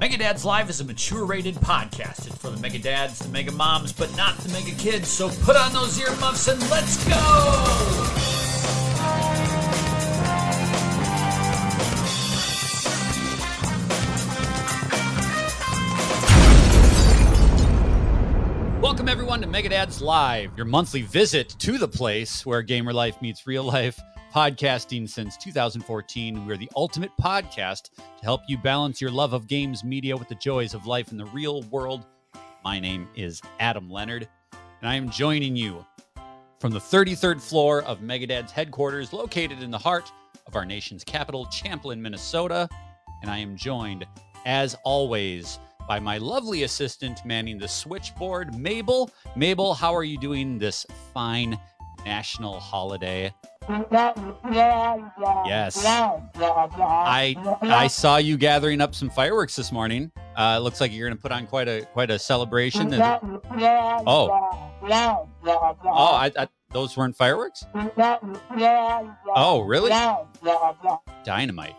[0.00, 2.26] Mega Dads Live is a mature rated podcast.
[2.26, 5.06] It's for the Mega Dads, the Mega Moms, but not the Mega Kids.
[5.06, 7.14] So put on those earmuffs and let's go!
[18.80, 23.20] Welcome everyone to Mega Dads Live, your monthly visit to the place where gamer life
[23.20, 24.00] meets real life.
[24.32, 29.84] Podcasting since 2014, we're the ultimate podcast to help you balance your love of games
[29.84, 32.06] media with the joys of life in the real world.
[32.64, 34.26] My name is Adam Leonard,
[34.80, 35.84] and I am joining you
[36.60, 40.10] from the 33rd floor of Megadad's headquarters, located in the heart
[40.46, 42.70] of our nation's capital, Champlin, Minnesota.
[43.20, 44.06] And I am joined,
[44.46, 49.10] as always, by my lovely assistant manning the switchboard, Mabel.
[49.36, 51.58] Mabel, how are you doing this fine
[52.04, 53.32] national holiday?
[55.46, 55.82] Yes.
[57.06, 60.10] I I saw you gathering up some fireworks this morning.
[60.36, 62.92] Uh, looks like you're going to put on quite a quite a celebration.
[62.92, 62.98] It-
[64.06, 64.28] Oh,
[65.84, 67.64] oh, I, I, those weren't fireworks.
[69.36, 69.90] Oh, really?
[71.24, 71.76] Dynamite.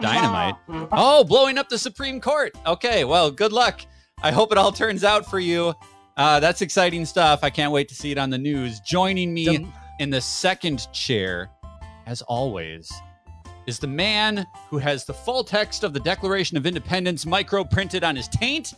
[0.00, 0.54] Dynamite.
[0.92, 2.56] Oh, blowing up the Supreme Court.
[2.66, 3.82] Okay, well, good luck.
[4.22, 5.74] I hope it all turns out for you.
[6.18, 7.40] Uh, that's exciting stuff.
[7.44, 8.80] I can't wait to see it on the news.
[8.80, 9.68] Joining me
[10.00, 11.48] in the second chair,
[12.06, 12.90] as always,
[13.68, 18.02] is the man who has the full text of the Declaration of Independence micro printed
[18.02, 18.74] on his taint,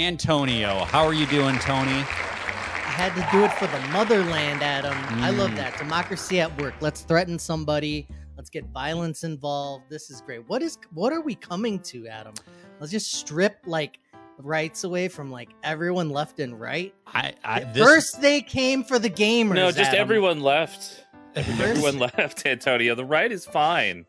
[0.00, 0.80] Antonio.
[0.86, 1.90] How are you doing, Tony?
[1.92, 4.96] I had to do it for the motherland, Adam.
[5.22, 5.56] I love Mm.
[5.56, 5.78] that.
[5.78, 6.74] Democracy at work.
[6.80, 8.08] Let's threaten somebody.
[8.36, 9.84] Let's get violence involved.
[9.88, 10.48] This is great.
[10.48, 12.34] What is what are we coming to, Adam?
[12.80, 13.98] Let's just strip like
[14.38, 16.94] rights away from like everyone left and right.
[17.06, 19.54] I, I this, First they came for the gamers.
[19.54, 20.00] No, just Adam.
[20.00, 21.04] everyone left.
[21.34, 22.94] First- Everyone left, Antonio.
[22.94, 24.06] The right is fine.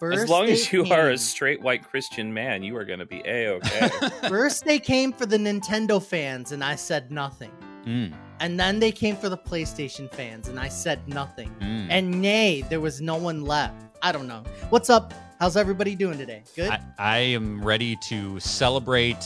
[0.00, 3.06] First as long as you are a straight white Christian man, you are going to
[3.06, 3.88] be a okay.
[4.28, 7.52] First they came for the Nintendo fans and I said nothing.
[7.86, 11.54] Mm, And then they came for the PlayStation fans and I said nothing.
[11.60, 11.86] mm.
[11.90, 13.93] And nay, there was no one left.
[14.04, 14.42] I don't know.
[14.68, 15.14] What's up?
[15.40, 16.42] How's everybody doing today?
[16.54, 16.70] Good?
[16.70, 19.24] I, I am ready to celebrate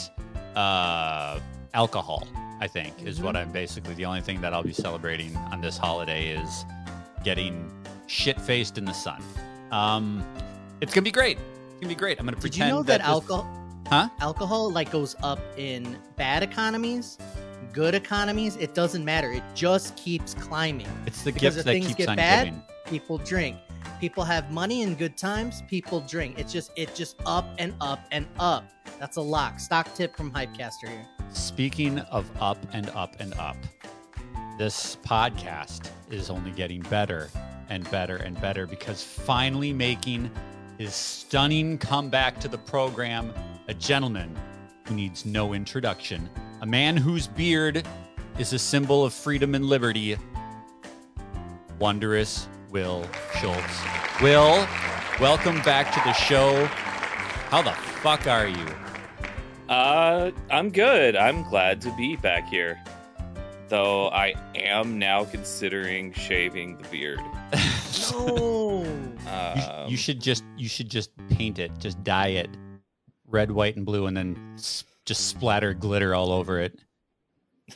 [0.55, 1.41] uh,
[1.75, 2.29] alcohol.
[2.61, 3.25] I think is Mhm.
[3.25, 6.65] what I'm basically the only thing that I'll be celebrating on this holiday is
[7.25, 7.69] getting
[8.07, 9.21] shit faced in the sun.
[9.73, 10.25] Um,
[10.81, 11.39] it's gonna be great.
[11.39, 12.21] It's gonna be great.
[12.21, 12.53] I'm gonna pretend.
[12.63, 13.49] Did you know that, this- alcohol
[13.89, 14.09] Huh?
[14.21, 17.19] alcohol like goes up in bad economies,
[17.73, 19.33] good economies, it doesn't matter.
[19.33, 20.87] It just keeps climbing.
[21.07, 22.63] It's the because gift if that things keeps get on bad- giving.
[22.87, 23.57] People drink.
[24.01, 26.39] People have money in good times, people drink.
[26.39, 28.71] It's just it just up and up and up.
[28.99, 29.61] That's a lock.
[29.61, 31.07] Stock tip from Hypecaster here.
[31.31, 33.57] Speaking of up and up and up,
[34.59, 37.31] this podcast is only getting better
[37.69, 40.31] and better and better because finally making
[40.79, 43.33] his stunning comeback to the program,
[43.69, 44.35] a gentleman
[44.87, 47.87] who needs no introduction, a man whose beard
[48.39, 50.17] is a symbol of freedom and liberty,
[51.79, 53.05] Wondrous Will
[53.41, 53.83] Schultz.
[54.23, 54.67] Will,
[55.21, 56.65] welcome back to the show.
[57.51, 58.67] How the fuck are you?
[59.69, 61.17] uh, I'm good.
[61.17, 62.79] I'm glad to be back here.
[63.69, 67.21] Though I am now considering shaving the beard.
[68.13, 68.85] No.
[68.85, 72.49] You, Um, you should just you should just paint it, just dye it
[73.27, 76.79] red, white, and blue, and then s- just splatter glitter all over it.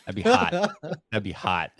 [0.06, 0.52] That'd be hot.
[1.10, 1.70] That'd be hot.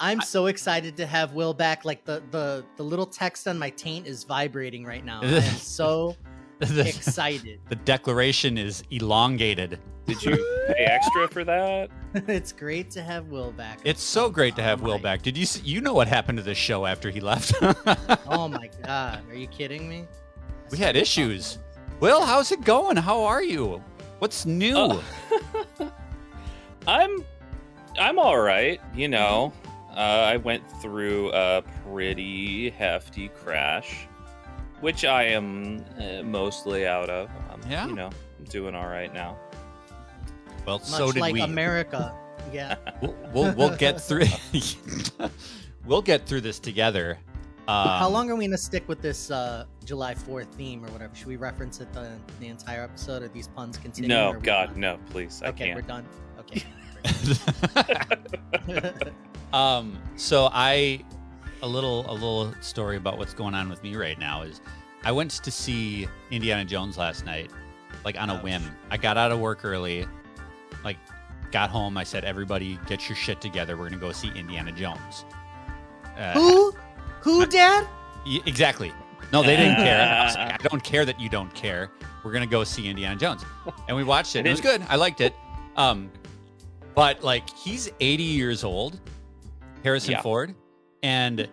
[0.00, 1.84] I'm so excited to have Will back.
[1.84, 5.20] Like the the the little text on my taint is vibrating right now.
[5.22, 6.16] I am so
[6.58, 7.60] the, excited.
[7.68, 9.78] the declaration is elongated.
[10.06, 10.36] did you
[10.68, 11.90] pay extra for that?
[12.14, 13.80] it's great to have Will back.
[13.84, 15.22] It's so great to have Oh Will my- back.
[15.22, 17.52] Did you see, you know what happened to this show after he left?
[18.26, 20.06] Oh my god, are you kidding me?
[20.70, 21.58] we had issues.
[22.00, 22.96] Will, how's it going?
[22.96, 23.82] How are you?
[24.18, 24.74] What's new?
[24.76, 25.02] Oh.
[26.86, 27.24] I'm
[27.98, 29.52] I'm all right, you know.
[29.96, 34.06] Uh, I went through a pretty hefty crash,
[34.80, 37.28] which I am uh, mostly out of.
[37.50, 37.86] Um, Yeah?
[37.86, 39.36] you know, I'm doing all right now.
[40.66, 41.40] well, Much so did like we.
[41.42, 42.14] America.
[42.52, 42.76] Yeah.
[43.02, 44.24] We'll, we'll we'll get through.
[45.86, 47.18] we'll get through this together.
[47.68, 51.14] Um, How long are we gonna stick with this uh, July Fourth theme or whatever?
[51.14, 52.10] Should we reference it the,
[52.40, 53.22] the entire episode?
[53.22, 54.08] Are these puns continue?
[54.08, 54.80] no, God, done?
[54.80, 56.04] no, please, I Okay, we're done.
[56.40, 56.64] Okay.
[59.52, 61.02] Um so i
[61.62, 64.60] a little a little story about what's going on with me right now is
[65.04, 67.50] i went to see indiana jones last night
[68.04, 68.42] like on a Ouch.
[68.42, 70.06] whim i got out of work early
[70.84, 70.96] like
[71.50, 75.24] got home i said everybody get your shit together we're gonna go see indiana jones
[76.18, 76.74] uh, Who?
[77.22, 77.86] Who, Dad?
[78.26, 78.92] y- exactly
[79.32, 80.00] No, they didn't care.
[80.00, 81.90] I, was like, I don't care that you don't care.
[82.24, 83.42] We're gonna go see Indiana Jones,
[83.88, 84.40] and we watched it.
[84.40, 84.82] And it was good.
[84.88, 85.34] I liked it.
[85.76, 86.10] Um,
[86.94, 89.00] but like he's 80 years old,
[89.82, 90.22] Harrison Yeah.
[90.22, 90.54] Ford,
[91.02, 91.48] and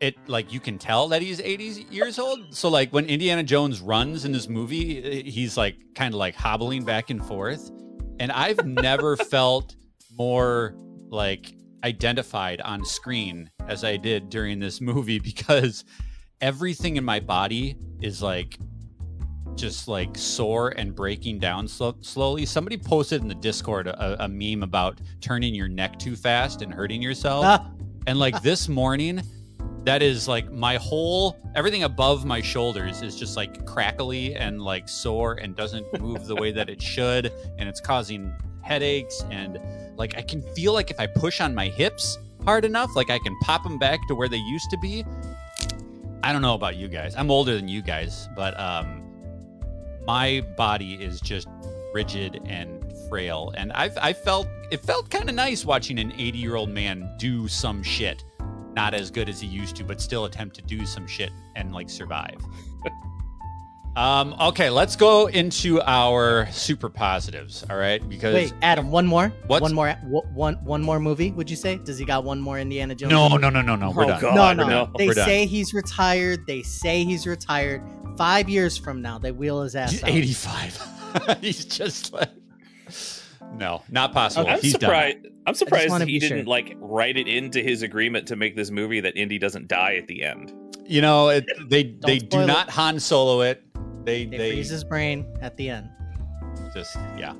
[0.00, 2.54] it like you can tell that he's 80 years old.
[2.54, 6.84] So like when Indiana Jones runs in this movie, he's like kind of like hobbling
[6.84, 7.70] back and forth,
[8.20, 9.74] and I've never felt
[10.16, 10.74] more
[11.08, 11.52] like
[11.84, 15.84] identified on screen as I did during this movie because
[16.40, 18.58] everything in my body is like
[19.58, 22.46] just like sore and breaking down slow- slowly.
[22.46, 26.72] Somebody posted in the Discord a, a meme about turning your neck too fast and
[26.72, 27.44] hurting yourself.
[27.44, 27.70] Ah,
[28.06, 29.20] And like this morning,
[29.84, 34.88] that is like my whole everything above my shoulders is just like crackly and like
[34.88, 37.32] sore and doesn't move the way that it should.
[37.58, 38.32] And it's causing
[38.62, 39.24] headaches.
[39.30, 39.58] And
[39.96, 43.18] like I can feel like if I push on my hips hard enough, like I
[43.18, 45.04] can pop them back to where they used to be.
[46.22, 47.14] I don't know about you guys.
[47.16, 49.02] I'm older than you guys, but um,
[50.08, 51.48] my body is just
[51.92, 53.52] rigid and frail.
[53.58, 57.14] And I've I felt it felt kind of nice watching an 80 year old man
[57.18, 58.24] do some shit,
[58.72, 61.74] not as good as he used to, but still attempt to do some shit and
[61.74, 62.38] like survive.
[63.96, 67.66] um, okay, let's go into our super positives.
[67.68, 69.30] All right, because wait, Adam, one more.
[69.46, 69.90] What's- One more.
[70.32, 71.32] One one more movie?
[71.32, 71.76] Would you say?
[71.76, 73.10] Does he got one more Indiana Jones?
[73.10, 73.42] no, movie?
[73.42, 74.20] no, no, no, no, we're Oh, done.
[74.22, 74.56] God.
[74.56, 74.68] no, no.
[74.86, 74.90] no.
[74.96, 75.26] They done.
[75.26, 76.46] say he's retired.
[76.46, 77.82] They say he's retired.
[78.18, 80.10] Five years from now, they wheel his ass He's out.
[80.10, 81.38] 85.
[81.40, 82.30] He's just like
[83.54, 84.48] no, not possible.
[84.48, 84.80] I'm He's done.
[84.80, 85.18] surprised.
[85.46, 86.46] I'm surprised he didn't sure.
[86.46, 90.06] like write it into his agreement to make this movie that Indy doesn't die at
[90.06, 90.52] the end.
[90.84, 92.46] You know, it, they they do spoil it.
[92.46, 93.62] not Han Solo it.
[94.04, 95.88] They They, they, freeze his brain at the end.
[96.74, 97.34] just yeah.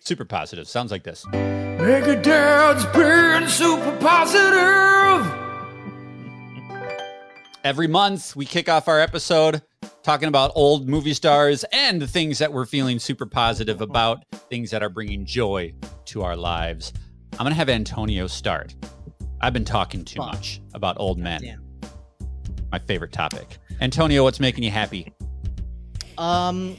[0.00, 0.68] Super positive.
[0.68, 1.24] Sounds like this.
[1.32, 5.32] Mega Dad's being super positive.
[7.64, 9.62] Every month we kick off our episode
[10.06, 14.70] talking about old movie stars and the things that we're feeling super positive about, things
[14.70, 15.72] that are bringing joy
[16.04, 16.92] to our lives.
[17.32, 18.76] I'm gonna have Antonio start.
[19.40, 20.34] I've been talking too Fuck.
[20.34, 21.42] much about old men.
[21.42, 21.64] Damn.
[22.70, 23.58] My favorite topic.
[23.80, 25.12] Antonio, what's making you happy?
[26.18, 26.76] Um,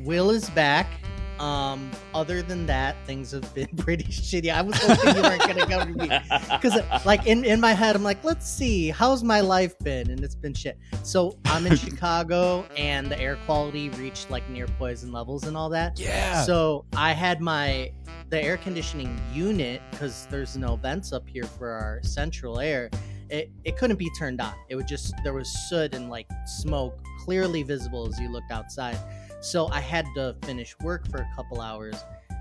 [0.00, 0.88] Will is back.
[1.38, 4.52] Um, other than that, things have been pretty shitty.
[4.52, 6.08] I was hoping you weren't gonna go to me
[6.50, 10.10] because, like, in in my head, I'm like, let's see, how's my life been?
[10.10, 10.78] And it's been shit.
[11.02, 15.68] So I'm in Chicago, and the air quality reached like near poison levels and all
[15.70, 15.98] that.
[15.98, 16.42] Yeah.
[16.44, 17.92] So I had my
[18.30, 22.90] the air conditioning unit because there's no vents up here for our central air.
[23.28, 24.54] It it couldn't be turned on.
[24.68, 28.98] It would just there was soot and like smoke clearly visible as you looked outside.
[29.40, 31.94] So I had to finish work for a couple hours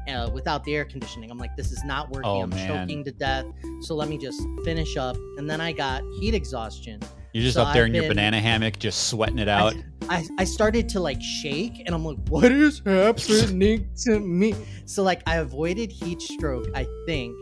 [0.07, 1.30] uh, without the air conditioning.
[1.31, 2.30] I'm like, this is not working.
[2.30, 2.68] Oh, I'm man.
[2.68, 3.45] choking to death.
[3.81, 5.15] So let me just finish up.
[5.38, 7.00] And then I got heat exhaustion.
[7.33, 9.75] You're just So up there I've in your been- banana hammock, just sweating it out.
[10.09, 14.53] I, I started to like shake and I'm like, what is happening to me?
[14.86, 17.36] So like I avoided heat stroke, I think.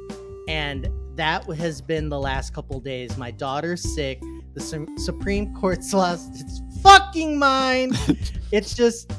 [0.48, 3.18] And that has been the last couple days.
[3.18, 4.22] My daughter's sick.
[4.56, 7.98] The Su- Supreme Court's lost its fucking mind.
[8.52, 9.12] it's just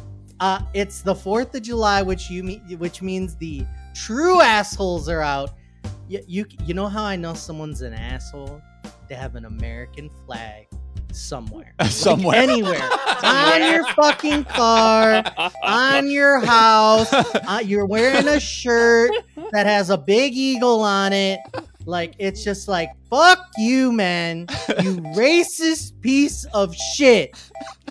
[0.44, 3.64] uh it's the 4th of July, which you mean which means the
[3.94, 5.50] true assholes are out.
[6.08, 8.60] You, you you know how I know someone's an asshole?
[9.08, 10.66] They have an American flag
[11.12, 11.72] somewhere.
[11.80, 12.36] Like, Somewhere.
[12.36, 12.88] anywhere.
[13.22, 15.22] on your fucking car,
[15.62, 17.10] on your house.
[17.12, 19.10] Uh, you're wearing a shirt
[19.52, 21.40] that has a big eagle on it.
[21.86, 24.46] Like it's just like fuck you, man.
[24.82, 27.36] You racist piece of shit.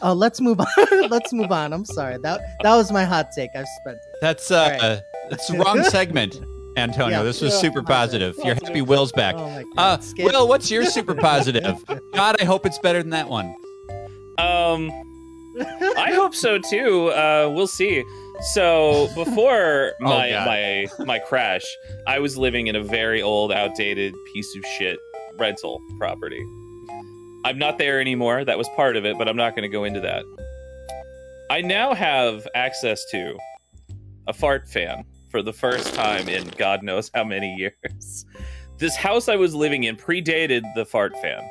[0.01, 0.67] Uh, let's move on.
[1.09, 1.73] let's move on.
[1.73, 2.17] I'm sorry.
[2.17, 3.49] That that was my hot take.
[3.55, 4.17] I've spent it.
[4.21, 4.81] That's uh, All right.
[4.81, 6.41] uh that's the wrong segment,
[6.75, 7.17] Antonio.
[7.19, 7.23] Yeah.
[7.23, 7.59] this was Yeah.
[7.59, 8.35] super positive.
[8.43, 9.35] You're happy Will's back.
[9.37, 9.99] Oh my god.
[9.99, 10.25] Uh, Skip.
[10.25, 11.83] Will, what's your super positive?
[12.13, 13.55] God, I hope it's better than that one.
[14.39, 14.91] Um,
[15.97, 17.09] I hope so too.
[17.11, 18.03] Uh, we'll see.
[18.41, 20.47] So before Oh, my God.
[20.47, 21.63] my my crash,
[22.07, 24.99] I was living in a very old, outdated piece of shit
[25.37, 26.43] rental property.
[27.45, 28.45] I'm not there anymore.
[28.45, 30.23] That was part of it, but I'm not going to go into that.
[31.49, 33.37] I now have access to
[34.27, 38.25] a fart fan for the first time in God knows how many years.
[38.77, 41.41] This house I was living in predated the fart fan.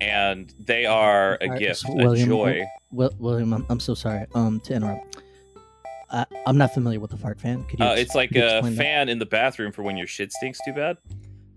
[0.00, 2.64] And they are a Alright, gift, so a joy.
[2.90, 4.26] Will, William, I'm, I'm so sorry.
[4.34, 5.18] Um, to interrupt.
[6.14, 7.64] I, I'm not familiar with the fart fan.
[7.64, 7.84] Could you?
[7.84, 8.82] Uh, ex- it's like could a explain that?
[8.82, 10.96] fan in the bathroom for when your shit stinks too bad,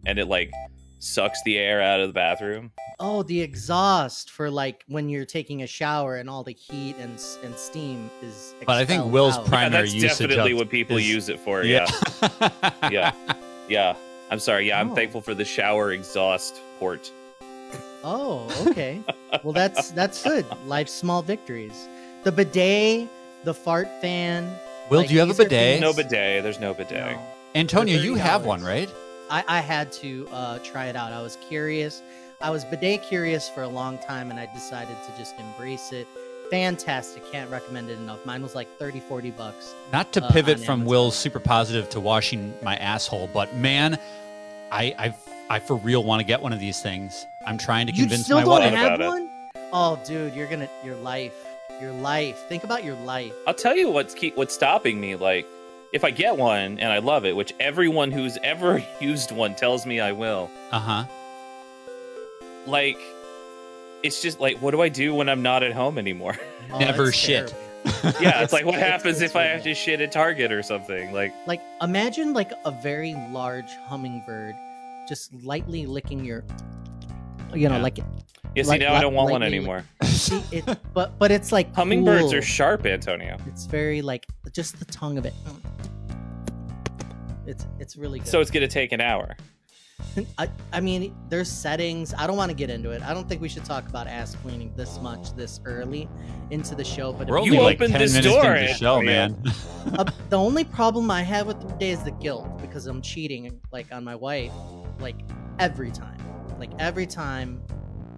[0.06, 0.52] and it like
[1.00, 2.72] sucks the air out of the bathroom.
[3.00, 7.22] Oh, the exhaust for like when you're taking a shower and all the heat and
[7.44, 8.56] and steam is.
[8.66, 9.46] But I think expelled Will's out.
[9.46, 11.64] prime- Yeah, Primary that's usage definitely what people is- use it for.
[11.64, 11.86] Yeah,
[12.92, 13.12] yeah,
[13.70, 13.96] yeah.
[14.32, 14.68] I'm sorry.
[14.68, 14.96] Yeah, I'm Oh.
[14.96, 17.12] thankful for the shower exhaust port.
[18.04, 19.02] Oh, okay.
[19.44, 20.46] well, that's that's good.
[20.66, 21.88] Life's small victories.
[22.24, 23.08] The bidet,
[23.48, 24.54] the fart fan.
[24.90, 25.50] Will, like, do you have a bidet?
[25.50, 26.44] things- No bidet.
[26.44, 27.14] There's no bidet.
[27.16, 27.22] No.
[27.56, 28.90] Antonio, you have one, right?
[29.30, 31.12] I, I had to uh, try it out.
[31.14, 32.02] I was curious.
[32.42, 36.08] I was bidet curious for a long time, and I decided to just embrace it.
[36.52, 37.30] Fantastic.
[37.32, 38.26] Can't recommend it enough.
[38.26, 39.74] Mine was like 30, 40 bucks.
[39.92, 40.90] Not to Uh, pivot on from Amazon.
[40.90, 43.98] Will's super positive to washing my asshole, but man,
[44.72, 45.14] I I,
[45.50, 47.26] I for real want to get one of these things.
[47.46, 48.72] I'm trying to You convince still my don't wife.
[48.72, 49.08] What have about it?
[49.08, 49.30] one?
[49.74, 51.34] Oh, dude, you're gonna your life,
[51.82, 52.38] your life.
[52.50, 53.34] Think about your life.
[53.46, 55.16] I'll tell you what's keep what's stopping me.
[55.16, 55.46] Like,
[55.94, 59.86] if I get one and I love it, which everyone who's ever used one tells
[59.86, 60.50] me I will.
[60.72, 61.04] Uh huh.
[62.66, 62.98] Like,
[64.04, 66.36] it's just like, what do I do when I'm not at home anymore?
[66.70, 67.56] Oh, Never shit.
[67.86, 68.22] terrible.
[68.22, 70.62] yeah, it's like, what It's- happens it's if I have to shit at Target or
[70.62, 71.14] something?
[71.14, 74.54] Like, Like imagine like a very large hummingbird
[75.08, 76.44] just lightly licking your
[77.54, 77.82] you know, Yeah.
[77.82, 77.98] like
[78.56, 79.84] yeah, see, Like- now I don't want one lightly- anymore.
[80.04, 82.36] see it but but it's like Hummingbirds cool.
[82.36, 83.38] are sharp, Antonio.
[83.48, 85.34] It's very like just the tongue of it.
[87.46, 88.28] It's it's really good.
[88.28, 89.36] So it's gonna take an hour.
[90.38, 92.14] I, I mean, there's settings.
[92.16, 93.02] I don't want to get into it.
[93.02, 96.08] I don't think we should talk about ass cleaning this much this early
[96.52, 97.14] into the show.
[97.14, 99.36] But We're you- only You like opened ten this minutes door, into the show, man.
[99.98, 103.60] uh, the only problem I have with the day is the guilt because I'm cheating
[103.72, 104.52] like on my wife,
[105.00, 105.16] like
[105.60, 106.17] every time,
[106.60, 107.62] like every time.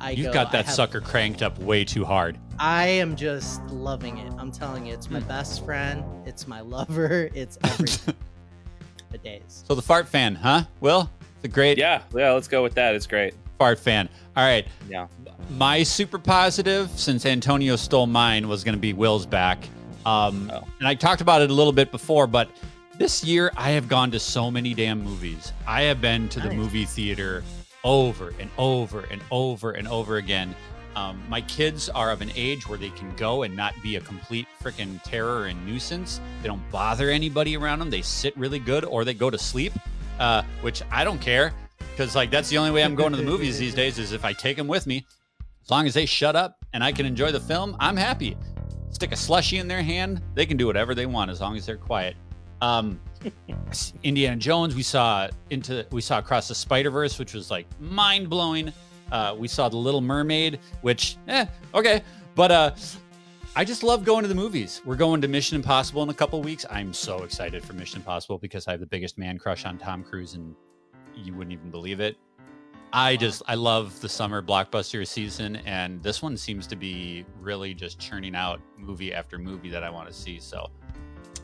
[0.01, 2.37] I You've go, got that have- sucker cranked up way too hard.
[2.57, 4.31] I am just loving it.
[4.37, 6.03] I'm telling you, it's my best friend.
[6.25, 7.29] It's my lover.
[7.33, 8.15] It's everything.
[9.11, 9.63] the days.
[9.67, 10.63] So the fart fan, huh?
[10.79, 11.09] Will,
[11.41, 12.31] the great Yeah, yeah.
[12.31, 12.95] Let's go with that.
[12.95, 13.33] It's great.
[13.57, 14.07] fart fan.
[14.37, 14.65] All right.
[14.89, 15.07] Yeah.
[15.57, 19.67] My super positive, since Antonio stole mine, was going to be Will's back.
[20.05, 20.63] Um, Oh.
[20.79, 22.49] And I talked about it a little bit before, but
[22.97, 25.51] this year I have gone to so many damn movies.
[25.67, 26.57] I have been to the Nice.
[26.57, 27.43] movie theater
[27.83, 30.55] over and over and over and over again.
[30.95, 34.01] Um, my kids are of an age where they can go and not be a
[34.01, 36.19] complete freaking terror and nuisance.
[36.41, 37.89] They don't bother anybody around them.
[37.89, 39.73] They sit really good or they go to sleep,
[40.19, 41.53] uh, which I don't care
[41.99, 44.23] because like that's the only way I'm going to the movies these days is if
[44.23, 45.05] I take them with me.
[45.61, 48.37] As long as they shut up and I can enjoy the film, I'm happy.
[48.89, 51.65] Stick a slushy in their hand, they can do whatever they want as long as
[51.65, 52.15] they're quiet.
[52.61, 53.01] Um,
[54.03, 58.29] Indiana Jones, we saw into we saw across the Spider Verse, which was like mind
[58.29, 58.71] blowing.
[59.11, 62.03] Uh, we saw the Little Mermaid, which eh, okay,
[62.35, 62.71] but uh,
[63.55, 64.81] I just love going to the movies.
[64.85, 66.65] We're going to Mission Impossible in a couple weeks.
[66.69, 70.03] I'm so excited for Mission Impossible because I have the biggest man crush on Tom
[70.03, 70.55] Cruise, and
[71.15, 72.17] you wouldn't even believe it.
[72.91, 77.73] I just I love the summer blockbuster season, and this one seems to be really
[77.73, 80.39] just churning out movie after movie that I want to see.
[80.39, 80.71] So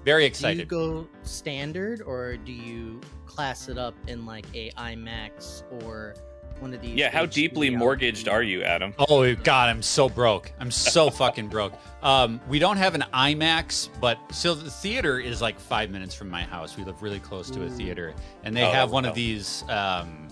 [0.05, 0.69] very excited.
[0.69, 6.13] Do you go standard or do you class it up in like a IMAX or
[6.59, 6.95] one of these?
[6.95, 7.09] Yeah.
[7.09, 8.93] How HD deeply mortgaged are you, Adam?
[9.00, 10.53] Oh God, I'm so broke.
[10.59, 11.74] I'm so fucking broke.
[12.03, 16.29] Um, we don't have an IMAX, but so the theater is like five minutes from
[16.29, 16.77] my house.
[16.77, 19.09] We live really close to a theater, and they Oh, have one oh.
[19.09, 19.63] of these.
[19.69, 20.27] Um,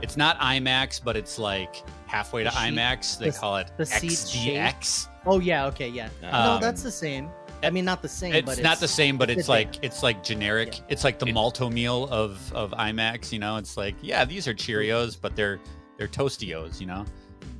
[0.00, 1.76] it's not IMAX, but it's like
[2.06, 3.18] halfway to The sheet- IMAX.
[3.18, 5.08] They the- call it the seat XDX.
[5.26, 6.08] Oh yeah, okay, yeah.
[6.22, 7.28] no, Um, that's the same.
[7.62, 10.02] I mean, not the same, It's but not the same, but it's it's like it's
[10.02, 10.78] like generic.
[10.78, 10.84] Yeah.
[10.90, 13.32] It's like the Malt-O-Meal of of IMAX.
[13.32, 15.60] You know, it's like yeah, these are Cheerios, but they're
[15.98, 16.80] they're Tostios.
[16.80, 17.04] You know,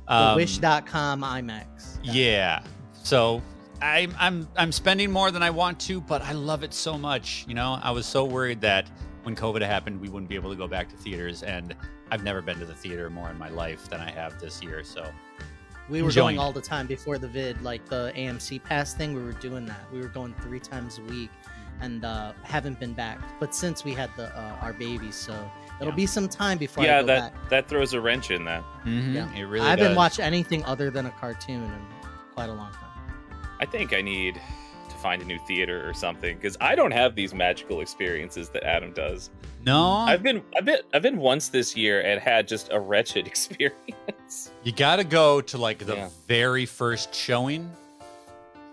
[0.07, 1.97] the Um, Wish.com IMAX.
[2.03, 2.63] Yeah.
[3.03, 3.41] So
[3.81, 7.45] I'm I'm I'm spending more than I want to, but I love it so much.
[7.47, 8.89] You know, I was so worried that
[9.23, 11.75] when COVID happened, we wouldn't be able to go back to theaters, and
[12.11, 14.83] I've never been to the theater more in my life than I have this year.
[14.83, 15.05] So
[15.89, 19.13] We were enjoying going all the time before the vid, like the AMC pass thing.
[19.13, 19.81] We were doing that.
[19.91, 21.29] We were going three times a week,
[21.81, 23.19] and uh, haven't been back.
[23.39, 25.33] But since we had the uh, our babies, so
[25.81, 25.95] it'll Yeah.
[25.95, 27.49] be some time before I Yeah, go that back.
[27.49, 28.63] that throws a wrench in that.
[28.85, 29.35] mhm, Yeah.
[29.35, 29.97] it really I haven't does.
[29.97, 31.85] watched anything other than a cartoon in
[32.33, 32.89] quite a long time.
[33.59, 34.41] I think I need to
[35.03, 38.93] find a new theater or something because I don't have these magical experiences that Adam
[38.93, 39.29] does.
[39.65, 43.27] No, I've been I've been I've been once this year and had just a wretched
[43.31, 44.51] experience.
[44.63, 46.09] you got to go to like the Yeah.
[46.27, 47.69] very first showing.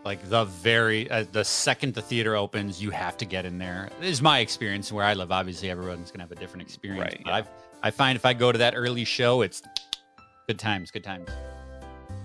[0.04, 3.90] Like the very uh, the second the theater opens, you have to get in there.
[4.00, 5.30] This is my experience where I live.
[5.30, 7.02] Obviously, everyone's gonna have a different experience.
[7.12, 7.36] Right, but yeah.
[7.36, 7.48] I've,
[7.82, 9.62] I find if I go to that early show, it's
[10.46, 10.90] good times.
[10.90, 11.28] Good times.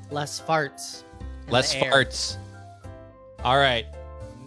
[0.09, 1.03] Less farts.
[1.49, 1.91] Less the air.
[1.91, 2.37] farts.
[3.45, 3.85] All right.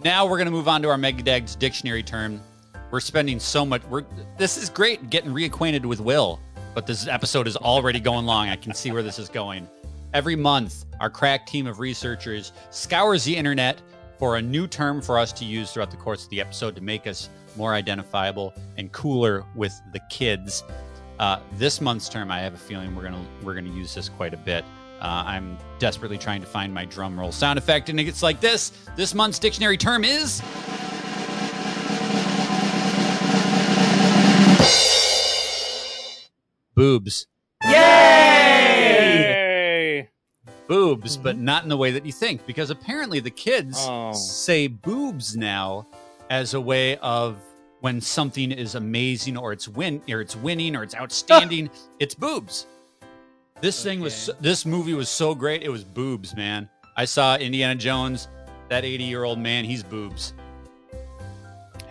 [0.03, 2.41] Now we're going to move on to our Megadad's dictionary term.
[2.91, 3.81] We're spending so much.
[3.85, 4.03] We're
[4.37, 6.37] this is great getting reacquainted with Will,
[6.75, 8.49] but this episode is already going long.
[8.49, 9.69] I can see where this is going.
[10.13, 13.81] Every month, our crack team of researchers scours the internet
[14.17, 16.81] for a new term for us to use throughout the course of the episode to
[16.81, 20.61] make us more identifiable and cooler with the kids.
[21.19, 24.33] Uh, this month's term, I have a feeling we're gonna we're gonna use this quite
[24.33, 24.65] a bit.
[25.01, 28.71] Uh, I'm desperately trying to find my drum roll sound effect, and it's like this.
[28.95, 30.41] This month's dictionary term is
[36.75, 37.27] boobs.
[37.65, 38.89] Yay!
[40.67, 44.13] Boobs, but not in the way that you think, because apparently the kids Oh.
[44.13, 45.87] say boobs now
[46.29, 47.37] as a way of
[47.81, 52.67] when something is amazing or it's win or it's winning or it's outstanding, it's boobs.
[53.61, 56.69] This thing was this movie was so great, it was boobs, man.
[56.95, 58.27] I saw Indiana Jones,
[58.69, 60.33] that 80-year-old man, he's boobs.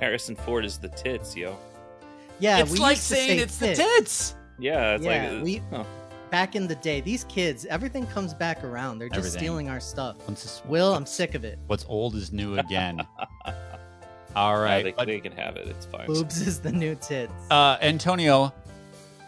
[0.00, 1.56] Harrison Ford is the tits, yo.
[2.40, 3.78] Yeah, it's we like used to saying say it's the tits.
[3.80, 4.34] tits.
[4.58, 5.84] Yeah, it's Yeah, like we- huh.
[6.30, 8.98] Back in the day, these kids, everything comes back around.
[8.98, 9.38] They're just Everything.
[9.38, 10.16] stealing our stuff.
[10.26, 11.58] What's, this- Will, I'm sick of it.
[11.68, 13.00] what's old is new again.
[14.36, 15.66] All right, Yeah, they, they can have it.
[15.68, 16.06] It's fine.
[16.06, 17.32] Boobs is the new tits.
[17.50, 18.52] Uh, Antonio,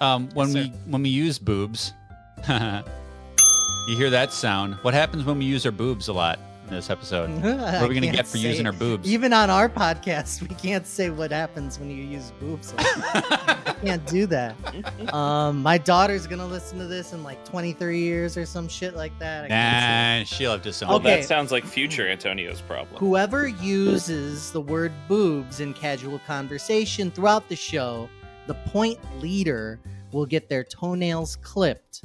[0.02, 1.94] um, when Yes, we when we use boobs,
[3.88, 4.74] you hear that sound.
[4.82, 7.28] What happens when we use our boobs a lot in this episode?
[7.42, 9.10] What are we gonna get for using our boobs?
[9.10, 12.72] Even on our podcast, we can't say what happens when you use boobs.
[12.78, 14.54] I can't do that.
[15.12, 19.16] Um, my daughter's gonna listen to this in like 23 years or some shit like
[19.18, 19.50] that.
[19.50, 21.16] I nah, she'll have to Well, Okay.
[21.16, 22.96] that sounds like future Antonio's problem.
[22.98, 28.08] Whoever uses the word boobs in casual conversation throughout the show,
[28.46, 29.78] the point leader
[30.12, 32.02] will get their toenails clipped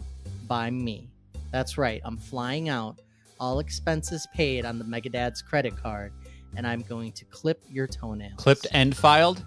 [0.48, 1.10] by me.
[1.52, 2.02] That's right.
[2.04, 3.00] I'm flying out,
[3.40, 6.12] all expenses paid on the Megadad's credit card,
[6.58, 8.34] and I'm going to clip your toenails.
[8.38, 9.46] clipped and filed.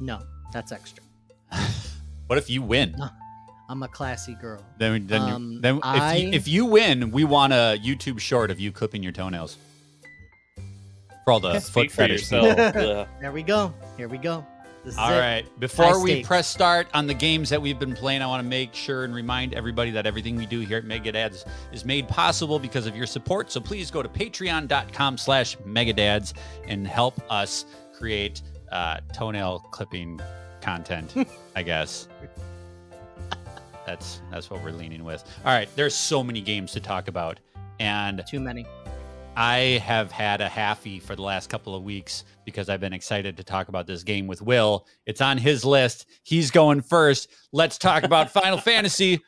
[0.00, 0.20] No,
[0.52, 1.02] that's extra.
[2.26, 2.96] What if you win?
[3.68, 4.64] I'm a classy girl.
[4.78, 8.18] Then, then, Um, you, then if, I- you, if you win, we want a YouTube
[8.18, 9.58] short of you clipping your toenails
[11.24, 12.20] for all the foot Speak fetish.
[12.32, 12.56] yourself.
[13.20, 13.74] There we go.
[13.98, 14.44] Here we go.
[14.98, 15.58] All it.
[15.58, 16.28] Before High we stakes.
[16.28, 19.14] press start on the games that we've been playing, I want to make sure and
[19.14, 23.06] remind everybody that everything we do here at Megadads is made possible because of your
[23.06, 23.50] support.
[23.50, 26.34] So please go to patreon.com slash megadads
[26.66, 27.64] and help us
[27.96, 30.20] create uh, toenail clipping
[30.60, 31.14] content,
[31.56, 32.08] I guess.
[33.86, 35.24] That's that's what we're leaning with.
[35.44, 37.40] All right, there's so many games to talk about.
[37.80, 38.66] And Too many.
[39.36, 43.36] I have had a halfie for the last couple of weeks because I've been excited
[43.36, 44.86] to talk about this game with Will.
[45.06, 46.06] It's on his list.
[46.22, 47.30] He's going first.
[47.52, 49.20] Let's talk about Final Fantasy.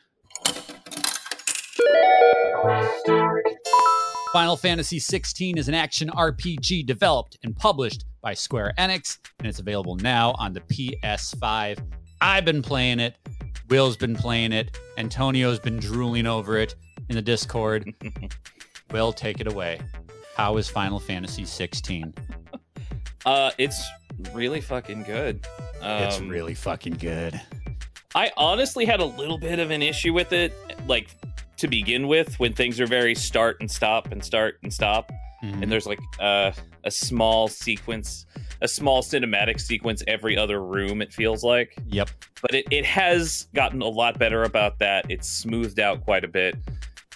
[4.31, 9.59] Final Fantasy 16 is an action RPG developed and published by Square Enix, and it's
[9.59, 11.79] available now on the PS5.
[12.21, 13.15] I've been playing it.
[13.69, 14.79] Will's been playing it.
[14.97, 16.75] Antonio's been drooling over it
[17.09, 17.93] in the Discord.
[18.91, 19.79] Will, take it away.
[20.35, 22.13] How is Final Fantasy 16?
[23.25, 23.83] Uh, it's
[24.33, 25.45] really fucking good.
[25.81, 27.39] Um, it's really fucking good.
[28.15, 30.53] I honestly had a little bit of an issue with it,
[30.87, 31.09] like
[31.57, 35.11] to begin with, when things are very start and stop and start and stop,
[35.43, 35.63] Mhm.
[35.63, 36.51] and there's like uh,
[36.83, 38.25] a small sequence,
[38.61, 41.01] a small cinematic sequence every other room.
[41.01, 42.09] It feels like, Yep.
[42.41, 45.05] but it, it has gotten a lot better about that.
[45.09, 46.55] It's smoothed out quite a bit,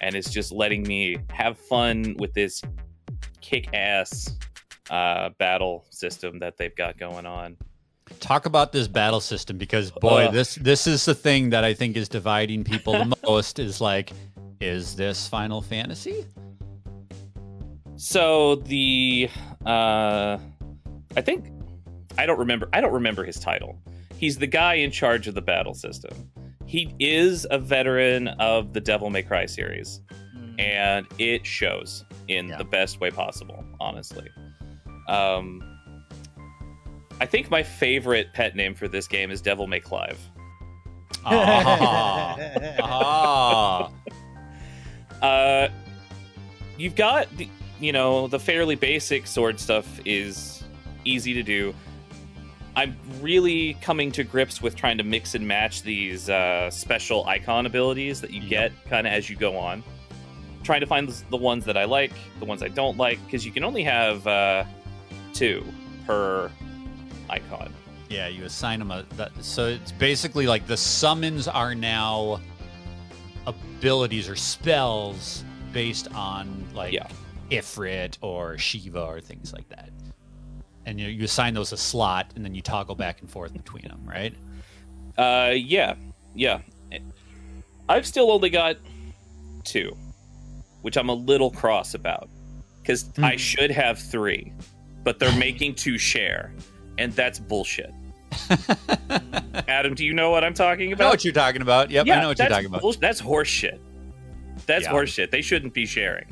[0.02, 2.62] and it's just letting me have fun with this
[3.40, 4.36] kick-ass
[4.90, 7.56] uh, battle system that they've got going on.
[8.20, 10.34] Talk about this battle system because boy, Ugh.
[10.34, 14.12] this this is the thing that I think is dividing people the most is like
[14.60, 16.26] is this Final Fantasy?
[17.96, 19.30] So the
[19.66, 20.38] uh
[21.16, 21.52] I think
[22.18, 23.80] I don't remember I don't remember his title.
[24.18, 26.30] He's the guy in charge of the battle system.
[26.72, 30.00] He is a veteran of the Devil May Cry series
[30.38, 30.58] Mm.
[30.62, 32.56] and it shows in Yeah.
[32.60, 34.30] the best way possible, honestly.
[35.10, 35.62] Um
[37.20, 40.18] I think my favorite pet name for this game is Devil May Clive.
[41.26, 42.38] Ah.
[42.80, 43.92] Ah.
[45.22, 45.68] Uh,
[46.80, 47.48] you've got the,
[47.80, 50.64] you know, the fairly basic sword stuff is
[51.06, 51.76] easy to do.
[52.76, 57.66] I'm really coming to grips with trying to mix and match these uh, special icon
[57.66, 58.50] abilities that you Yep.
[58.50, 59.84] get kind of as you go on.
[60.64, 63.52] Trying to find the, ones that I like, the ones I don't like, because you
[63.52, 64.64] can only have uh,
[65.34, 65.66] two
[66.06, 66.52] per
[67.30, 67.74] icon.
[68.10, 69.04] Yeah, you assign them a.
[69.18, 72.40] That, so it's basically like the summons are now
[73.48, 77.08] abilities or spells based on like Yeah.
[77.50, 79.90] Ifrit or Shiva or things like that.
[80.86, 83.84] And you, you assign those a slot, and then you toggle back and forth between
[83.88, 84.34] them, right?
[85.18, 85.96] Uh, yeah,
[86.34, 86.62] yeah.
[87.88, 88.78] I've still only got
[89.64, 89.96] two,
[90.82, 92.30] which I'm a little cross about
[92.82, 93.38] because I Hmm.
[93.38, 94.54] should have three,
[95.04, 96.54] but they're making two share,
[96.98, 97.92] and that's bullshit.
[99.68, 101.04] Adam, do you know what I'm talking about?
[101.04, 101.92] I know what you're talking about.
[101.92, 102.82] Yep, I know what you're talking about.
[102.82, 103.80] bull- That's horse shit.
[104.66, 104.90] That's Yeah.
[104.92, 105.32] horse shit.
[105.32, 106.26] They shouldn't be sharing.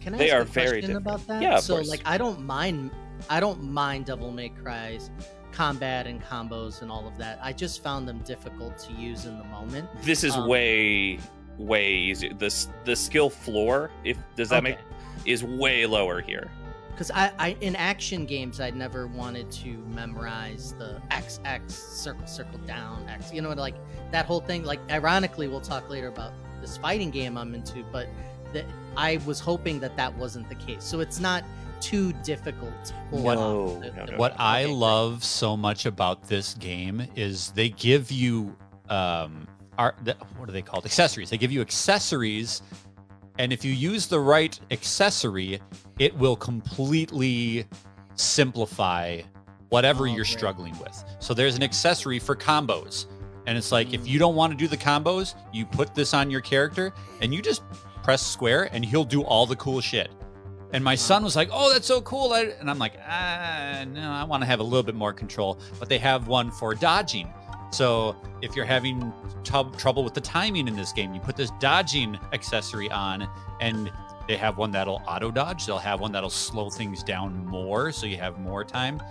[0.00, 1.06] Can I They ask are a very question different.
[1.06, 1.42] about that?
[1.42, 1.88] Yeah, of so course.
[1.88, 2.90] like I don't mind
[3.30, 5.10] I don't mind Devil May Cry's
[5.52, 7.38] combat and combos and all of that.
[7.42, 9.88] I just found them difficult to use in the moment.
[10.02, 11.18] This is Um, way,
[11.58, 12.32] way easier.
[12.34, 14.78] The the skill floor, if does that make,
[15.26, 16.50] is way lower here.
[16.90, 22.26] because I, I in action games I never wanted to memorize the X X circle
[22.26, 23.76] circle down X you know what like
[24.10, 28.08] that whole thing like ironically we'll talk later about this fighting game I'm into but
[28.52, 31.44] that I was hoping that that wasn't the case so it's not
[31.82, 34.16] too difficult What- No, the- no, no.
[34.16, 38.56] what I love so much about this game is they give you
[38.88, 39.46] um
[39.78, 39.96] art
[40.38, 40.84] what are they called?
[40.84, 41.30] Accessories.
[41.30, 42.62] They give you accessories
[43.38, 45.60] and if you use the right accessory
[45.98, 47.64] it will completely
[48.14, 49.20] simplify
[49.70, 51.02] whatever Oh, you're struggling with.
[51.18, 53.06] So there's an accessory for combos
[53.46, 56.30] and it's like if you don't want to do the combos you put this on
[56.30, 57.62] your character and you just
[58.02, 60.10] press square and he'll do all the cool shit
[60.72, 64.10] and my son was like, "Oh, that's so cool!" I, and I'm like, "Ah, no,
[64.10, 67.32] I want to have a little bit more control." But they have one for dodging.
[67.70, 69.12] So if you're having
[69.44, 73.28] tub trouble with the timing in this game, you put this dodging accessory on,
[73.60, 73.90] and
[74.28, 75.66] they have one that'll auto dodge.
[75.66, 79.02] They'll have one that'll slow things down more, so you have more time.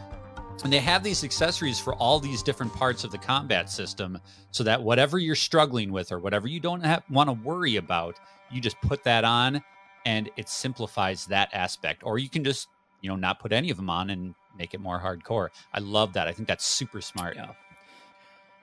[0.63, 4.19] And they have these accessories for all these different parts of the combat system,
[4.51, 8.19] so that whatever you're struggling with or whatever you don't want to worry about,
[8.51, 9.63] you just put that on,
[10.05, 12.03] and it simplifies that aspect.
[12.03, 12.67] Or you can just,
[13.01, 15.49] you know, not put any of them on and make it more hardcore.
[15.73, 16.27] I love that.
[16.27, 17.35] I think that's super smart.
[17.35, 17.51] Yeah.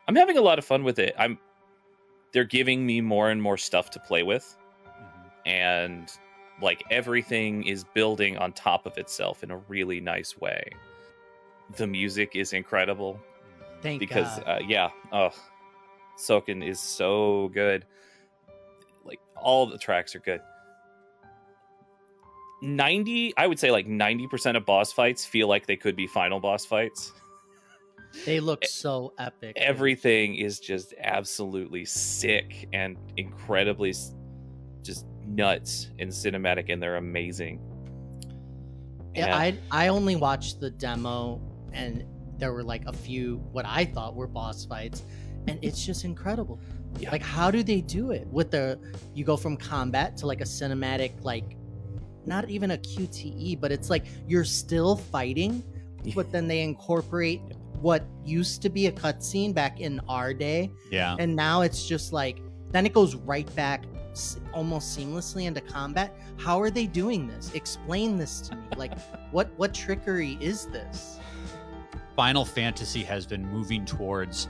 [0.06, 1.14] I'm having a lot of fun with it.
[1.18, 1.38] I'm.
[2.32, 5.30] They're giving me more and more stuff to play with, Mhm.
[5.46, 6.12] and
[6.60, 10.62] like everything is building on top of itself in a really nice way.
[11.76, 13.20] The music is incredible.
[13.80, 14.48] thank because God.
[14.48, 15.30] uh, yeah, oh,
[16.18, 17.86] Soken is so good.
[19.04, 20.40] Like all the tracks are good.
[22.60, 26.06] Ninety, I would say, like ninety percent of boss fights feel like they could be
[26.06, 27.12] final boss fights.
[28.26, 33.94] they look so epic Everything is just absolutely sick and incredibly
[34.82, 37.60] just nuts and cinematic, and they're amazing.
[39.14, 41.40] Yeah, And- I I only watched the demo
[41.72, 42.04] and
[42.38, 45.02] there were like a few what I thought were boss fights
[45.48, 46.60] and it's just incredible.
[46.98, 47.10] Yeah.
[47.10, 48.78] Like how do they do it with the
[49.14, 51.56] you go from combat to like a cinematic like
[52.28, 55.64] not even a QTE but it's like you're still fighting
[56.14, 57.40] but then they incorporate
[57.80, 60.70] what used to be a cutscene back in our day.
[60.90, 61.16] Yeah.
[61.18, 63.84] and now it's just like then it goes right back
[64.52, 66.14] almost seamlessly into combat.
[66.38, 67.52] How are they doing this?
[67.54, 68.62] Explain this to me.
[68.76, 68.98] Like
[69.30, 71.18] what what trickery is this?
[72.16, 74.48] Final Fantasy has been moving towards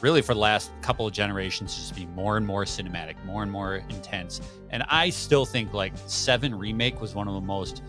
[0.00, 3.50] really for the last couple of generations just be more and more cinematic, more and
[3.50, 4.40] more intense.
[4.70, 7.82] And I still think like 7 remake was one of the most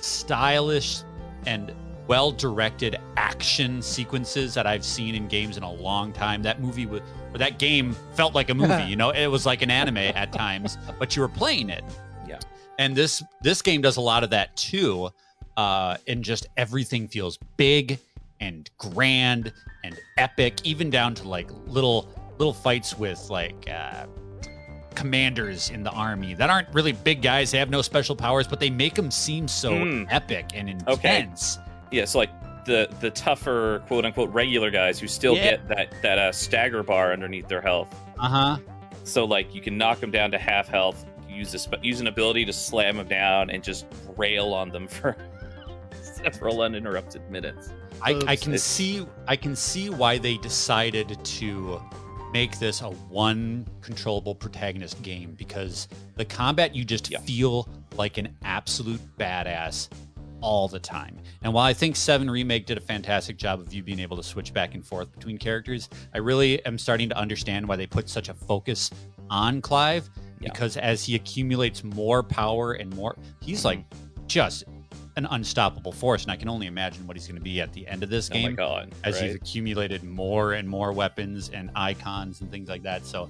[0.00, 1.02] stylish
[1.46, 1.72] and
[2.06, 6.42] well directed action sequences that I've seen in games in a long time.
[6.42, 7.00] That movie was
[7.32, 10.32] or that game felt like a movie, you know, it was like an anime at
[10.32, 11.84] times, but you were playing it.
[12.28, 12.38] Yeah.
[12.78, 15.10] And this this game does a lot of that too.
[15.56, 17.98] Uh and just everything feels big
[18.40, 19.52] and grand
[19.84, 24.06] and epic, even down to like little little fights with like uh,
[24.94, 27.50] commanders in the army that aren't really big guys.
[27.50, 30.04] They have no special powers, but they make them seem so Hmm.
[30.10, 30.98] epic and intense.
[30.98, 31.28] Okay.
[31.90, 32.30] Yeah, so like
[32.64, 35.50] the the tougher quote unquote regular guys who still Yeah.
[35.50, 37.94] get that that uh, stagger bar underneath their health.
[38.18, 38.56] Uh huh.
[39.04, 42.06] So like you can knock them down to half health, use a sp- use an
[42.06, 43.84] ability to slam them down, and just
[44.16, 45.14] rail on them for
[46.02, 47.68] several uninterrupted minutes.
[48.04, 51.80] I, I can It's- see I can see why they decided to
[52.32, 57.20] make this a one controllable protagonist game because the combat you just Yeah.
[57.20, 59.88] feel like an absolute badass
[60.40, 61.16] all the time.
[61.42, 64.22] And while I think 7 Remake did a fantastic job of you being able to
[64.22, 68.10] switch back and forth between characters, I really am starting to understand why they put
[68.10, 68.90] such a focus
[69.30, 70.50] on Clive Yeah.
[70.50, 74.26] because as he accumulates more power and more he's like mm-hmm.
[74.26, 74.64] just
[75.16, 77.86] an unstoppable force and I can only imagine what he's going to be at the
[77.86, 78.92] end of this Oh my game god!
[79.04, 79.24] as right?
[79.26, 83.06] he's accumulated more and more weapons and icons and things like that.
[83.06, 83.28] So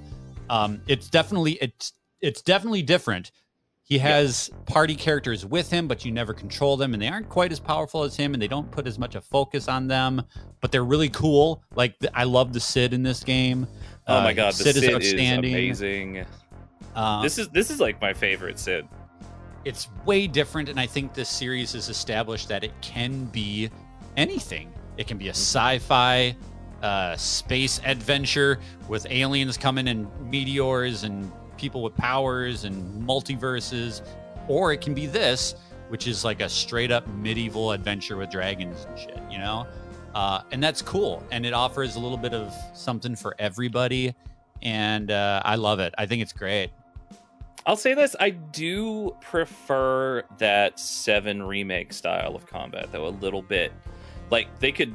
[0.51, 3.33] um, it's definitely it's it's definitely different.
[3.87, 7.53] He has party characters with him, but you never control them, and they aren't quite
[7.53, 10.23] as powerful as him, and they don't put as much of focus on them.
[10.63, 11.63] But they're really cool.
[11.75, 13.67] Like the, I love the Cid in this game.
[14.09, 15.53] oh Uh, my god, the Cid, Cid, is outstanding.
[15.53, 16.25] amazing.
[16.95, 18.89] Uh, this is this is like my favorite Cid.
[19.65, 23.71] It's way different and i think this series has established that it can be
[24.17, 26.37] anything It can be a sci-fi
[26.83, 34.03] uh, space adventure with aliens coming and meteors and people with powers and multiverses,
[34.49, 35.55] or it can be this,
[35.89, 39.21] which is like a straight up medieval adventure with dragons and shit.
[39.31, 39.67] You know,
[40.15, 44.15] uh, and that's cool, and it offers a little bit of something for everybody,
[44.63, 45.95] and uh, I love it.
[45.97, 46.71] I think it's great.
[47.67, 53.43] I'll say this: I do prefer that seven remake style of combat, though a little
[53.43, 53.73] bit.
[54.31, 54.95] Like they could,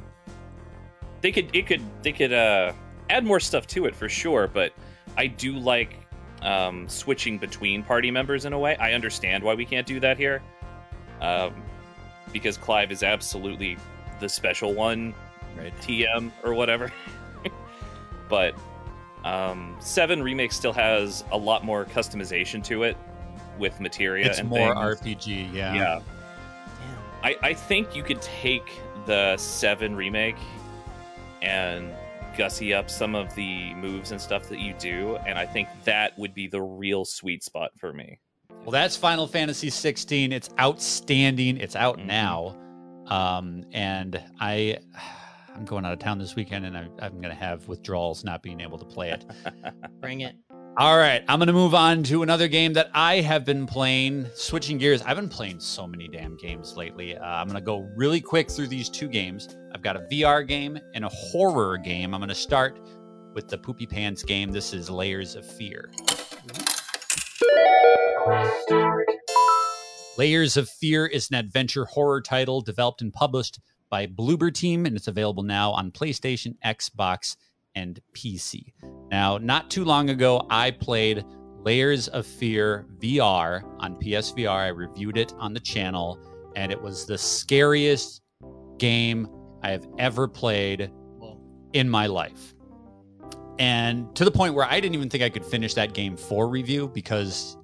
[1.20, 2.72] they could, it could, they could uh,
[3.08, 4.46] add more stuff to it for sure.
[4.46, 4.72] But
[5.16, 5.96] I do like
[6.42, 8.76] um, switching between party members in a way.
[8.76, 10.42] I understand why we can't do that here,
[11.20, 11.54] um,
[12.32, 13.76] because Clive is absolutely
[14.20, 15.14] the special one,
[15.56, 15.76] Right.
[15.80, 16.92] TM or whatever.
[18.28, 18.54] but
[19.24, 22.96] um, Seven Remake still has a lot more customization to it
[23.58, 24.26] with materia.
[24.26, 25.16] It's and more things.
[25.18, 25.52] RPG.
[25.52, 25.74] Yeah.
[25.74, 26.00] Yeah,
[27.22, 30.36] I, I think you could take the Seven Remake
[31.42, 31.90] and
[32.36, 36.18] gussy up some of the moves and stuff that you do, and I think that
[36.18, 38.18] would be the real sweet spot for me.
[38.62, 40.32] Well, that's Final Fantasy 16.
[40.32, 41.56] It's outstanding.
[41.56, 42.06] It's out Mhm.
[42.06, 42.56] now,
[43.06, 44.78] um, and I,
[45.60, 48.42] I'm going out of town this weekend, and I, I'm going to have withdrawals not
[48.42, 49.26] being able to play it.
[50.00, 50.34] Bring it.
[50.78, 54.26] All right, I'm going to move on to another game that I have been playing.
[54.34, 57.14] Switching gears, I've been playing so many damn games lately.
[57.14, 59.54] Uh, I'm going to go really quick through these two games.
[59.74, 62.14] I've got a VR game and a horror game.
[62.14, 62.80] I'm going to start
[63.34, 64.52] with the Poopy Pants game.
[64.52, 65.90] This is Layers of Fear.
[70.16, 74.96] Layers of Fear is an adventure horror title developed and published by Bloober Team, and
[74.96, 77.36] it's available now on PlayStation, Xbox,
[77.74, 78.72] and PC.
[79.10, 81.24] Now, not too long ago, I played
[81.62, 84.48] Layers of Fear VR on PSVR.
[84.48, 86.18] I reviewed it on the channel,
[86.56, 88.22] and it was the scariest
[88.78, 89.28] game
[89.62, 90.90] I have ever played
[91.72, 92.54] in my life.
[93.58, 96.48] And to the point where I didn't even think I could finish that game for
[96.48, 97.58] review because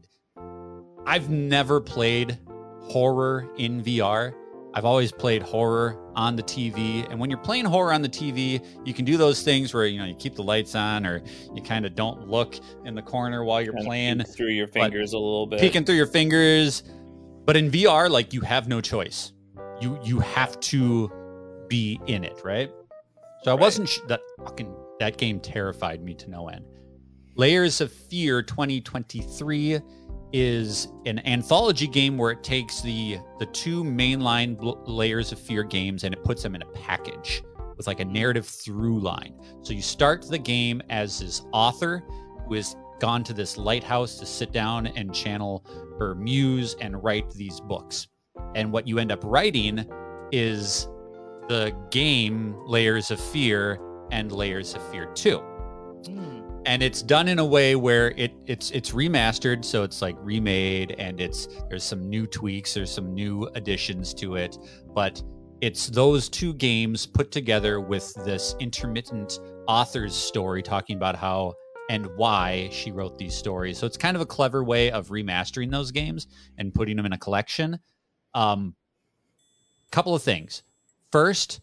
[1.06, 2.38] I've never played
[2.82, 4.34] horror in VR.
[4.76, 7.10] I've always played horror on the TV.
[7.10, 9.98] And when you're playing horror on the TV, you can do those things where you
[9.98, 11.22] know you keep the lights on or
[11.54, 15.14] you kind of don't look in the corner while you're Kinda playing through your fingers
[15.14, 15.60] a little bit.
[15.60, 16.82] peeking through your fingers.
[17.46, 19.32] But in VR, like you have no choice.
[19.80, 21.10] You you have to
[21.68, 22.70] be in it, right?
[23.44, 23.60] So I Right.
[23.60, 26.66] wasn't sh- that fucking that game terrified me to no end.
[27.34, 29.80] Layers of Fear 2023
[30.38, 35.64] is an anthology game where it takes the the two mainline bl- Layers of Fear
[35.64, 37.42] games and it puts them in a package
[37.78, 39.32] with like a narrative through line.
[39.62, 42.04] So you start the game as this author
[42.46, 45.64] who has gone to this lighthouse to sit down and channel
[45.98, 48.08] her muse and write these books.
[48.54, 49.86] And what you end up writing
[50.32, 50.86] is
[51.48, 55.55] the game Layers of Fear and Layers of Fear 2 hmm.
[56.66, 60.96] And it's done in a way where it it's it's remastered so it's like remade
[60.98, 64.58] and it's there's some new tweaks there's some new additions to it.
[64.92, 65.22] But
[65.60, 71.54] it's those two games put together with this intermittent author's story talking about how
[71.88, 73.78] and why she wrote these stories.
[73.78, 76.26] So it's kind of a clever way of remastering those games
[76.58, 77.78] and putting them in a collection.
[78.34, 78.74] Um
[79.92, 80.64] couple of things.
[81.12, 81.60] First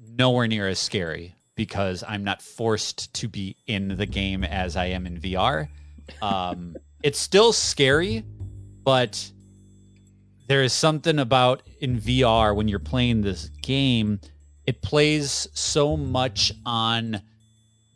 [0.00, 4.86] nowhere near as scary because I'm not forced to be in the game as I
[4.86, 5.68] am in VR.
[6.20, 8.24] Um, it's still scary,
[8.82, 9.30] but
[10.46, 14.20] there is something about in VR when you're playing this game,
[14.66, 17.20] it plays so much on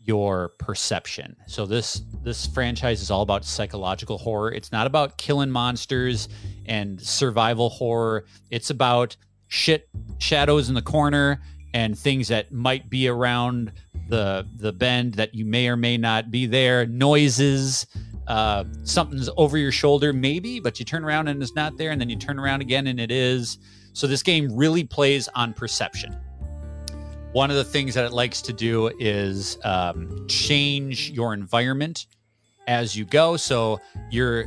[0.04, 1.36] your perception.
[1.46, 4.52] So this this franchise is all about psychological horror.
[4.52, 6.30] It's not about killing monsters
[6.64, 8.24] and survival horror.
[8.50, 9.16] It's about
[9.48, 11.42] shit shadows in the corner
[11.74, 13.72] and things that might be around
[14.08, 17.86] the the bend that you may or may not be there noises
[18.28, 22.00] uh, something's over your shoulder maybe but you turn around and it's not there and
[22.00, 23.58] then you turn around again and it is.
[23.94, 26.14] So this game really plays on perception.
[27.32, 32.06] One of the things that it likes to do is um, change your environment
[32.66, 33.38] as you go.
[33.38, 34.44] So you're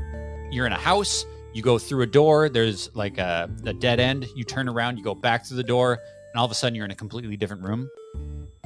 [0.52, 4.26] you're in a house you go through a door there's like a, a dead end
[4.36, 6.00] you turn around you go back through the door
[6.34, 7.90] and all of a sudden you're in a completely different room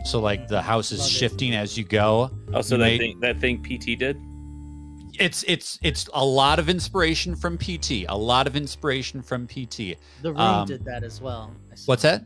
[0.05, 1.11] so like the house is Love it.
[1.11, 4.17] shifting as you go Oh, so You that may- thing that thing PT did.
[5.19, 9.95] it's it's it's a lot of inspiration from pt a lot of inspiration from pt
[10.21, 11.51] The room Um, did that as well.
[11.85, 12.23] What's that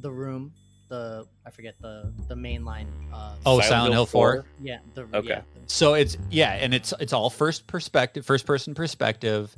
[0.00, 0.52] The room,
[0.88, 2.86] the I forget the the main line.
[3.12, 4.44] Uh, Oh, Silent Hill 4?
[4.62, 4.78] yeah.
[4.94, 5.28] The, Okay.
[5.28, 9.54] Yeah, the- so it's yeah and it's it's all first perspective first person perspective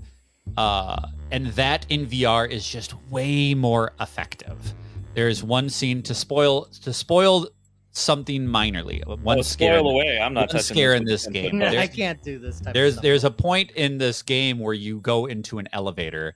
[0.58, 4.74] uh and that in vr is just way more effective
[5.14, 7.48] There's one scene to spoil to spoil
[7.92, 9.04] something minorly.
[9.22, 9.78] One Oh, scare.
[9.78, 10.18] spoil away.
[10.20, 11.60] I'm not one touching scare this in this game.
[11.60, 12.72] 10 I There's- can't do this type.
[12.74, 13.02] there's of stuff.
[13.02, 16.34] there's a point in this game where you go into an elevator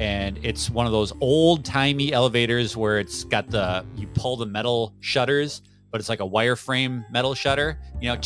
[0.00, 4.46] and it's one of those old timey elevators where it's got the you pull the
[4.46, 8.16] metal shutters but it's like a wireframe metal shutter you know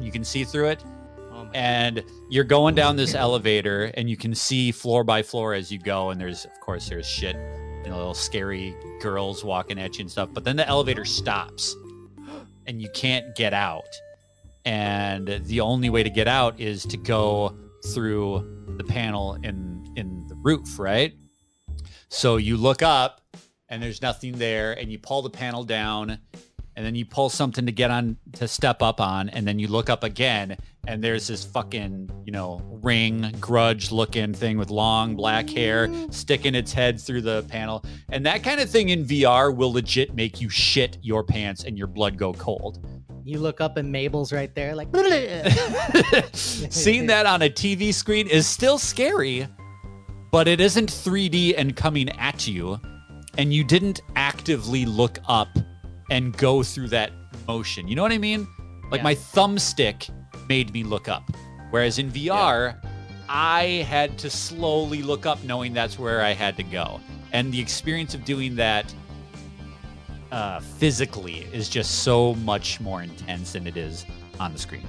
[0.00, 0.82] you can see through it
[1.30, 5.54] Oh my and you're going down this elevator and you can see floor by floor
[5.54, 7.36] as you go and there's of course there's shit
[7.84, 11.76] you know little scary girls walking at you and stuff but then the elevator stops
[12.66, 13.88] and you can't get out.
[14.64, 17.54] And the only way to get out is to go
[17.92, 21.14] through the panel in in the roof right?
[22.08, 23.20] So you look up
[23.68, 26.18] and there's nothing there and you pull the panel down
[26.76, 29.68] and then you pull something to get on to step up on and then you
[29.68, 35.16] look up again and there's this fucking you know ring grudge looking thing with long
[35.16, 36.12] black hair mm.
[36.12, 37.84] sticking its head through the panel.
[38.10, 41.78] And that kind of thing in vr will legit make you shit your pants and
[41.78, 42.86] your blood go cold.
[43.26, 44.88] You look up and Mabel's right there, like.
[46.34, 49.48] seeing that on a tv screen is still scary
[50.34, 52.80] but it isn't 3d and coming at you.
[53.38, 55.46] And you didn't actively look up
[56.10, 57.12] and go through that
[57.46, 57.86] motion.
[57.86, 58.48] You know what i mean?
[58.90, 59.04] Like Yeah.
[59.04, 60.10] my thumbstick
[60.48, 61.30] made me look up
[61.70, 62.76] whereas in vr
[63.28, 67.00] i had to slowly look up knowing that's where i had to go
[67.32, 68.92] and the experience of doing that
[70.32, 74.04] uh, physically is just so much more intense than it is
[74.40, 74.86] on the screen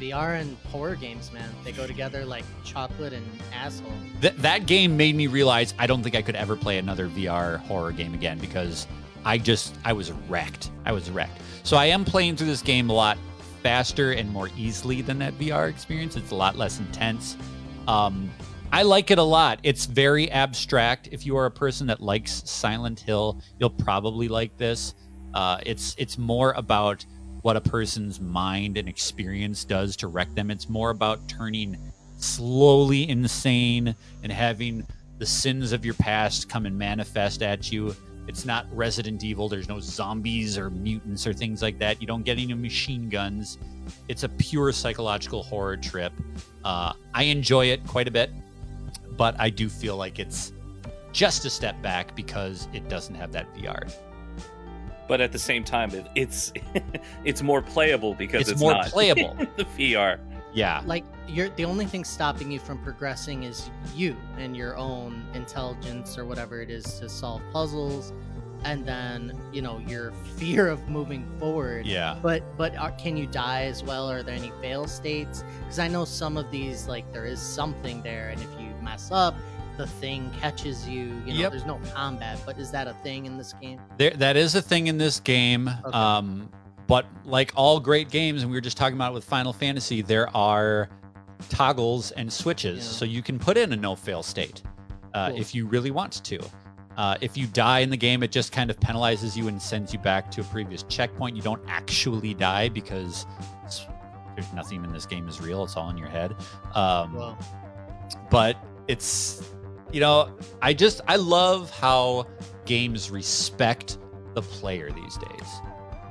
[0.00, 3.92] VR and horror games, man, they go together like chocolate and asshole.
[4.22, 7.58] Th- that game made me realize I don't think I could ever play another VR
[7.58, 8.86] horror game again because
[9.24, 10.70] I just I was wrecked.
[10.86, 11.38] I was wrecked.
[11.62, 13.18] So I am playing through this game a lot
[13.62, 16.16] faster and more easily than that VR experience.
[16.16, 17.36] It's a lot less intense.
[17.86, 18.30] Um,
[18.72, 19.58] I like it a lot.
[19.62, 21.08] It's very abstract.
[21.10, 24.94] If you are a person that likes Silent Hill, you'll probably like this.
[25.34, 27.04] Uh, it's it's more about
[27.42, 30.50] what a person's mind and experience does to wreck them.
[30.50, 31.76] It's more about turning
[32.18, 34.86] slowly insane and having
[35.18, 37.94] the sins of your past come and manifest at you.
[38.30, 39.48] It's not Resident Evil.
[39.48, 42.00] There's no zombies or mutants or things like that.
[42.00, 43.58] You don't get any machine guns.
[44.06, 46.12] It's a pure psychological horror trip.
[46.64, 48.30] Uh, I enjoy it quite a bit,
[49.16, 50.52] but I do feel like it's
[51.10, 53.92] just a step back because it doesn't have that VR.
[55.08, 56.52] but at the same time, it, it's
[57.24, 59.34] it's more playable because It's it's, more not playable.
[59.56, 60.20] the VR.
[60.54, 60.82] Yeah.
[60.86, 66.18] Like you're the only thing stopping you from progressing is you and your own intelligence
[66.18, 68.12] or whatever it is to solve puzzles,
[68.64, 71.86] and then you know your fear of moving forward.
[71.86, 72.18] Yeah.
[72.22, 74.10] But but are, can you die as well?
[74.10, 75.44] Are there any fail states?
[75.60, 79.10] Because I know some of these like there is something there, and if you mess
[79.12, 79.34] up,
[79.76, 81.04] the thing catches you.
[81.24, 81.50] You know, Yep.
[81.52, 83.80] there's no combat, but is that a thing in this game?
[83.96, 85.68] There, that is a thing in this game.
[85.68, 85.96] Okay.
[85.96, 86.50] Um,
[86.86, 90.02] but like all great games, and we were just talking about it with Final Fantasy,
[90.02, 90.88] there are
[91.48, 92.90] toggles and switches, Yeah.
[92.92, 94.62] so you can put in a no fail state
[95.14, 95.40] uh, Cool.
[95.40, 96.38] if you really want to.
[96.96, 99.92] Uh, if you die in the game, it just kind of penalizes you and sends
[99.92, 101.34] you back to a previous checkpoint.
[101.36, 103.26] You don't actually die because
[103.64, 103.86] it's,
[104.34, 105.64] there's nothing in this game is real.
[105.64, 106.34] It's all in your head.
[106.74, 107.38] Um, Well,
[108.30, 108.56] but
[108.88, 109.48] it's
[109.92, 112.26] you know i just i love how
[112.64, 113.98] games respect
[114.34, 115.48] the player these days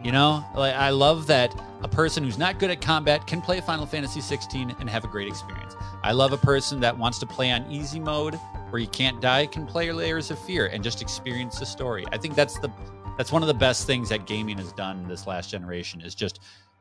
[0.04, 3.60] you know like i love that a person who's not good at combat can play
[3.62, 7.26] final fantasy 16 and have a great experience i love a person that wants to
[7.26, 8.36] play on easy mode
[8.70, 12.18] where you can't die can play layers of fear and just experience the story i
[12.18, 12.72] think that's the
[13.18, 16.40] that's one of the best things that gaming has done this last generation is just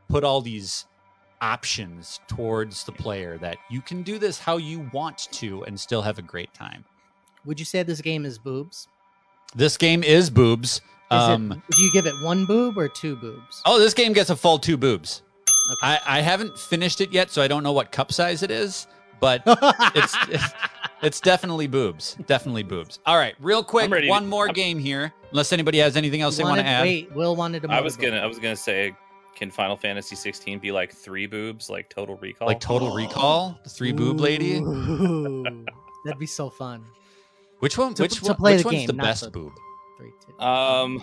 [0.09, 0.87] put all these
[1.41, 6.03] options towards the player that you can do this how you want to and still
[6.03, 6.85] have a great time.
[7.45, 8.89] would you say this game is boobs?
[9.55, 10.77] This game is boobs.
[10.77, 13.63] Is Um, it, do you give it one boob or two boobs?
[13.67, 15.23] oh, this game gets a full two boobs.
[15.73, 15.79] Okay.
[15.83, 18.87] I, I haven't finished it yet, so I don't know what cup size it is,
[19.21, 20.17] but it's
[21.03, 22.17] it's definitely boobs.
[22.27, 22.99] Definitely boobs.
[23.07, 25.13] All right, real quick, I'm to- one more I'm- game here.
[25.31, 26.83] Unless anybody has anything else they want to add.
[26.85, 27.71] Wait, Will wanted to.
[27.71, 28.95] I was gonna I was gonna say,
[29.35, 32.49] can Final Fantasy 16 be like three boobs, like Total Recall?
[32.49, 34.61] Like Total Recall, the three boob lady.
[36.05, 36.83] That'd be so fun.
[37.61, 37.95] Which one?
[37.95, 38.37] To- which to one?
[38.37, 39.53] play which the one's game, the best the- boob?
[39.99, 40.39] Three, two.
[40.45, 41.03] um,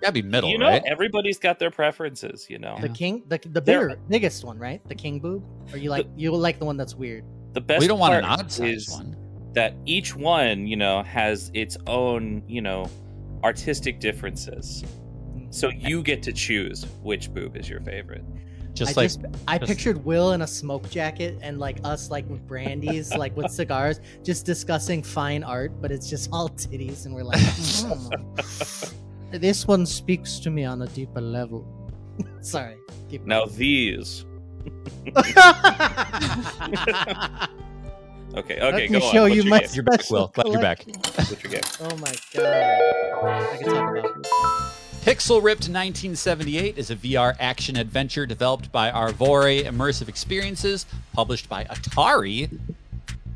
[0.00, 0.82] Gotta be middle, you know, right?
[0.86, 2.46] everybody's got their preferences.
[2.48, 4.80] You know, the king, the the bigger, biggest one, right?
[4.88, 5.42] The king boob.
[5.72, 7.24] Or you like you like the one that's weird?
[7.54, 7.80] the best.
[7.80, 9.16] we don't want an part odd size one.
[9.54, 12.88] that each one, you know, has its own, you know,
[13.42, 14.84] artistic differences.
[15.50, 18.22] So you get to choose which boob is your favorite.
[18.78, 22.10] Just I like just I just- pictured Will in a smoke jacket and like us
[22.10, 27.06] like with brandies, like with cigars, just discussing fine art, but it's just all titties,
[27.06, 28.08] and we're like, "Hmm.
[29.32, 31.66] this one speaks to me on a deeper level.
[32.40, 32.76] Sorry.
[33.10, 34.24] Keep Now these.
[38.36, 39.12] Okay, okay, Let go me on.
[39.12, 39.68] show What's you your my game?
[39.72, 40.26] You're back, Will.
[40.28, 40.78] Glad you're back.
[40.80, 41.02] collection.
[41.16, 41.52] What's your?
[41.80, 42.44] Oh my god!
[43.52, 44.24] I can talk about
[45.02, 51.64] Pixel Ripped 1978 is a VR action adventure developed by Arvore Immersive Experiences, published by
[51.64, 52.50] Atari,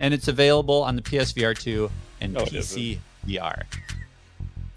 [0.00, 1.90] and it's available on the PSVR 2
[2.20, 3.62] and No, PC VR.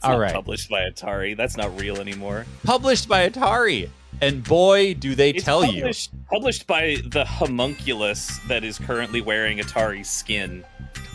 [0.03, 0.33] All not right.
[0.33, 1.35] Published by Atari.
[1.35, 2.45] That's not real anymore.
[2.63, 3.89] Published by Atari.
[4.21, 5.81] And boy, do they It's tell you.
[5.81, 10.63] published, Published by the homunculus that is currently wearing Atari skin.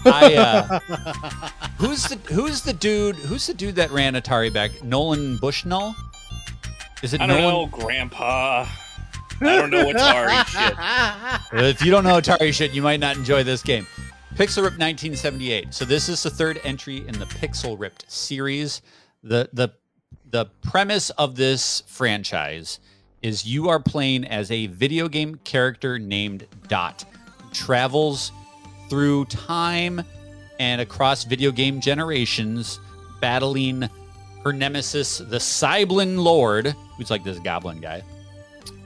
[0.04, 0.78] I, uh,
[1.78, 4.82] who's the who's the dude who's the dude that ran Atari back?
[4.82, 5.94] Nolan Bushnell?
[7.02, 7.54] Is it I don't Nolan?
[7.54, 8.66] know, Grandpa.
[9.42, 11.64] I don't know Atari shit.
[11.64, 13.86] If you don't know Atari shit, you might not enjoy this game.
[14.34, 15.74] Pixel Ripped 1978.
[15.74, 18.80] So this is the third entry in the Pixel Ripped series.
[19.22, 19.70] The the
[20.30, 22.78] the premise of this franchise
[23.22, 27.04] is you are playing as a video game character named Dot,
[27.52, 28.32] travels
[28.88, 30.02] through time
[30.58, 32.80] and across video game generations,
[33.20, 33.88] battling
[34.44, 38.02] her nemesis, the Cyblin Lord, who's like this goblin guy.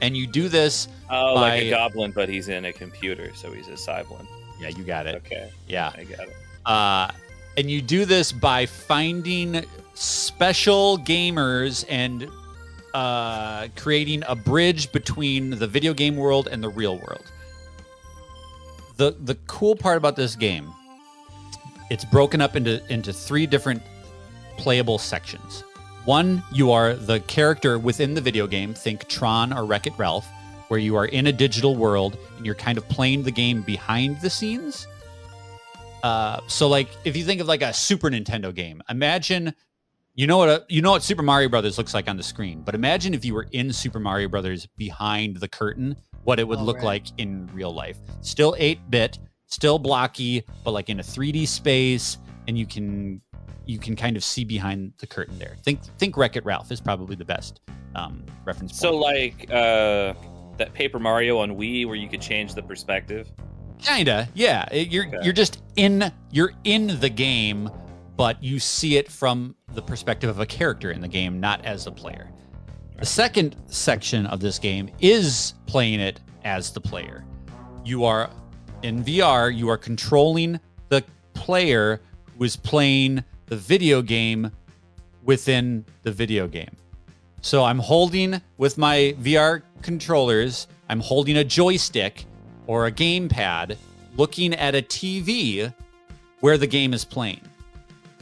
[0.01, 0.89] And you do this.
[1.11, 4.26] Oh, like a goblin, but he's in a computer, so he's a Cyblin.
[4.61, 5.16] Yeah, you got it.
[5.16, 5.93] Okay, Yeah.
[5.95, 6.37] I got it.
[6.66, 7.11] Uh,
[7.57, 9.64] and you do this by finding
[9.95, 12.28] special gamers and
[12.95, 17.30] uh, creating a bridge between the video game world and the real world.
[18.97, 20.72] The the cool part about this game,
[21.90, 23.82] it's broken up into into three different
[24.57, 25.64] playable sections.
[26.05, 28.74] One, you are the character within the video game.
[28.74, 30.28] Think Tron or Wreck It Ralph,
[30.68, 34.20] where you are in a digital world and you're kind of playing the game behind
[34.20, 34.86] the scenes.
[36.05, 39.55] Uh, so like if you think of like a Super Nintendo game, imagine
[40.15, 42.62] you know what a, you know what Super Mario Brothers looks like on the screen,
[42.62, 46.59] but imagine if you were in Super Mario Brothers behind the curtain, what it would
[46.61, 46.85] Oh, look right.
[46.85, 47.99] like in real life.
[48.21, 53.21] Still 8-bit, still blocky, but like in a 3D space and you can
[53.67, 55.57] you can kind of see behind the curtain there.
[55.65, 57.61] Think think Wreck It Ralph is probably the best
[57.95, 58.81] um, reference point.
[58.81, 60.12] So, like uh,
[60.59, 63.33] that Paper Mario on Wii, where you could change the perspective.
[63.83, 64.69] Kinda, yeah.
[64.71, 65.17] It- you're Okay.
[65.23, 67.71] you're just in you're in the game,
[68.17, 71.87] but you see it from the perspective of a character in the game, not as
[71.87, 72.31] a player.
[72.99, 77.25] The second section of this game is playing it as the player.
[77.85, 78.31] You are
[78.83, 79.55] in VR.
[79.55, 81.03] You are controlling the
[81.33, 82.01] player
[82.37, 84.51] who is playing the video game
[85.25, 86.77] within the video game.
[87.41, 92.25] So I'm holding with my VR controllers, I'm holding a joystick
[92.67, 93.77] or a gamepad
[94.17, 95.73] looking at a TV
[96.41, 97.41] where the game is playing.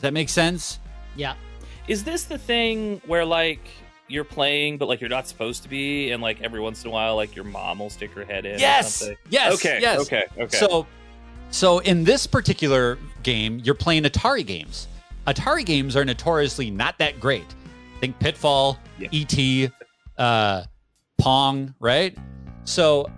[0.03, 0.80] Does that make sense?
[1.14, 1.34] Yeah.
[1.86, 3.61] Is this the thing where like
[4.09, 6.92] you're playing, but like you're not supposed to be, and like every once in a
[6.92, 8.59] while, like your mom will stick her head in?
[8.59, 8.96] Yes.
[8.96, 9.16] something?
[9.30, 9.55] Yes.
[9.55, 9.78] Okay.
[9.80, 10.00] Yes.
[10.00, 10.24] Okay.
[10.36, 10.57] Okay.
[10.57, 10.88] So,
[11.53, 14.88] so in this particular game, you're playing Atari games.
[15.28, 17.46] Atari games are notoriously not that great.
[18.00, 19.09] Think Pitfall, Yeah.
[19.12, 19.70] ET,
[20.18, 20.64] uh,
[21.18, 22.18] Pong, right?
[22.64, 23.09] So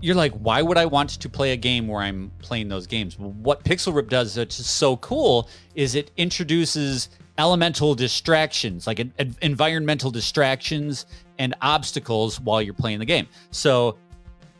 [0.00, 3.18] you're like, why would I want to play a game where I'm playing those games?
[3.18, 9.36] What Pixel Rip does that's so cool is it introduces elemental distractions, like en- en-
[9.42, 11.06] environmental distractions
[11.38, 13.26] and obstacles while you're playing the game.
[13.50, 13.96] So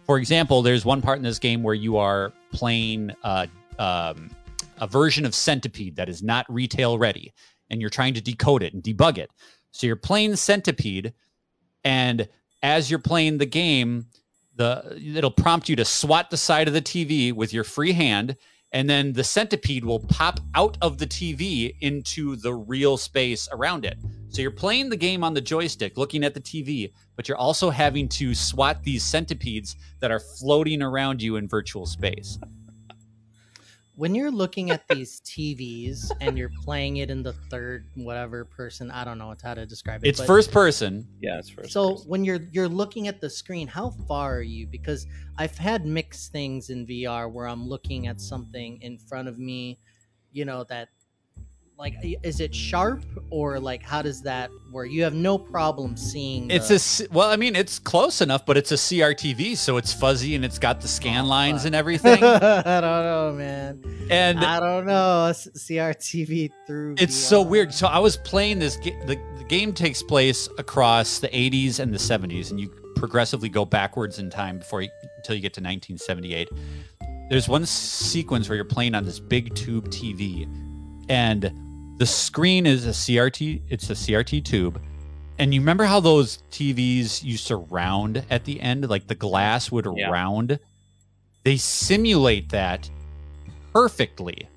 [0.07, 3.47] for example, there's one part in this game where you are playing uh,
[3.79, 4.31] um,
[4.79, 7.35] a version of Centipede that is not retail ready,
[7.71, 9.31] and you're trying to decode it and debug it.
[9.73, 11.13] So you're playing Centipede,
[11.83, 12.29] and
[12.63, 14.07] as you're playing the game,
[14.57, 18.37] the it'll prompt you to swat the side of the TV with your free hand,
[18.73, 23.85] and then the centipede will pop out of the TV into the real space around
[23.85, 23.97] it.
[24.29, 27.71] So you're playing the game on the joystick, looking at the TV, but you're also
[27.71, 32.39] having to swat these centipedes that are floating around you in virtual space.
[33.97, 38.91] When you're looking at these TVs and you're playing it in the third whatever person,
[38.91, 40.09] I don't know how to describe it.
[40.09, 41.09] It's but- first person.
[41.21, 41.73] yeah, it's first.
[41.73, 42.09] So person.
[42.09, 44.67] when you're you're looking at the screen, how far are you?
[44.67, 45.07] Because
[45.39, 49.79] I've had mixed things in VR where I'm looking at something in front of me,
[50.31, 50.91] you know that
[51.79, 54.91] like is it sharp or like how does that work?
[54.91, 56.51] You have no problem seeing.
[56.51, 56.71] It's
[57.03, 60.45] a well, I mean, it's close enough, but it's a CRTV, so it's fuzzy and
[60.45, 62.23] it's got the scan Oh, lines and everything.
[62.23, 64.09] I don't know, man.
[64.11, 65.31] and I don't know.
[65.33, 66.95] CRTV through.
[66.99, 67.69] It's so weird.
[67.69, 68.77] Uh, so I was playing this.
[68.77, 73.49] Ga- the, the game takes place across the 80s and the 70s, and you progressively
[73.51, 76.49] go backwards in time before you, until you get to 1978.
[77.29, 80.49] There's one sequence where you're playing on this big tube TV,
[81.09, 81.53] and
[81.99, 83.63] the screen is a CRT.
[83.69, 84.81] It's a CRT tube,
[85.39, 89.71] and you remember how those TVs used to round at the end, like the glass
[89.71, 90.11] would Yeah.
[90.11, 90.59] round.
[91.45, 92.91] They simulate that
[93.73, 94.49] perfectly.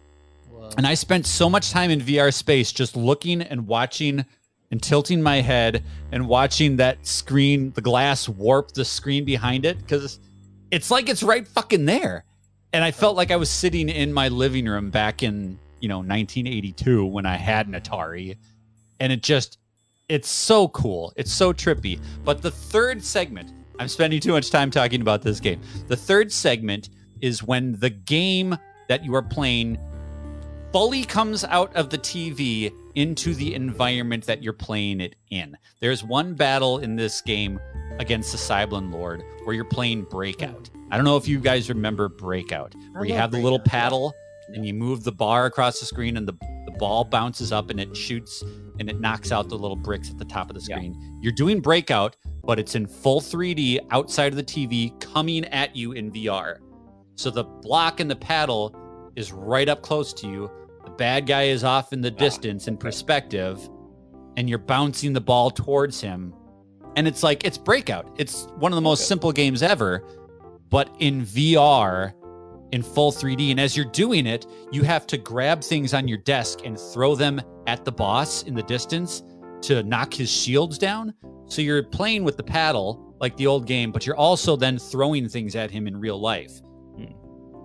[0.50, 0.72] Whoa.
[0.78, 4.26] And I spent so much time in VR space just looking and watching
[4.72, 9.78] and tilting my head and watching that screen, the glass warp the screen behind it
[9.80, 10.20] because
[10.72, 12.24] it's like it's right fucking there.
[12.72, 13.18] And I felt oh.
[13.18, 17.36] like I was sitting in my living room back in, you know, 1982 when I
[17.36, 18.38] had an Atari.
[19.00, 19.58] And it just,
[20.08, 21.14] it's so cool.
[21.16, 22.00] It's so trippy.
[22.24, 25.62] But the third segment, I'm spending too much time talking about this game.
[25.88, 26.90] The third segment
[27.22, 28.58] is when the game
[28.88, 29.78] that you are playing
[30.72, 35.58] fully comes out of the TV into the environment that you're playing it in.
[35.80, 37.60] There's one battle in this game
[38.00, 40.70] against the Cyblin Lord where you're playing Breakout.
[40.92, 44.14] I don't know if you guys remember Breakout, where you have the little paddle
[44.54, 46.34] and you move the bar across the screen and the,
[46.66, 48.44] the ball bounces up and it shoots
[48.80, 50.76] and it knocks out the little bricks at the top of the Yeah.
[50.78, 51.20] screen.
[51.22, 55.92] You're doing Breakout, but it's in full 3D outside of the TV coming at you
[55.92, 56.58] in VR.
[57.16, 58.74] So the block and the paddle
[59.16, 60.50] is right up close to you.
[60.86, 63.60] The bad guy is off in the distance in perspective,
[64.38, 66.34] and you're bouncing the ball towards him.
[66.96, 68.10] And it's like, it's Breakout.
[68.18, 69.08] It's one of the most Okay.
[69.10, 70.04] simple games ever,
[70.70, 72.14] but in VR,
[72.72, 73.52] in full 3D.
[73.52, 77.16] And as you're doing it, you have to grab things on your desk and throw
[77.16, 79.24] them at the boss in the distance
[79.62, 81.14] to knock his shields down.
[81.46, 85.28] So you're playing with the paddle like the old game, but you're also then throwing
[85.28, 86.62] things at him in real life.
[86.96, 87.12] Hmm.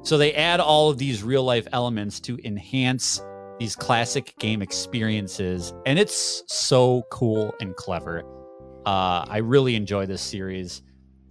[0.03, 3.23] So they add all of these real life elements to enhance
[3.59, 8.25] these classic game experiences, and it's so cool and clever.
[8.85, 10.83] Uh, I really enjoy this series.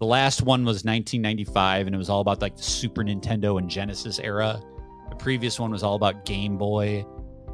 [0.03, 3.69] The last one was 1995, and it was all about like the Super Nintendo and
[3.69, 4.61] Genesis era.
[5.09, 7.05] The previous one was all about Game Boy.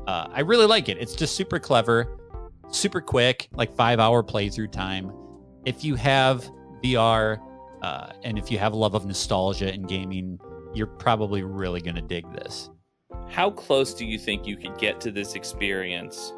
[0.07, 0.97] Uh, I really like it.
[0.97, 2.17] It's just super clever,
[2.71, 5.11] super quick, like five hour playthrough time.
[5.63, 6.49] If you have
[6.83, 7.39] VR
[7.83, 10.39] uh, and if you have a love of nostalgia in gaming,
[10.73, 12.71] you're probably really going to dig this.
[13.27, 16.33] How close do you think you could get to this experience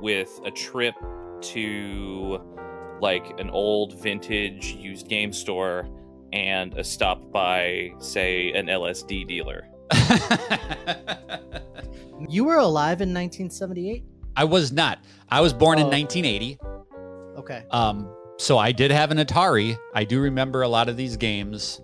[0.00, 0.94] with a trip
[1.40, 2.57] to
[3.00, 5.88] like an old vintage used game store
[6.32, 9.66] and a stop by, say, an LSD dealer?
[12.28, 14.04] You were alive in 1978?
[14.36, 14.98] I was not.
[15.28, 15.90] I was born in Oh.
[15.90, 16.58] 1980.
[17.38, 17.64] Okay.
[17.70, 19.78] Um, so I did have an Atari.
[19.94, 21.80] I do remember a lot of these games,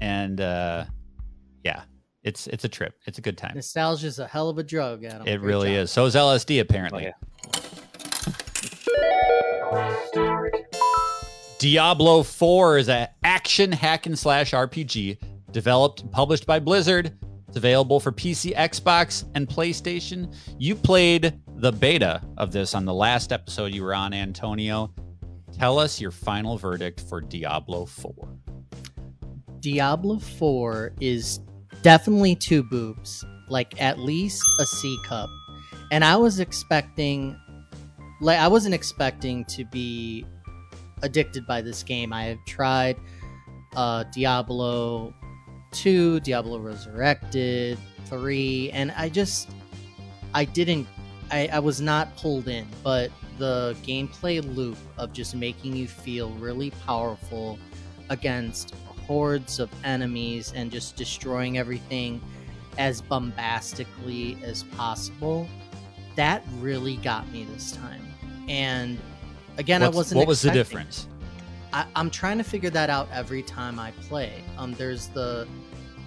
[0.00, 0.86] and uh,
[1.62, 1.84] yeah,
[2.24, 2.94] it's it's a trip.
[3.06, 3.52] It's a good time.
[3.54, 5.22] Nostalgia is a hell of a drug, Adam.
[5.26, 5.82] It Great really job.
[5.84, 5.90] is.
[5.92, 7.12] So is LSD apparently.
[7.56, 7.60] Oh,
[11.58, 15.18] Diablo 4 is an action hack and slash RPG
[15.50, 17.16] developed and published by Blizzard.
[17.48, 20.34] It's available for PC, Xbox, and PlayStation.
[20.58, 24.92] You played the beta of this on the last episode you were on, Antonio.
[25.52, 28.12] Tell us your final verdict for Diablo 4.
[29.60, 31.40] Diablo 4 is
[31.82, 35.30] definitely two boobs, like at least a C cup.
[35.92, 37.38] And I was expecting
[38.20, 40.24] like I wasn't expecting to be
[41.02, 42.12] addicted by this game.
[42.12, 42.96] I have tried
[43.76, 45.14] uh Diablo
[45.72, 49.50] 2, Diablo Resurrected, 3, and I just
[50.32, 50.86] I didn't
[51.30, 56.30] I, I was not pulled in, but the gameplay loop of just making you feel
[56.32, 57.58] really powerful
[58.10, 58.74] against
[59.06, 62.20] hordes of enemies and just destroying everything
[62.78, 65.48] as bombastically as possible
[66.16, 68.03] that really got me this time
[68.48, 68.98] and
[69.58, 71.08] again i wasn't what was the difference?
[71.74, 74.44] I, I'm trying to figure that out every time I play.
[74.58, 75.48] Um, there's the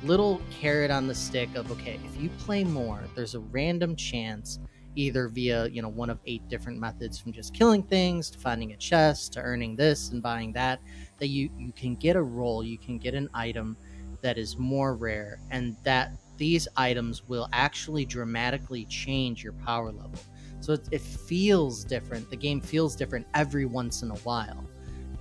[0.01, 4.59] little carrot on the stick of okay, if you play more, there's a random chance,
[4.95, 8.71] either via you know one of eight different methods from just killing things to finding
[8.71, 10.79] a chest to earning this and buying that,
[11.19, 13.75] that you you can get a roll, you can get an item
[14.21, 20.19] that is more rare, and that these items will actually dramatically change your power level.
[20.59, 22.29] So it, it feels different.
[22.29, 24.67] The game feels different every once in a while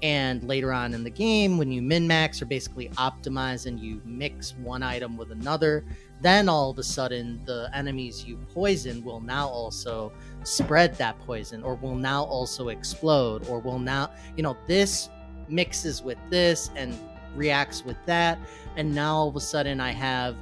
[0.03, 4.01] and later on in the game when you min max or basically optimize and you
[4.05, 5.84] mix one item with another
[6.20, 10.12] then all of a sudden the enemies you poison will now also
[10.43, 15.09] spread that poison or will now also explode or will now you know this
[15.49, 16.99] mixes with this and
[17.34, 18.39] reacts with that
[18.76, 20.37] and now all of a sudden i have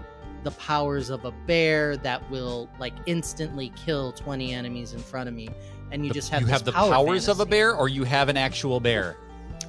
[0.45, 5.35] the powers of a bear that will like instantly kill 20 enemies in front of
[5.35, 5.49] me
[5.91, 8.05] and you The- just have you have the power powers of a bear, or you
[8.05, 9.17] have an actual bear.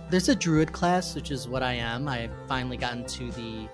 [0.10, 2.08] there's a druid class, which is what I am.
[2.08, 3.68] I've finally gotten to the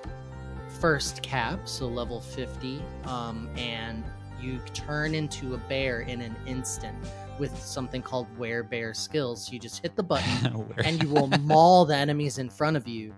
[0.79, 4.03] first cap, so level 50, um, and
[4.41, 6.97] you turn into a bear in an instant
[7.37, 9.45] with something called werebear skills.
[9.45, 12.87] So you just hit the button and you will maul the enemies in front of
[12.87, 13.13] you.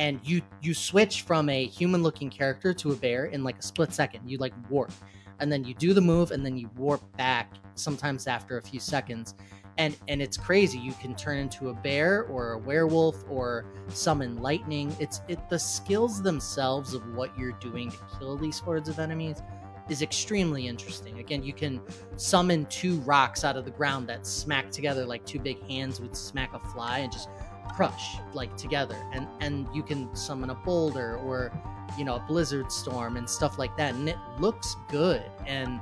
[0.00, 3.62] And you you switch from a human looking character to a bear in like a
[3.62, 4.28] split second.
[4.28, 4.92] You like warp.
[5.40, 8.80] And then you do the move and then you warp back sometimes after a few
[8.80, 9.34] seconds.
[9.76, 10.78] And and it's crazy.
[10.78, 14.96] You can turn into a bear or a werewolf or summon lightning.
[14.98, 19.42] It's it the skills themselves of what you're doing to kill these hordes of enemies
[19.90, 21.18] is extremely interesting.
[21.18, 21.80] Again, you can
[22.16, 26.16] summon two rocks out of the ground that smack together like two big hands would
[26.16, 27.28] smack a fly and just
[27.74, 31.52] crush like together and and you can summon a boulder or
[31.98, 35.80] you know a blizzard storm and stuff like that and it looks good and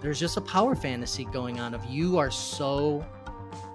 [0.00, 3.04] there's just a power fantasy going on of you are so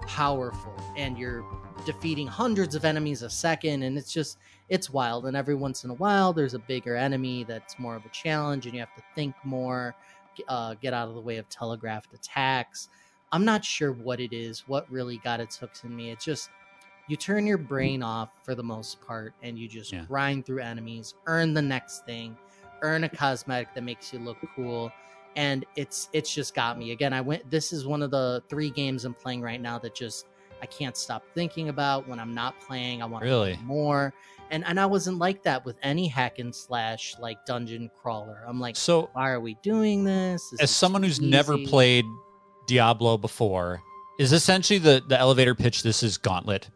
[0.02, 1.46] powerful and you're
[1.86, 4.38] defeating hundreds of enemies a second and it's just
[4.70, 8.06] it's wild and every once in a while there's a bigger enemy that's more of
[8.06, 9.96] a challenge and you have to think more
[10.48, 12.90] uh, get out of the way of telegraphed attacks.
[13.32, 16.50] I'm not sure what it is what really got its hooks in me it's just
[17.08, 20.04] you turn your brain off for the most part and you just Yeah.
[20.06, 22.38] grind through enemies earn the next thing
[22.82, 24.92] earn a cosmetic that makes you look cool
[25.36, 26.92] and it's it's just got me.
[26.92, 29.94] Again i went this is one of the three games i'm playing right now that
[29.96, 30.26] just
[30.62, 32.08] i can't stop thinking about.
[32.08, 33.56] When i'm not playing i want to Really?
[33.56, 34.14] play more.
[34.50, 38.44] And and i wasn't like that with any hack and slash like dungeon crawler.
[38.48, 40.50] I'm like So, why are we doing this?
[40.52, 42.06] This as is someone who's never played
[42.66, 43.82] Diablo before,
[44.20, 46.70] is essentially the the elevator pitch this is Gauntlet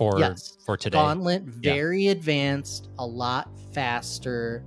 [0.00, 0.56] for Yes.
[0.64, 0.96] for today.
[0.96, 1.74] Gauntlet, Yeah.
[1.74, 4.64] very advanced, a lot faster.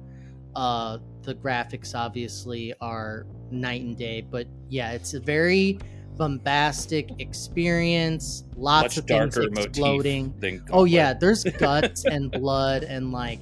[0.56, 5.80] Uh, the graphics obviously are night and day, but yeah, it's a very
[6.18, 8.44] bombastic experience.
[8.56, 10.36] Lots Much of things darker exploding.
[10.40, 13.40] motif Oh yeah, there's guts and blood and like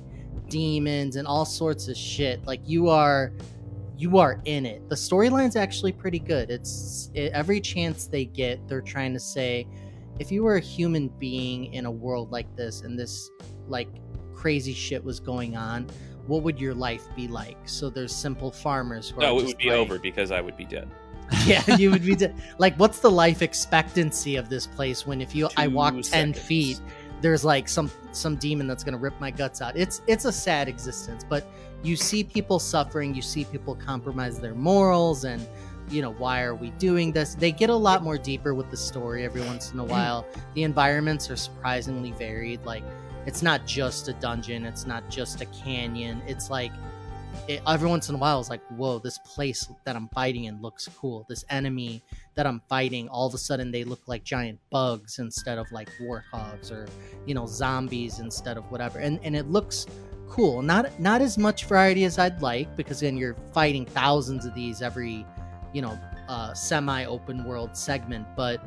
[0.48, 2.46] demons and all sorts of shit.
[2.48, 3.34] Like you are
[3.98, 4.88] you are in it.
[4.88, 6.50] The storyline's actually pretty good.
[6.50, 9.68] It's it, every chance they get, they're trying to say
[10.20, 13.30] if you were a human being in a world like this and this
[13.68, 13.89] like
[14.34, 15.88] crazy shit was going on,
[16.28, 17.57] what would your life be like?
[17.66, 20.57] So there's simple farmers who are No, it would be like- over because I would
[20.57, 20.89] be dead.
[21.45, 25.34] yeah, you would be de- like, what's the life expectancy of this place when if
[25.34, 26.39] you I Two walk ten seconds.
[26.39, 26.82] feet,
[27.22, 29.78] there's like some some demon that's gonna rip my guts out.
[29.78, 31.47] It's it's a sad existence, but
[31.84, 35.47] you see people suffering, you see people compromise their morals, and
[35.92, 37.36] you know why are we doing this?
[37.36, 39.92] They get a lot more deeper with the story every once in a mm-hmm.
[39.92, 40.26] while.
[40.56, 42.66] The environments are surprisingly varied.
[42.66, 42.84] Like
[43.26, 46.22] it's not just a dungeon, it's not just a canyon.
[46.28, 46.72] It's like
[47.48, 50.62] it, every once in a while, it's like, whoa, this place that I'm fighting in
[50.62, 51.26] looks cool.
[51.30, 52.02] This enemy
[52.36, 55.89] that I'm fighting, all of a sudden they look like giant bugs instead of like
[56.02, 56.88] warthogs or
[57.26, 59.88] you know zombies instead of whatever, and and it looks
[60.30, 60.62] cool.
[60.62, 64.82] Not not as much variety as I'd like because then you're fighting thousands of these
[64.82, 65.26] every
[65.74, 65.98] you know
[66.28, 68.64] uh, semi open world segment, but.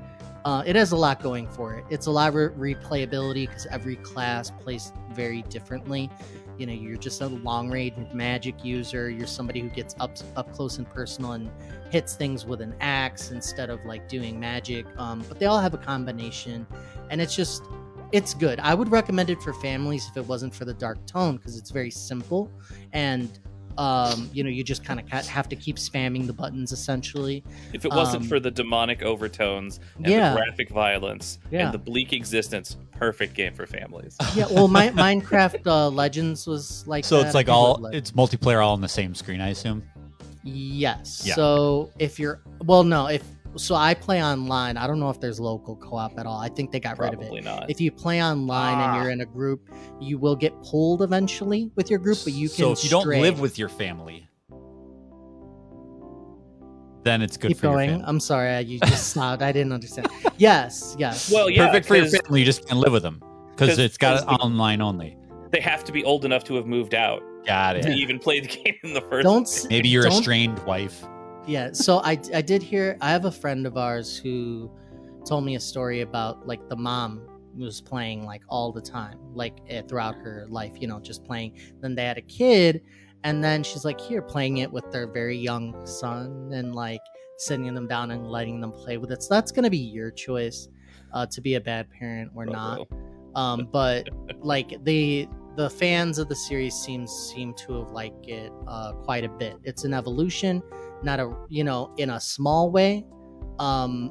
[0.47, 1.87] Uh, it has a lot going for it.
[1.89, 6.11] It's a lot of re- replayability because every class plays very differently
[6.59, 10.53] you know you're just a long range magic user you're somebody who gets up up
[10.53, 11.51] close and personal and
[11.91, 15.75] hits things with an axe instead of like doing magic um, but they all have
[15.75, 16.67] a combination
[17.11, 17.63] and it's just
[18.13, 21.37] it's good i would recommend it for families if it wasn't for the dark tone
[21.37, 22.51] because it's very simple
[22.93, 23.41] and
[23.79, 27.85] um, you know you just kind of have to keep spamming the buttons essentially If
[27.85, 31.64] it wasn't Um, for the demonic overtones and yeah the graphic violence Yeah.
[31.66, 34.16] and the bleak existence, perfect game for families.
[34.35, 37.27] yeah well my, minecraft uh, legends was like so that.
[37.27, 39.83] it's like all like- it's multiplayer all on the same screen, I assume.
[40.43, 41.22] Yes.
[41.25, 41.35] Yeah.
[41.35, 43.22] So if you're well, no, if
[43.57, 44.77] so, I play online.
[44.77, 46.39] I don't know if there's local co-op at all.
[46.41, 47.45] I think they got rid of Probably it.
[47.45, 47.71] not.
[47.71, 49.01] If you play online and Ah.
[49.03, 49.69] you're in a group,
[50.01, 52.57] you will get pulled eventually with your group, but you can.
[52.57, 54.29] So if you don't live with your family,
[57.05, 57.89] then it's good keep for going.
[57.91, 58.09] your family.
[58.09, 59.43] I'm sorry, you just stopped.
[59.43, 60.09] I didn't understand.
[60.37, 61.31] Yes, yes.
[61.33, 62.41] Well, yeah, Perfect for your 'cause family.
[62.41, 65.17] You just can't live with them because it's got the- online only.
[65.53, 67.97] they have to be old enough to have moved out Got to it.
[67.97, 69.23] even play the game in the first.
[69.23, 69.45] don't.
[69.45, 69.65] place.
[69.65, 71.05] s- Maybe your don't- estranged wife.
[71.47, 71.72] Yeah.
[71.72, 72.97] So I I did hear.
[73.01, 74.70] I have a friend of ours who
[75.26, 77.26] told me a story about like the mom
[77.57, 80.72] was playing like all the time, like eh, throughout her life.
[80.80, 81.59] You know, just playing.
[81.80, 82.82] Then they had a kid,
[83.24, 87.01] and then she's like here playing it with their very young son, and like
[87.36, 89.22] sitting them down and letting them play with it.
[89.22, 90.68] So that's gonna be your choice
[91.12, 92.88] uh, to be a bad parent or Oh, not.
[93.34, 94.09] Um, but
[94.40, 99.24] like the the fans of the series seem seem to have liked it uh, quite
[99.24, 99.57] a bit.
[99.62, 100.62] It's an evolution,
[101.05, 103.05] not a you know in a small way,
[103.59, 104.11] um,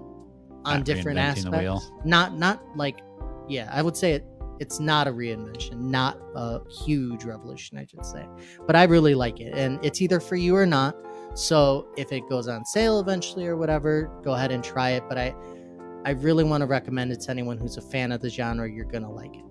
[0.65, 1.91] on Not different aspects.
[2.05, 2.99] Not not like
[3.47, 4.25] yeah, I would say it
[4.59, 8.25] it's not a reinvention, not a huge revolution, I should say.
[8.65, 10.95] But I really like it, and it's either for you or not.
[11.35, 15.03] So if it goes on sale eventually or whatever, go ahead and try it.
[15.09, 15.35] But I,
[16.05, 18.69] I really want to recommend it to anyone who's a fan of the genre.
[18.69, 19.43] You're gonna like it.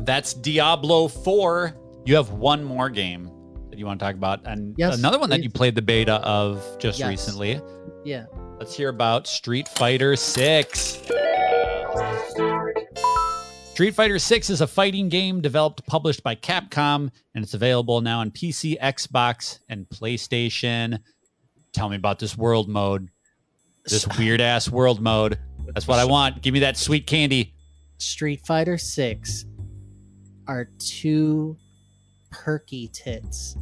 [0.00, 1.76] That's Diablo 4.
[2.06, 3.30] You have one more game
[3.78, 6.14] that you want to talk about, and Yes, another one that you played the beta
[6.14, 7.08] of just Yes.
[7.08, 7.60] recently.
[8.04, 8.26] Yeah.
[8.58, 11.00] Let's hear about Street Fighter 6.
[13.72, 18.18] Street Fighter 6 is a fighting game developed published by Capcom and it's available now
[18.18, 20.98] on PC, Xbox, and PlayStation.
[21.72, 23.08] Tell me about this world mode.
[23.84, 25.38] This weird ass world mode.
[25.72, 26.42] That's what I want.
[26.42, 27.54] Give me that sweet candy.
[27.98, 29.44] Street Fighter 6
[30.48, 31.56] are two
[32.30, 33.56] perky tits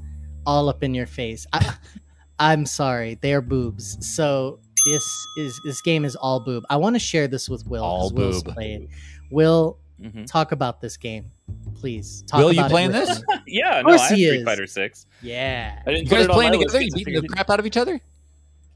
[0.47, 1.47] all up in your face.
[1.53, 1.74] I,
[2.38, 3.97] I'm sorry, they're boobs.
[4.07, 5.05] So this
[5.38, 6.64] is this game is all boob.
[6.70, 7.82] I want to share this with Will.
[7.84, 8.55] All Will's boob.
[8.55, 8.88] played.
[9.30, 10.26] Will Mhm.
[10.26, 11.24] talk about this game,
[11.74, 12.22] please.
[12.26, 13.22] Talk Will, you about it playing this?
[13.47, 14.44] Yeah, no, course I have he Street is.
[14.44, 15.07] Fighter Six.
[15.22, 15.78] Yeah.
[15.86, 16.80] I didn't You guys playing together?
[16.82, 18.01] You 'cause I beating the crap out of each other?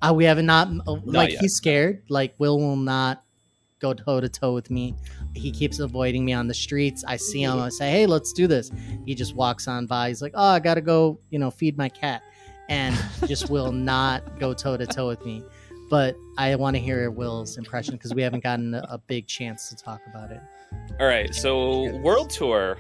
[0.01, 1.41] Uh, we have not uh, like yet.
[1.43, 2.03] he's scared.
[2.09, 3.23] Like Will will not
[3.81, 4.95] go toe to toe with me.
[5.35, 7.05] He keeps avoiding me on the streets.
[7.07, 7.53] I see him.
[7.53, 7.63] Mm-hmm.
[7.63, 8.71] I say, "Hey, let's do this."
[9.07, 10.09] He just walks on by.
[10.09, 12.23] He's like, "Oh, I gotta go, you know, feed my cat,"
[12.69, 15.43] and just will not go toe to toe with me.
[15.89, 19.69] But I want to hear Will's impression because we haven't gotten a, a big chance
[19.71, 20.41] to talk about it.
[21.01, 22.79] All right, so World Tour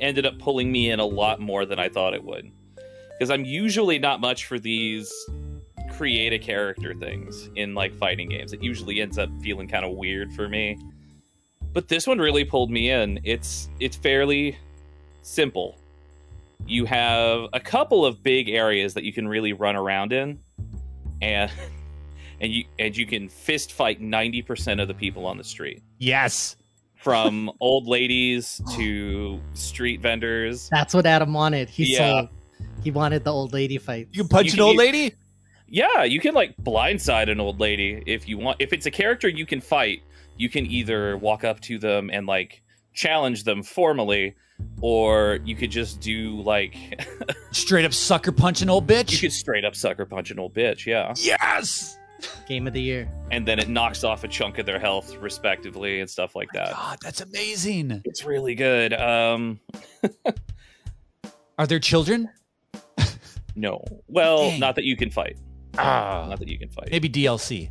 [0.00, 2.50] ended up pulling me in a lot more than I thought it would.
[3.12, 5.12] Because I'm usually not much for these
[5.90, 8.52] create a character things in like fighting games.
[8.52, 10.78] It usually ends up feeling kind of weird for me.
[11.72, 13.20] But this one really pulled me in.
[13.24, 14.58] It's it's fairly
[15.22, 15.76] simple.
[16.66, 20.38] You have a couple of big areas that you can really run around in
[21.22, 21.50] and
[22.40, 26.56] and you and you can fist fight 90% of the people on the street Yes.
[26.96, 30.68] from old ladies to street vendors.
[30.70, 31.68] That's what Adam wanted.
[31.70, 31.98] He Yeah.
[31.98, 32.28] sold.
[32.82, 34.08] He wanted the old lady fight.
[34.12, 35.14] You punch You an can old lady?
[35.68, 38.56] Yeah, you can like blindside an old lady if you want.
[38.60, 40.02] If it's a character you can fight,
[40.40, 42.62] you can either walk up to them and like
[42.94, 44.34] challenge them formally,
[44.80, 46.74] or you could just do like
[47.52, 49.12] Straight up sucker punch an old bitch?
[49.12, 51.98] you could straight up sucker punch an old bitch, yeah, yes.
[52.48, 53.08] Game of the year.
[53.30, 56.72] and then it knocks off a chunk of their health respectively and stuff like that.
[56.72, 58.02] God, that's amazing.
[58.04, 58.92] It's really good.
[58.92, 59.58] Um,
[61.58, 62.28] Are there children?
[63.54, 64.60] no, well, Dang.
[64.60, 65.38] not that you can fight.
[65.78, 66.88] Ah, Not that you can fight.
[66.90, 67.70] maybe DLC.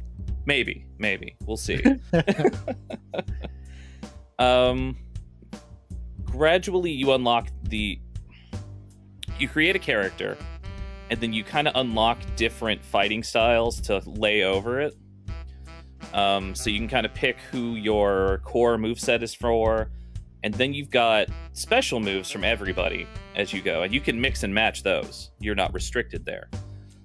[0.50, 1.36] Maybe, maybe.
[1.46, 1.80] We'll see.
[4.40, 4.98] um
[6.26, 8.00] gradually you unlock the
[9.38, 10.36] you create a character
[11.12, 14.96] and then you kind of unlock different fighting styles to lay over it.
[16.16, 19.92] Um, so you can kind of pick who your core move set is for,
[20.44, 24.42] and then you've got special moves from everybody as you go, and you can mix
[24.42, 25.30] and match those.
[25.40, 26.50] You're not restricted there.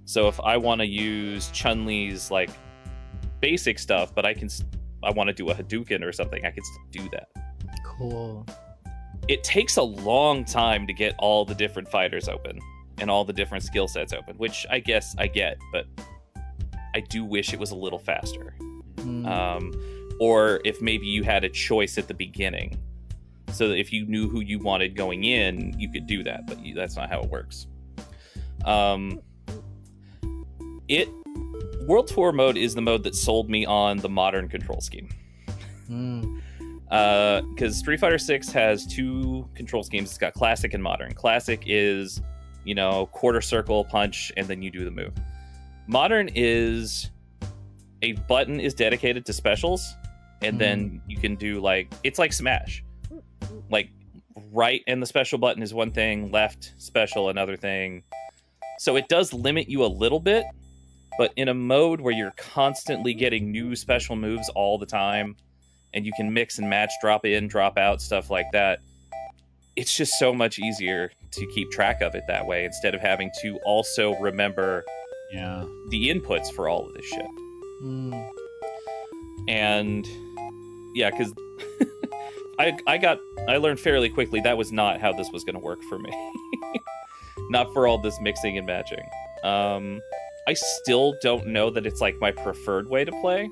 [0.07, 2.51] So if I want to use Chun Li's like
[3.45, 4.49] basic stuff, but I can
[5.03, 7.29] I want to do a Hadouken or something, I can still do that.
[7.85, 8.47] Cool.
[9.29, 12.59] It takes a long time to get all the different fighters open
[12.99, 15.85] and all the different skill sets open, which I guess I get, but
[16.95, 18.55] I do wish it was a little faster.
[18.97, 19.27] Mm.
[19.27, 19.73] Um,
[20.21, 22.81] or if maybe you had a choice at the beginning,
[23.53, 26.65] so that if you knew who you wanted going in, you could do that, but
[26.65, 27.67] you, that's not how it works.
[28.65, 29.21] Um,
[30.89, 31.09] it
[31.87, 35.09] World Tour mode is the mode that sold me on the modern control scheme
[35.91, 36.41] Mm.
[37.55, 40.09] because Street Fighter Six has two control schemes.
[40.11, 41.13] It's got classic and modern.
[41.13, 42.23] Classic is,
[42.65, 45.13] you know, quarter circle punch, and then you do the move.
[45.87, 47.11] Modern is
[48.03, 49.95] a button is dedicated to specials,
[50.43, 52.83] and then you can do like it's like Smash,
[53.71, 53.91] like
[54.53, 58.03] right and the special button is one thing, left special another thing.
[58.79, 60.45] So it does limit you a little bit,
[61.19, 65.37] but in a mode where you're constantly getting new special moves all the time
[65.93, 68.81] and you can mix and match, drop in, drop out, stuff like that.
[69.77, 73.31] It's just so much easier to keep track of it that way instead of having
[73.43, 74.85] to also remember
[75.33, 75.65] Yeah.
[75.91, 77.27] the inputs for all of this shit.
[77.83, 78.31] Mm.
[79.49, 80.07] And
[80.95, 81.33] yeah, because
[82.59, 85.61] I I got I learned fairly quickly that was not how this was going to
[85.61, 86.11] work for me.
[87.51, 89.03] not for all this mixing and matching.
[89.43, 90.01] Um,
[90.47, 93.49] I still don't know that it's like my preferred way to play,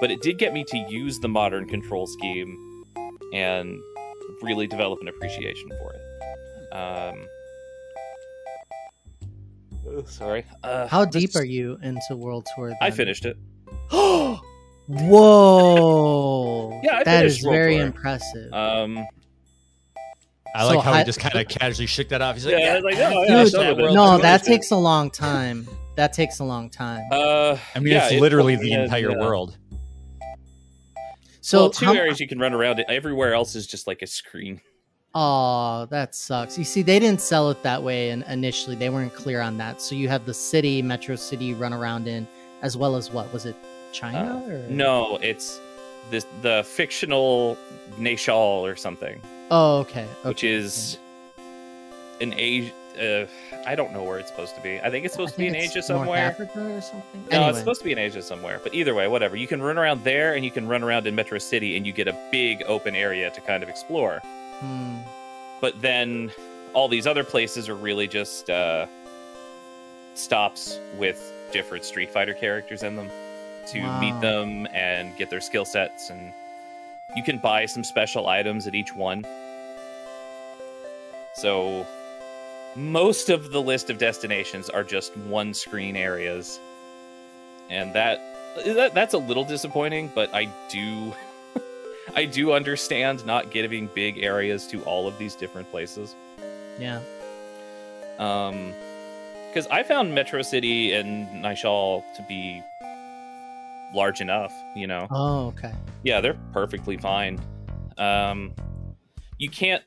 [0.00, 2.84] but it did get me to use the modern control scheme
[3.32, 3.78] and
[4.42, 6.00] really develop an appreciation for it.
[6.76, 7.26] Um,
[9.86, 10.44] oh, sorry.
[10.62, 12.74] Uh, How deep are you into World Tour?
[12.82, 13.36] I finished it.
[14.88, 16.80] Whoa.
[16.84, 17.86] Yeah, I that finished is World very Tour.
[17.86, 18.52] impressive.
[18.52, 19.04] Um,
[20.54, 22.36] I like how I- he just kind of casually shook that off.
[22.36, 25.10] He's like, Yeah, yeah, like, oh, yeah, finished Dude, that no, that takes a long
[25.10, 25.66] time.
[25.98, 27.02] That takes a long time.
[27.10, 29.58] uh, I mean, yeah, it's it literally only the had, entire uh, world.
[31.40, 32.78] So well, two how- areas you can run around.
[32.78, 32.86] It.
[32.88, 34.60] Everywhere else is just like a screen.
[35.16, 36.56] Oh, that sucks.
[36.56, 39.82] You see, they didn't sell it that way, and initially they weren't clear on that.
[39.82, 42.28] So you have the city, Metro City, run around in,
[42.62, 43.56] as well as what was it,
[43.90, 44.40] China?
[44.46, 44.58] Uh, or?
[44.68, 45.58] No, it's
[46.12, 47.58] this the fictional
[47.98, 49.20] Nayshall or something,
[49.50, 50.02] Oh, okay.
[50.04, 50.28] okay.
[50.28, 50.96] which is
[52.20, 52.70] an Asia.
[52.98, 53.26] Uh,
[53.66, 54.80] I don't know where it's supposed to be.
[54.80, 56.18] I think it's supposed I to be in Asia somewhere.
[56.18, 57.24] Africa or something.
[57.30, 58.60] No, anyway, it's supposed to be in Asia somewhere.
[58.62, 59.36] But either way, whatever.
[59.36, 61.92] You can run around there, and you can run around in Metro City, and you
[61.92, 64.20] get a big open area to kind of explore.
[64.60, 64.96] Hmm.
[65.60, 66.30] But then
[66.74, 68.86] all these other places are really just uh,
[70.14, 73.08] stops with different Street Fighter characters in them
[73.68, 74.00] to Wow.
[74.00, 76.32] meet them and get their skill sets, and
[77.16, 79.24] you can buy some special items at each one.
[81.34, 81.86] So
[82.76, 86.58] most of the list of destinations are just one screen areas,
[87.70, 88.20] and that,
[88.64, 90.10] that that's a little disappointing.
[90.14, 91.12] But I do.
[92.16, 96.14] I do understand not giving big areas to all of these different places.
[96.78, 97.00] yeah.
[98.18, 98.72] Um,
[99.48, 102.62] because I found Metro City and Nayshall to be
[103.94, 104.52] large enough.
[104.76, 105.72] You know, Oh, okay.
[106.02, 107.40] yeah, they're perfectly fine.
[107.96, 108.52] Um,
[109.38, 109.82] you can't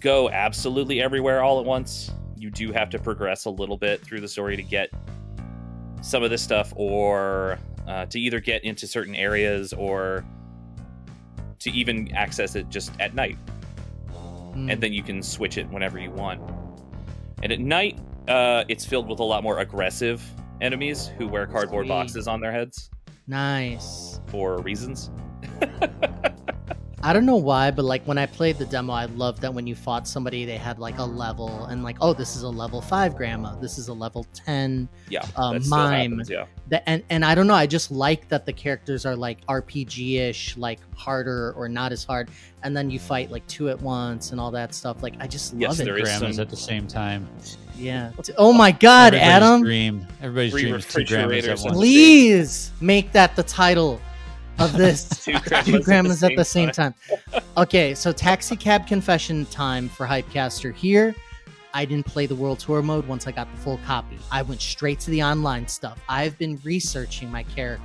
[0.00, 2.10] go absolutely everywhere all at once.
[2.38, 4.90] You do have to progress a little bit through the story to get
[6.02, 10.24] some of this stuff, or uh, to either get into certain areas or
[11.58, 13.36] to even access it just at night
[14.58, 14.70] Hmm.
[14.70, 16.40] and then you can switch it whenever you want.
[17.42, 20.22] And at night, uh, it's filled with a lot more aggressive
[20.60, 21.88] enemies who wear cardboard Sweet.
[21.94, 22.90] boxes on their heads
[23.26, 24.20] nice.
[24.26, 25.10] for reasons.
[27.00, 29.68] I don't know why, but like when I played the demo, I loved that when
[29.68, 32.80] you fought somebody, they had like a level and like, oh, this is a level
[32.80, 34.88] five grandma, this is a level ten.
[35.08, 36.10] Yeah, Uh, mime.
[36.12, 39.14] happens, yeah, That and and I don't know, I just like that the characters are
[39.14, 42.30] like RPG ish, like harder or not as hard,
[42.64, 45.00] and then you fight like two at once and all that stuff.
[45.00, 46.02] Like I just Yes, love there it.
[46.02, 47.28] is grandmas some- at the same time.
[47.76, 48.10] Yeah.
[48.36, 49.62] Oh my God, Everybody's Adam!
[49.62, 50.06] Dream.
[50.20, 51.76] Everybody's Three dream is two grandmas at once.
[51.76, 54.00] Please make that the title
[54.58, 55.08] of this.
[55.24, 56.94] Two Two grandmas at the same time.
[57.08, 57.42] time.
[57.56, 61.14] Okay, so taxi cab confession time for Hypecaster here.
[61.74, 64.18] I didn't play the world tour mode once I got the full copy.
[64.30, 65.98] I went straight to the online stuff.
[66.08, 67.84] I've been researching my character.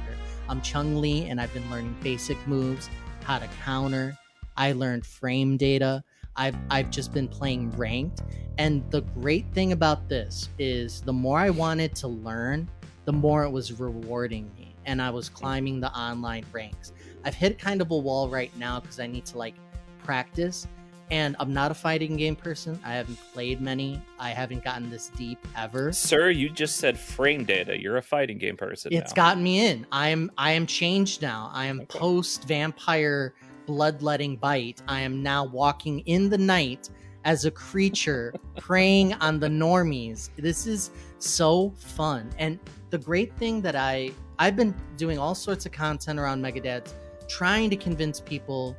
[0.49, 2.89] I'm Chung Li, and I've been learning basic moves,
[3.24, 4.17] how to counter.
[4.55, 6.03] I learned frame data.
[6.36, 8.24] I've I've just been playing ranked.
[8.57, 12.69] And the great thing about this is the more I wanted to learn,
[13.05, 14.62] the more it was rewarding me.
[14.86, 16.91] And I was climbing the online ranks.
[17.23, 19.55] I've hit kind of a wall right now because I need to like
[20.03, 20.67] practice.
[21.11, 22.79] And I'm not a fighting game person.
[22.84, 24.01] I haven't played many.
[24.19, 25.91] I haven't gotten this deep ever.
[25.91, 27.79] Sir, you just said frame data.
[27.79, 28.91] You're a fighting game person.
[28.93, 29.23] It's now.
[29.23, 29.86] gotten me in.
[29.91, 31.51] I am I am changed now.
[31.53, 31.99] I am Okay.
[31.99, 33.34] post vampire
[33.65, 34.81] bloodletting bite.
[34.88, 36.89] I am now walking in the night
[37.25, 40.29] as a creature preying on the normies.
[40.38, 42.29] This is so fun.
[42.39, 42.59] And
[42.89, 44.11] the great thing that I
[44.43, 46.91] I've been doing all sorts of content around Megadads
[47.29, 48.75] trying to convince people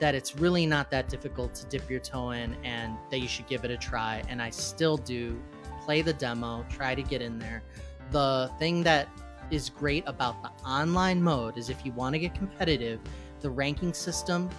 [0.00, 3.46] that it's really not that difficult to dip your toe in and that you should
[3.46, 5.42] give it a try and I still do
[5.82, 7.62] play the demo, try to get in there.
[8.10, 9.08] The thing that
[9.50, 13.00] is great about the online mode is if you want to get competitive,
[13.40, 14.50] the ranking system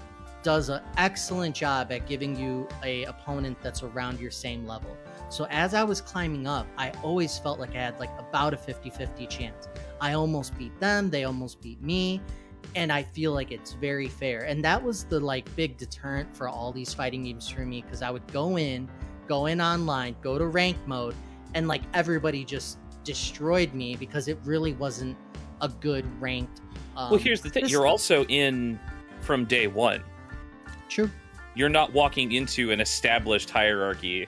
[0.42, 4.98] does an excellent job at giving you a opponent that's around your same level.
[5.30, 8.58] So as I was climbing up, I always felt like I had like about a
[8.58, 9.68] 50-50 chance.
[10.02, 12.22] I almost beat them, they almost beat me,
[12.76, 14.42] and I feel like it's very fair.
[14.42, 18.02] And that was the like big deterrent for all these fighting games for me because
[18.02, 18.90] I would go in,
[19.28, 21.16] go in online, go to rank mode,
[21.56, 25.18] and like everybody just destroyed me because it really wasn't
[25.62, 26.62] a good ranked.
[26.96, 27.68] Um, well, here's the thing.
[27.68, 28.80] You're also in
[29.22, 30.04] from day one.
[30.90, 31.10] true.
[31.56, 34.28] You're not walking into an established hierarchy.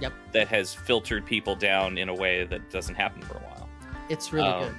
[0.00, 0.12] Yep.
[0.32, 3.68] That has filtered people down in a way that doesn't happen for a while.
[4.08, 4.74] It's really Um, good.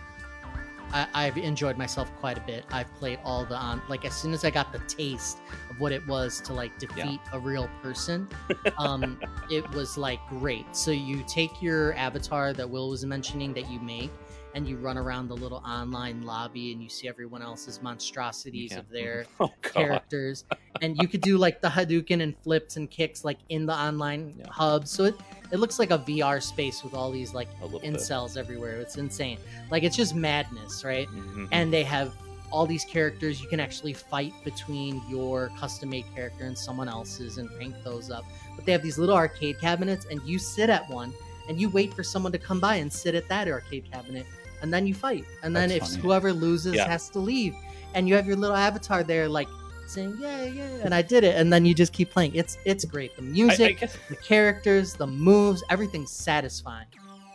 [0.91, 2.65] I, I've enjoyed myself quite a bit.
[2.71, 5.91] I've played all the on like as soon as I got the taste of what
[5.91, 8.27] it was to like defeat a real person,
[8.77, 9.19] um,
[9.49, 10.75] it was like great.
[10.75, 14.11] So you take your avatar that Will was mentioning that you make,
[14.55, 18.89] and you run around the little online lobby, and you see everyone else's monstrosities of
[18.89, 20.45] their Oh characters
[20.81, 24.33] and you could do like the hadouken and flips and kicks like in the online
[24.39, 24.45] Yeah.
[24.49, 25.15] hub so it,
[25.51, 27.93] it looks like a vr space with all these like little bit.
[27.93, 29.37] incels everywhere it's insane
[29.71, 31.47] like it's just madness right Mhm.
[31.51, 32.13] and they have
[32.51, 33.39] all these characters.
[33.39, 38.09] You can actually fight between your custom made character and someone else's and rank those
[38.09, 38.25] up.
[38.55, 41.13] But they have these little arcade cabinets, and you sit at one
[41.47, 44.25] and you wait for someone to come by and sit at that arcade cabinet,
[44.61, 45.25] and then you fight.
[45.43, 46.01] And then That's if funny.
[46.03, 46.87] whoever loses Yeah.
[46.87, 47.55] has to leave,
[47.93, 49.47] and you have your little avatar there, like
[49.87, 52.35] saying "Yeah, yeah," and I did it, and then you just keep playing.
[52.35, 53.15] It's it's great.
[53.15, 56.85] The I, I music, guess, the characters, the moves, everything's satisfying.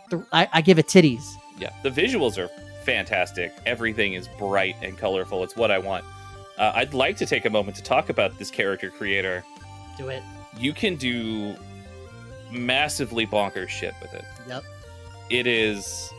[0.09, 1.33] The- I, I give it titties.
[1.59, 2.49] yeah, the visuals are
[2.83, 3.51] fantastic.
[3.65, 5.43] Everything is bright and colorful.
[5.43, 6.05] It's what I want.
[6.57, 9.43] Uh, I'd like to take a moment to talk about this character creator.
[9.97, 10.21] Do it.
[10.57, 11.55] You can do
[12.51, 14.23] massively bonkers shit with it.
[14.47, 14.63] Yep.
[15.29, 16.13] It is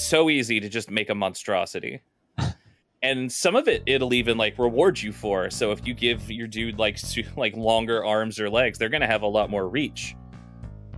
[0.00, 2.00] so easy to just make a monstrosity.
[3.02, 5.50] and some of it it'll even like reward you for.
[5.50, 9.00] So if you give your dude like su- like longer arms or legs, they're going
[9.02, 10.14] to have a lot more reach.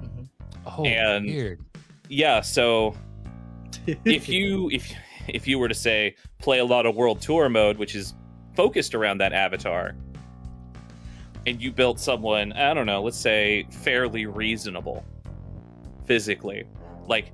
[0.02, 0.28] Mhm.
[0.66, 1.60] Oh, And- weird.
[2.08, 2.94] Yeah, so
[4.04, 4.92] if you if
[5.28, 8.14] if you were to say play a lot of world tour mode which is
[8.56, 9.94] focused around that avatar
[11.46, 15.04] and you built someone i don't know let's say fairly reasonable
[16.04, 16.64] physically
[17.06, 17.32] like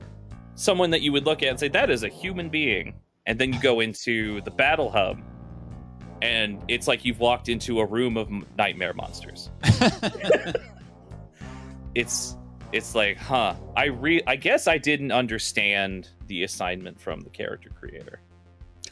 [0.57, 2.95] someone that you would look at and say that is a human being.
[3.27, 5.21] And then you go into the battle hub
[6.23, 9.51] and it's like you've walked into a room of nightmare monsters.
[11.97, 12.37] It's
[12.73, 17.71] it's like huh i re i guess i didn't understand the assignment from the character
[17.71, 18.21] creator.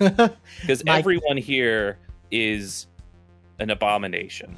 [0.60, 1.98] Because everyone here
[2.30, 2.86] is
[3.58, 4.56] an abomination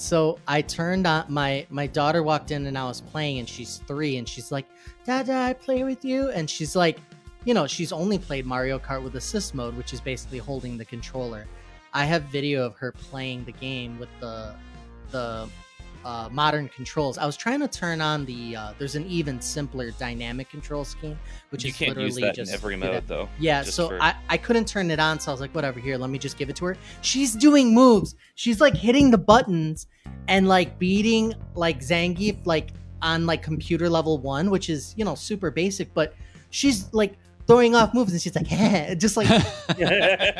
[0.00, 3.82] So I turned on my my daughter walked in and I was playing and she's
[3.86, 4.64] three and she's like,
[5.04, 6.98] Dada, I play with you and she's like,
[7.44, 10.86] you know, she's only played Mario Kart with assist mode, which is basically holding the
[10.86, 11.46] controller.
[11.92, 14.54] I have video of her playing the game with the
[15.10, 15.50] the
[16.04, 17.18] uh, modern controls.
[17.18, 21.18] I was trying to turn on the uh, there's an even simpler dynamic control scheme,
[21.50, 23.62] which you is can't literally use that just in every do that mode though yeah,
[23.62, 26.10] so for- I, I couldn't turn it on, so I was like, whatever, here, let
[26.10, 26.76] me just give it to her.
[27.02, 28.14] She's doing moves.
[28.34, 29.86] She's like hitting the buttons
[30.28, 32.70] and like beating like Zangief like
[33.02, 36.14] on like computer level one, which is, you know, super basic, but
[36.50, 37.14] she's like
[37.46, 38.46] throwing off moves and she's like,
[38.98, 39.28] just like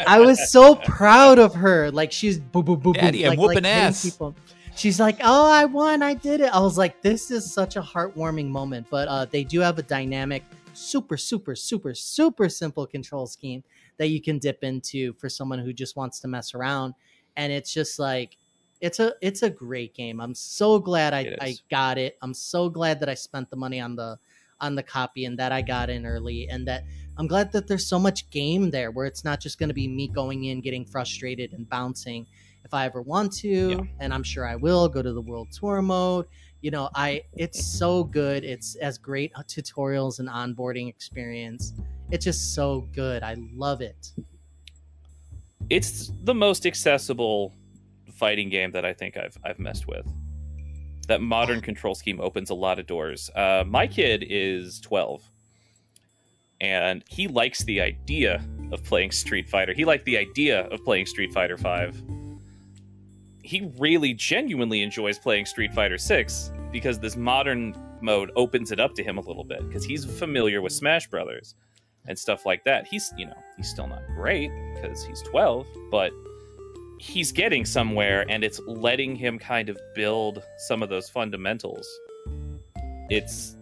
[0.08, 1.90] I was so proud of her.
[1.90, 3.00] Like she's boo boo boo boo.
[3.00, 4.04] Daddy, I'm like, whooping like, ass.
[4.04, 4.34] people.
[4.80, 6.02] She's like, "Oh, I won!
[6.02, 9.44] I did it!" I was like, "This is such a heartwarming moment." But uh, they
[9.44, 13.62] do have a dynamic, super, super, super, super simple control scheme
[13.98, 16.94] that you can dip into for someone who just wants to mess around,
[17.36, 18.38] and it's just like,
[18.80, 20.18] it's a, it's a great game.
[20.18, 22.16] I'm so glad I, I got it.
[22.22, 24.16] I'm so glad that I spent the money on the,
[24.62, 26.84] on the copy and that I got in early, and that
[27.18, 29.88] I'm glad that there's so much game there where it's not just going to be
[29.88, 32.26] me going in, getting frustrated and bouncing.
[32.64, 33.80] If I ever want to, Yeah.
[34.00, 36.26] and I'm sure I will, go to the world tour mode.
[36.60, 38.44] You know, I it's so good.
[38.44, 41.72] It's as great tutorials and onboarding experience.
[42.10, 43.22] It's just so good.
[43.22, 44.12] I love it.
[45.70, 47.54] it's the most accessible
[48.12, 50.06] fighting game that I think I've I've messed with.
[51.08, 53.30] That modern control scheme opens a lot of doors.
[53.34, 55.22] Uh, my kid is twelve,
[56.60, 59.72] and he likes the idea of playing Street Fighter.
[59.72, 62.00] He liked the idea of playing Street Fighter Five.
[63.42, 68.94] He really genuinely enjoys playing Street Fighter Six because this modern mode opens it up
[68.94, 71.54] to him a little bit because he's familiar with Smash Brothers
[72.06, 72.86] and stuff like that.
[72.86, 76.12] He's, you know, he's still not great because he's 12, but
[76.98, 81.88] he's getting somewhere and it's letting him kind of build some of those fundamentals.
[83.08, 83.56] It's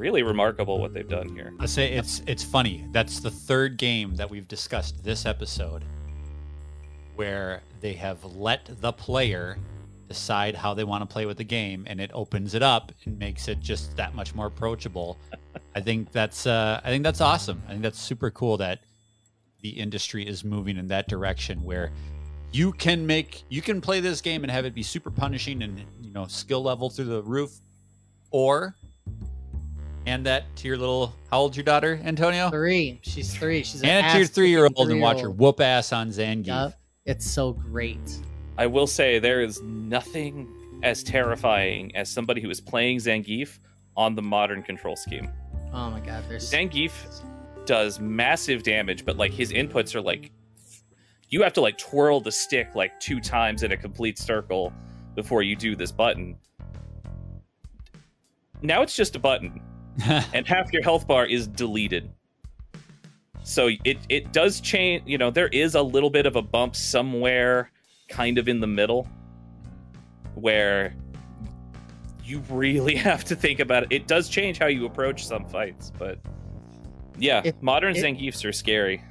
[0.00, 1.52] really remarkable what they've done here.
[1.60, 2.86] I say it's it's funny.
[2.90, 5.84] That's the third game that we've discussed this episode
[7.14, 9.58] where they have let the player
[10.08, 13.16] decide how they want to play with the game and it opens it up and
[13.16, 15.16] makes it just that much more approachable.
[15.74, 17.62] I think that's uh, I think that's awesome.
[17.68, 18.80] I think that's super cool that
[19.62, 21.92] the industry is moving in that direction where
[22.52, 25.80] you can make you can play this game and have it be super punishing and
[26.00, 27.60] you know skill level through the roof
[28.32, 28.74] or
[30.06, 32.98] and that to your little how old's your daughter antonio Three.
[33.02, 33.62] She's three.
[33.62, 36.46] She's an and it to your ass-kicking three-year-old and watch her whoop ass on zangief
[36.46, 36.79] Yup.
[37.10, 38.20] It's so great.
[38.56, 40.48] I will say there is nothing
[40.84, 43.58] as terrifying as somebody who is playing Zangief
[43.96, 45.28] on the modern control scheme.
[45.72, 46.92] Oh my god, there's Zangief
[47.66, 50.30] does massive damage, but like his inputs are like
[51.30, 54.72] you have to like twirl the stick like two times in a complete circle
[55.16, 56.38] before you do this button.
[58.62, 59.60] Now it's just a button,
[60.32, 62.12] and half your health bar is deleted.
[63.50, 65.02] So it it does change.
[65.06, 67.72] You know, there is a little bit of a bump somewhere,
[68.08, 69.08] kind of in the middle,
[70.36, 70.94] where
[72.24, 73.88] you really have to think about it.
[73.90, 76.20] It does change how you approach some fights, but
[77.18, 79.02] yeah, It- modern it- Zangiefs are scary.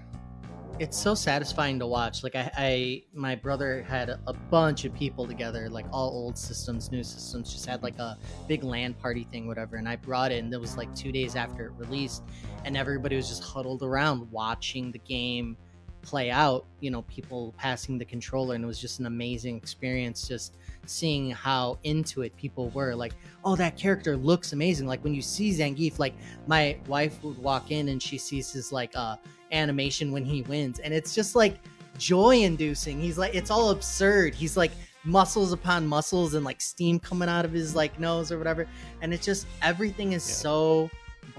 [0.79, 2.23] It's so satisfying to watch.
[2.23, 6.89] Like I, I my brother had a bunch of people together, like all old systems,
[6.89, 8.17] new systems, just had like a
[8.47, 9.75] big LAN party thing, whatever.
[9.75, 12.23] And I brought it, and it was like two days after it released,
[12.63, 15.57] and everybody was just huddled around watching the game
[16.01, 16.65] play out.
[16.79, 20.29] You know, people passing the controller, and it was just an amazing experience.
[20.29, 20.55] Just
[20.85, 22.95] seeing how into it people were.
[22.95, 23.13] Like,
[23.43, 24.87] oh, that character looks amazing.
[24.87, 26.13] Like when you see Zangief, like
[26.47, 29.17] my wife would walk in and she sees his like uh
[29.51, 31.55] animation when he wins, and it's just like
[31.97, 32.99] joy inducing.
[33.01, 34.33] He's like, it's all absurd.
[34.35, 34.71] He's like
[35.05, 38.67] muscles upon muscles and like steam coming out of his like nose or whatever.
[39.01, 40.35] And it's just everything is Yeah.
[40.35, 40.89] so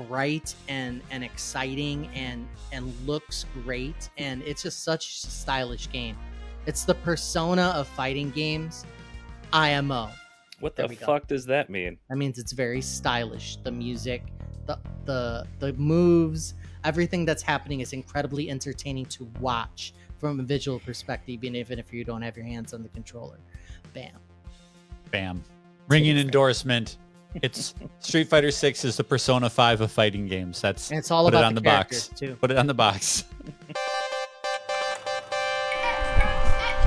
[0.09, 6.17] bright and and exciting and and looks great and it's just such a stylish game.
[6.67, 8.85] It's the persona of fighting games.
[9.53, 10.11] IMO.
[10.61, 10.95] What the go.
[11.07, 11.97] fuck does that mean?
[12.09, 13.57] That means it's very stylish.
[13.63, 14.23] The music,
[14.67, 16.55] the the the moves,
[16.85, 22.05] everything that's happening is incredibly entertaining to watch from a visual perspective, even if, you
[22.05, 23.39] don't have your hands on the controller.
[23.95, 24.13] Bam.
[25.11, 25.43] Bam.
[25.89, 26.99] Ringing endorsement.
[27.43, 30.61] It's Street Fighter 6 is the Persona 5 of fighting games.
[30.61, 32.09] That's And it's all Put it on the, the box.
[32.09, 32.37] too.
[32.41, 33.25] put it on the box.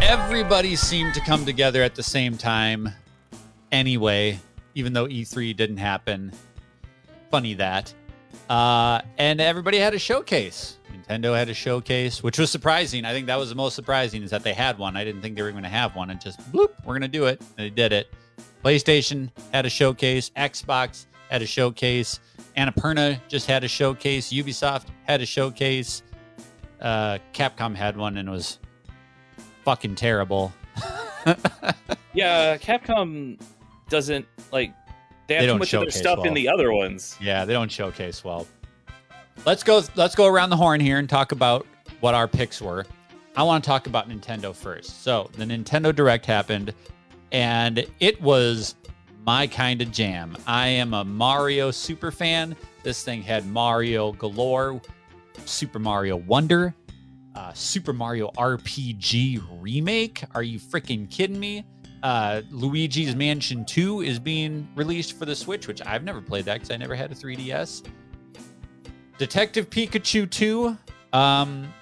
[0.02, 2.90] Everybody seemed to come together at the same time
[3.72, 4.40] anyway,
[4.76, 6.32] even though E3 didn't happen.
[7.32, 7.94] Funny that.
[8.54, 10.78] Uh, and everybody had a showcase.
[10.94, 13.04] Nintendo had a showcase, which was surprising.
[13.04, 14.96] I think that was the most surprising is that they had one.
[14.96, 16.12] I didn't think they were going to have one.
[16.12, 17.42] And just bloop, we're going to do it.
[17.42, 18.14] And they did it.
[18.64, 20.30] PlayStation had a showcase.
[20.38, 22.20] Xbox had a showcase.
[22.56, 24.32] Annapurna just had a showcase.
[24.32, 26.04] Ubisoft had a showcase.
[26.80, 28.60] Uh, Capcom had one and it was
[29.66, 30.54] fucking terrible.
[32.14, 33.42] Yeah, Capcom
[33.90, 34.72] doesn't like
[35.28, 36.28] they have They too much of their stuff well.
[36.28, 37.18] in the other ones.
[37.22, 38.48] Yeah, they don't showcase well.
[39.46, 39.82] Let's go.
[39.96, 41.66] Let's go around the horn here and talk about
[42.02, 42.86] what our picks were.
[43.36, 45.04] I want to talk about Nintendo first.
[45.04, 46.74] So the Nintendo Direct happened,
[47.32, 48.76] and it was
[49.26, 50.38] my kind of jam.
[50.46, 52.56] I am a Mario super fan.
[52.84, 54.82] This thing had Mario galore,
[55.46, 56.76] Super Mario Wonder,
[57.36, 60.24] uh, Super Mario RPG remake.
[60.36, 61.64] Are you freaking kidding me?
[62.04, 66.56] Uh, Luigi's Mansion 2 is being released for the Switch, which I've never played that
[66.56, 67.84] because I never had a 3DS.
[69.18, 70.78] Detective Pikachu 2.
[71.14, 71.74] Um,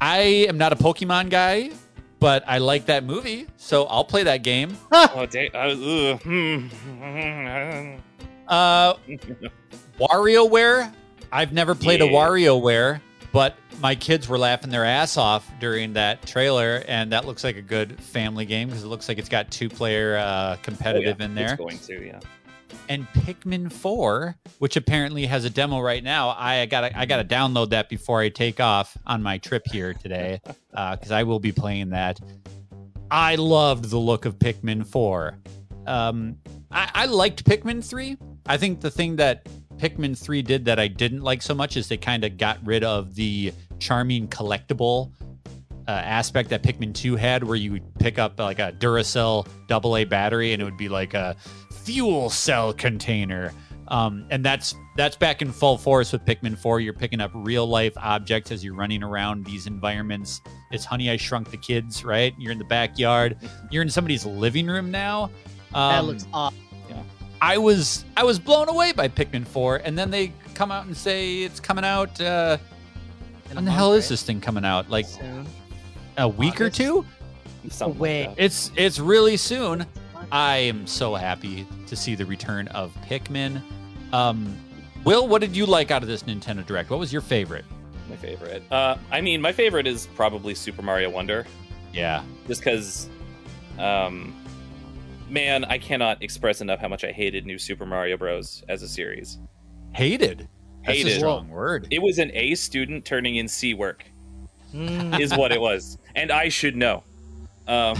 [0.00, 0.18] I
[0.48, 1.70] am not a Pokemon guy,
[2.18, 4.76] but I like that movie, so I'll play that game.
[4.92, 6.16] oh, da- uh.
[6.18, 7.96] Hmm.
[8.48, 8.94] Uh,
[10.00, 10.90] WarioWare.
[11.30, 12.12] I've never played a Yeah.
[12.12, 13.00] WarioWare,
[13.38, 17.54] but my kids were laughing their ass off during that trailer, and that looks like
[17.54, 21.24] a good family game because it looks like it's got two-player uh, competitive Oh, yeah,
[21.24, 21.52] in there.
[21.52, 22.18] It's going to, yeah.
[22.88, 26.30] and Pikmin 4, which apparently has a demo right now.
[26.30, 30.40] I gotta I gotta download that before I take off on my trip here today,
[30.72, 32.18] because I will be playing that.
[33.08, 35.38] I loved the look of Pikmin 4.
[35.86, 36.38] Um,
[36.72, 38.16] I, I liked Pikmin 3.
[38.46, 39.46] I think the thing that
[39.78, 42.84] Pikmin 3 did that I didn't like so much is they kind of got rid
[42.84, 45.12] of the charming collectible
[45.86, 50.04] uh, aspect that Pikmin 2 had, where you would pick up like a Duracell AA
[50.04, 51.34] battery and it would be like a
[51.84, 53.52] fuel cell container.
[53.88, 56.80] Um, and that's that's back in full force with Pikmin 4.
[56.80, 60.42] You're picking up real life objects as you're running around these environments.
[60.70, 62.34] It's Honey I Shrunk the Kids, right?
[62.38, 63.38] You're in the backyard.
[63.70, 65.30] You're in somebody's living room now.
[65.72, 66.67] Um, that looks awesome.
[67.40, 70.96] I was I was blown away by Pikmin 4, and then they come out and
[70.96, 72.20] say it's coming out.
[72.20, 72.58] Uh,
[73.50, 74.90] In when the month, hell is this thing coming out?
[74.90, 75.46] Like Soon.
[76.16, 77.04] a week or two?
[77.70, 78.26] Something Wait.
[78.28, 78.34] like.
[78.38, 79.86] It's it's really soon.
[80.32, 83.62] I am so happy to see the return of Pikmin.
[84.12, 84.56] Um,
[85.04, 86.90] Will, what did you like out of this Nintendo Direct?
[86.90, 87.64] What was your favorite?
[88.10, 88.62] my favorite.
[88.72, 91.46] Uh, I mean, my favorite is probably Super Mario Wonder,
[91.92, 93.06] Yeah, just because,
[93.78, 94.34] um,
[95.30, 98.62] man, I cannot express enough how much I hated New Super Mario Bros.
[98.68, 99.38] as a series.
[99.92, 100.48] hated.
[100.84, 101.18] That's a Hated.
[101.18, 101.88] strong word.
[101.90, 104.04] It was an A student turning in C work,
[104.74, 105.18] Mm.
[105.20, 107.02] is what it was, and I should know.
[107.66, 107.98] Um,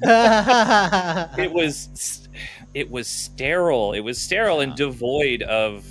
[0.02, 2.28] it was
[2.74, 5.84] it was sterile it was sterile and devoid of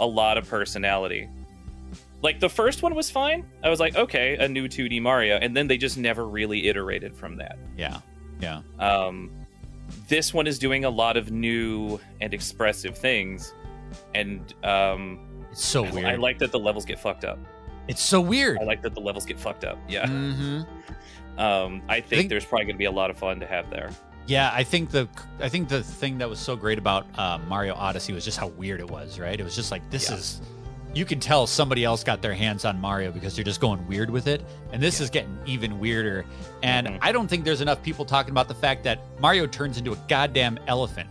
[0.00, 1.28] a lot of personality
[2.22, 5.56] like the first one was fine i was like okay a new 2d mario and
[5.56, 8.00] then they just never really iterated from that yeah,
[8.40, 8.62] yeah.
[8.80, 9.30] um,
[10.08, 13.54] this one is doing a lot of new and expressive things
[14.14, 15.18] and um,
[15.52, 16.06] It's so I- weird.
[16.06, 17.38] I like that the levels get fucked up
[17.88, 18.58] it's so weird.
[18.58, 20.62] i like that the levels get fucked up yeah hmm
[21.38, 23.68] um, i think, think- there's probably going to be a lot of fun to have
[23.70, 23.90] there
[24.26, 25.06] Yeah, I think the
[25.38, 28.48] I think the thing that was so great about uh, Mario Odyssey was just how
[28.58, 29.20] weird it was.
[29.20, 29.38] Right?
[29.38, 30.16] It was just like this Yeah.
[30.16, 30.40] is
[30.96, 34.08] you can tell somebody else got their hands on Mario because they're just going weird
[34.08, 34.42] with it.
[34.72, 36.24] And this is getting even weirder.
[36.62, 36.98] And Mhm.
[37.02, 39.96] I don't think there's enough people talking about the fact that Mario turns into a
[40.08, 41.10] goddamn elephant.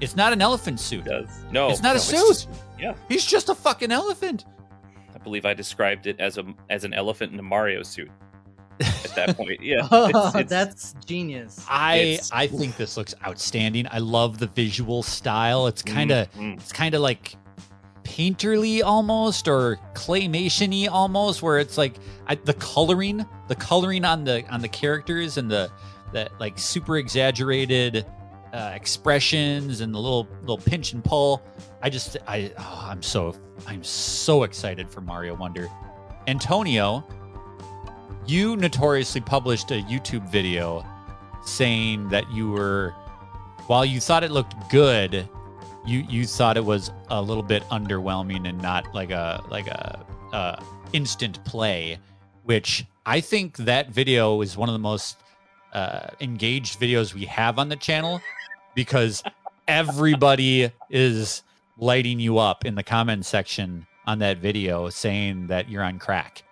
[0.00, 1.06] It's not an elephant suit.
[1.06, 1.28] It does.
[1.50, 2.16] No, It's not a suit.
[2.28, 4.44] just- yeah, He's just a fucking elephant.
[5.14, 8.10] I believe I described it as a as an elephant in a Mario suit.
[8.80, 11.62] At that point, yeah, Oh, It's- it's- that's genius.
[11.68, 13.86] I I think this looks outstanding.
[13.90, 15.66] I love the visual style.
[15.66, 16.60] It's kind of Mm, mm.
[16.60, 17.34] it's kind of like
[18.20, 21.94] painterly almost or claymation-y almost where it's like
[22.26, 25.70] I, the coloring the coloring on the on the characters and the
[26.12, 28.04] that like super exaggerated
[28.52, 31.42] uh, expressions and the little little pinch and pull.
[31.82, 33.34] I just i oh, i'm so
[33.66, 35.68] i'm so excited for mario wonder.
[36.26, 37.06] Antonio
[38.26, 40.84] you notoriously published a youtube video
[41.46, 42.90] saying that you were
[43.66, 45.26] while you thought it looked good
[45.86, 50.04] you you thought it was a little bit underwhelming and not like a like a
[50.32, 50.62] uh,
[50.92, 51.98] instant play,
[52.44, 55.18] which I think that video is one of the most
[55.72, 58.20] uh, engaged videos we have on the channel
[58.74, 59.22] because
[59.68, 61.42] everybody is
[61.78, 66.42] lighting you up in the comment section on that video saying that you're on crack.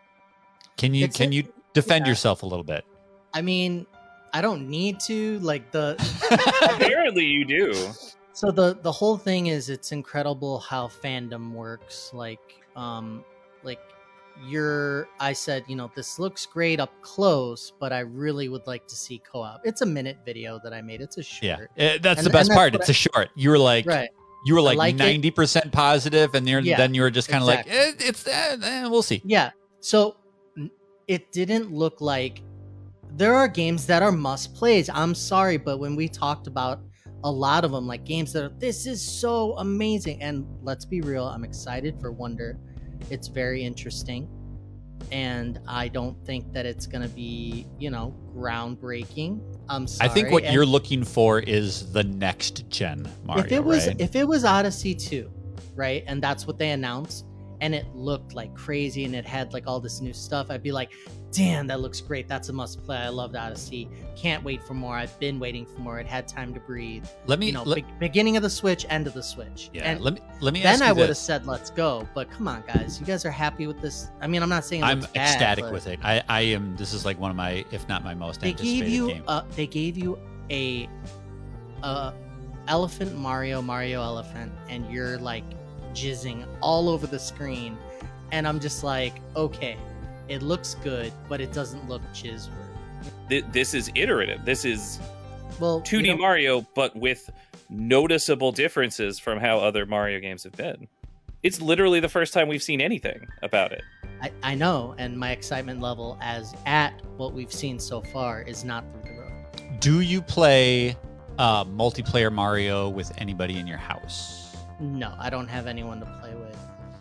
[0.76, 2.10] Can you It's can a- you defend yeah.
[2.10, 2.84] yourself a little bit?
[3.34, 3.86] I mean,
[4.32, 5.38] I don't need to.
[5.40, 5.96] Like the
[6.74, 7.90] Apparently, you do.
[8.39, 12.10] So the the whole thing is it's incredible how fandom works.
[12.15, 13.24] Like um
[13.65, 13.81] like
[14.47, 18.86] you're I said, you know, this looks great up close, but I really would like
[18.86, 19.62] to see co-op.
[19.65, 21.01] It's a minute video that I made.
[21.01, 21.70] It's a Yeah, short.
[21.77, 22.74] Eh, that's And- the best that's part.
[22.77, 23.31] It's a short.
[23.35, 24.10] You were like, Right.
[24.47, 27.28] you were I like like ninety percent positive, and you're, Yeah, then you were just
[27.28, 27.77] kind of exactly.
[27.77, 29.20] like, eh, it's eh, eh, we'll see.
[29.24, 29.51] Yeah.
[29.81, 30.15] So
[31.09, 32.43] it didn't look like
[33.16, 34.89] there are games that are must plays.
[34.89, 36.78] I'm sorry, but when we talked about
[37.24, 41.00] a lot of them, like games that are this is so amazing, and let's be
[41.00, 42.58] real, I'm excited for Wonder.
[43.10, 44.28] It's very interesting,
[45.10, 49.40] and I don't think that it's gonna be you know groundbreaking.
[49.68, 50.10] I'm sorry.
[50.10, 53.44] I think what and you're looking for is the next gen Mario.
[53.44, 54.00] if it was right?
[54.00, 55.30] if it was Odyssey 2,
[55.74, 56.04] right?
[56.06, 57.24] And that's what they announced
[57.60, 60.72] and it looked like crazy and it had like all this new stuff, I'd be
[60.72, 60.92] like,
[61.30, 62.26] "Damn, that looks great.
[62.28, 62.96] That's a must play.
[62.96, 63.88] I loved Odyssey.
[64.16, 64.94] Can't wait for more.
[64.96, 66.00] I've been waiting for more.
[66.00, 67.05] It had time to breathe.
[67.26, 69.82] let me You know, let, be- beginning of the Switch, end of the Switch." yeah,
[69.90, 72.62] and let me let me then I would have said, "Let's go." But come on,
[72.66, 74.09] guys, you guys are happy with this?
[74.20, 76.00] I mean, I'm not saying I'm bad, ecstatic but with it.
[76.02, 76.76] I, I am.
[76.76, 79.24] This is like one of my, if not my most They gave you game.
[79.28, 80.18] uh, they gave you
[80.50, 80.88] a
[81.82, 82.12] uh
[82.66, 85.44] elephant Mario Mario elephant and you're like
[85.94, 87.78] jizzing all over the screen
[88.32, 89.76] and I'm just like, okay,
[90.28, 93.10] it looks good, but it doesn't look jizz worthy.
[93.28, 94.44] Th- This is iterative.
[94.44, 94.98] This is
[95.60, 97.30] Well, 2D you know, Mario, but with
[97.70, 100.88] noticeable differences from how other Mario games have been.
[101.42, 103.82] It's literally the first time we've seen anything about it.
[104.20, 108.64] I, I know, and my excitement level as at what we've seen so far is
[108.64, 109.80] not through the roof.
[109.80, 110.96] Do you play
[111.38, 114.56] uh, multiplayer Mario with anybody in your house?
[114.80, 116.47] No, I don't have anyone to play with.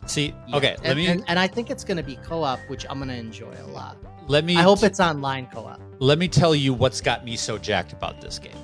[0.08, 0.58] See, yet.
[0.58, 2.98] okay, let and, me and, and I think it's going to be co-op, which I'm
[2.98, 3.98] going to enjoy a lot.
[4.28, 4.56] let me.
[4.56, 5.80] I hope it's online co-op.
[6.00, 8.58] let me tell you what's got me so jacked about this game.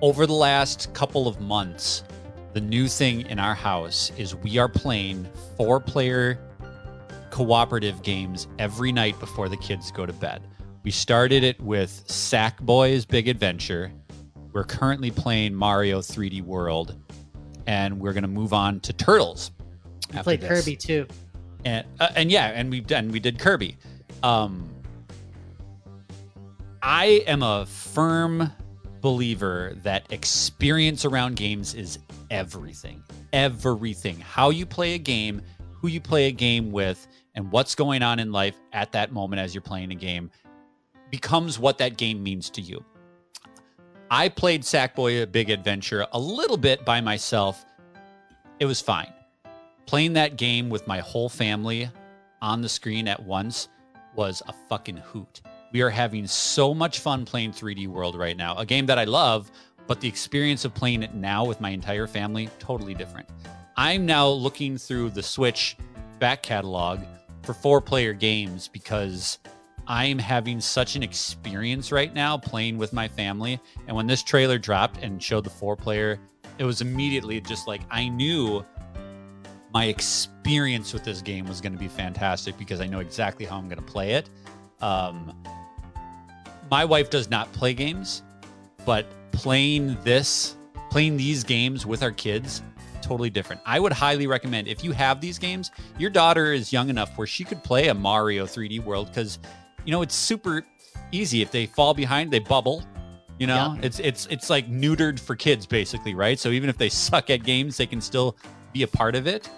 [0.00, 2.04] Over the last couple of months,
[2.52, 6.38] the new thing in our house is we are playing four player
[7.30, 10.40] cooperative games every night before the kids go to bed.
[10.84, 13.90] We started it with Sackboy's Big Adventure.
[14.52, 16.94] We're currently playing Mario 3D World,
[17.66, 19.50] and we're going to move on to Turtles.
[20.14, 21.06] You after played this Kirby too.
[21.64, 23.76] and uh, and yeah, and we've done we did Kirby.
[24.22, 24.70] Um,
[26.82, 28.52] I am a firm
[29.00, 31.98] believer that experience around games is
[32.30, 33.02] everything.
[33.32, 34.20] Everything.
[34.20, 35.42] How you play a game,
[35.72, 39.40] who you play a game with, and what's going on in life at that moment
[39.40, 40.30] as you're playing a game
[41.10, 42.84] becomes what that game means to you.
[44.12, 47.64] I played Sackboy a Big Adventure a little bit by myself.
[48.60, 49.12] It was fine
[49.86, 51.90] playing that game with my whole family
[52.40, 53.68] on the screen at once
[54.14, 55.40] was a fucking hoot.
[55.72, 59.04] We are having so much fun playing 3D World right now, a game that I
[59.04, 59.50] love,
[59.86, 63.28] but the experience of playing it now with my entire family totally different.
[63.76, 65.76] I'm now looking through the Switch
[66.20, 67.00] back catalog
[67.42, 69.38] for four player games because
[69.86, 73.60] I'm having such an experience right now playing with my family.
[73.86, 76.18] And when this trailer dropped and showed the four player,
[76.58, 78.64] it was immediately just like I knew
[79.74, 83.58] my experience with this game was going to be fantastic because I know exactly how
[83.58, 84.30] I'm going to play it.
[84.80, 85.34] Um,
[86.70, 88.22] my wife does not play games,
[88.86, 90.56] but playing this,
[90.90, 92.62] playing these games with our kids
[93.02, 93.60] totally different.
[93.66, 97.26] I would highly recommend if you have these games, your daughter is young enough where
[97.26, 99.40] she could play a Mario 3D World because,
[99.84, 100.64] you know, it's super
[101.12, 101.42] easy.
[101.42, 102.82] If they fall behind, they bubble.
[103.40, 103.86] You know, Yeah.
[103.86, 106.38] it's it's it's like neutered for kids basically, right?
[106.38, 108.36] So even if they suck at games, they can still
[108.72, 109.50] be a part of it.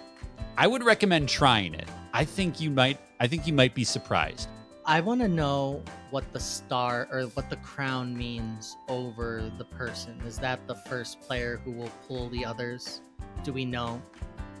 [0.57, 1.87] I would recommend trying it.
[2.13, 2.99] I think you might.
[3.19, 4.49] I think you might be surprised.
[4.85, 10.19] I want to know what the star or what the crown means over the person.
[10.25, 13.01] Is that the first player who will pull the others?
[13.43, 14.01] Do we know?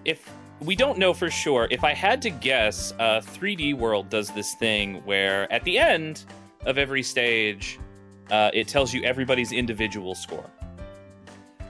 [0.07, 4.29] if we don't know for sure, if I had to guess, uh, 3D World does
[4.29, 6.23] this thing where at the end
[6.65, 7.77] of every stage,
[8.31, 10.49] uh, it tells you everybody's individual score,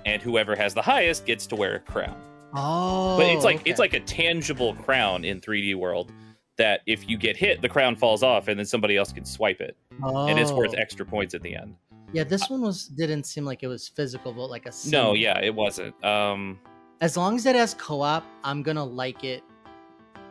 [0.05, 2.15] and whoever has the highest gets to wear a crown.
[2.53, 3.69] Oh, But it's like okay.
[3.69, 6.11] it's like a tangible crown in 3D World
[6.57, 9.61] that if you get hit, the crown falls off, and then somebody else can swipe
[9.61, 10.81] it, and it's worth Oh.
[10.81, 11.75] extra points at the end.
[12.13, 15.39] Yeah, this one was didn't seem like it was physical, but like a No, yeah,
[15.39, 16.01] it wasn't.
[16.03, 16.59] Um,
[17.01, 19.43] As long as it has co-op, I'm gonna like it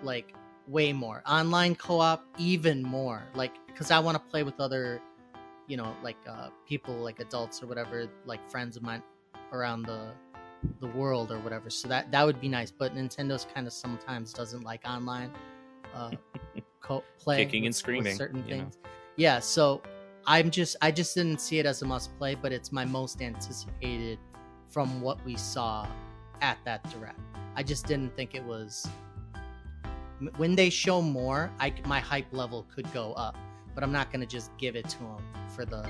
[0.03, 0.35] like
[0.67, 1.23] way more.
[1.29, 3.23] Online co-op, even more.
[3.35, 5.01] Like, cause I want to play with other,
[5.69, 9.03] you know, like uh, people, like adults or whatever, like friends of mine
[9.53, 10.09] around the
[10.81, 11.71] the world or whatever.
[11.71, 12.71] So that that would be nice.
[12.71, 15.33] But Nintendo's kind of sometimes doesn't like online
[15.95, 16.11] uh,
[16.81, 18.63] co- play, Kicking and with- with screaming, certain you know.
[18.65, 18.79] things.
[19.17, 19.83] Yeah, so
[20.27, 23.23] I'm just I just didn't see it as a must play, but it's my most
[23.23, 24.19] anticipated
[24.69, 25.87] from what we saw
[26.43, 27.19] at that direct.
[27.55, 28.87] I just didn't think it was
[30.37, 33.37] when they show more, I my hype level could go up,
[33.75, 35.87] but I'm not gonna just give it to them for the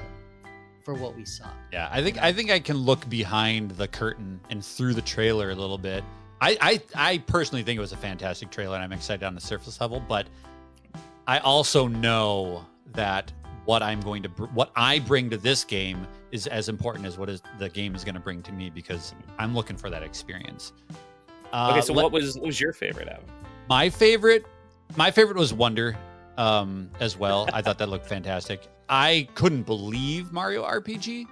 [0.87, 1.49] for what we saw.
[1.73, 5.51] Yeah, I think I think I can look behind the curtain and through the trailer
[5.51, 6.05] a little bit.
[6.41, 6.81] I, I
[7.13, 9.99] I personally think it was a fantastic trailer, and I'm excited on the surface level.
[9.99, 10.29] But
[11.27, 13.33] I also know that
[13.65, 17.19] what I'm going to br- what I bring to this game is as important as
[17.19, 20.05] what is the game is going to bring to me because I'm looking for that
[20.05, 20.73] experience.
[21.53, 23.25] Uh, okay, so let- what was what was your favorite Adam?
[23.69, 24.47] my favorite
[24.97, 25.97] my favorite was wonder
[26.39, 31.27] um as well i thought that looked fantastic i couldn't believe mario rpg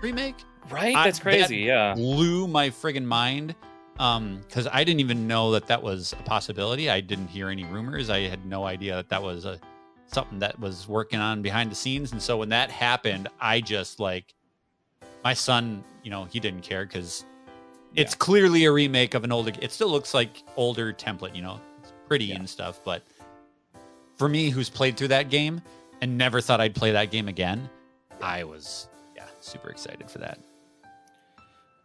[0.00, 0.36] remake.
[0.70, 1.58] Right, I- that's crazy.
[1.58, 3.54] yeah, blew my friggin' mind
[3.98, 6.88] um because i didn't even know that that was a possibility.
[6.90, 8.10] I didn't hear any rumors.
[8.10, 9.60] I had no idea that that was a
[10.06, 12.12] something that was working on behind the scenes.
[12.12, 14.34] And so when that happened i just like
[15.22, 17.24] my son you know he didn't care because
[17.94, 21.60] it's clearly a remake of an older it still looks like older template you know
[21.80, 22.36] it's pretty Yeah.
[22.36, 22.80] and stuff.
[22.84, 23.02] But
[24.16, 25.60] for me who's played through that game
[26.04, 27.68] and never thought i'd play that game again
[28.22, 30.38] i was yeah super excited for that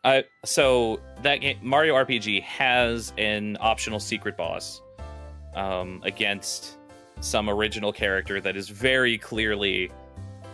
[0.03, 4.81] Uh, so that game, Mario RPG has an optional secret boss
[5.55, 6.77] um, against
[7.19, 9.91] some original character that is very clearly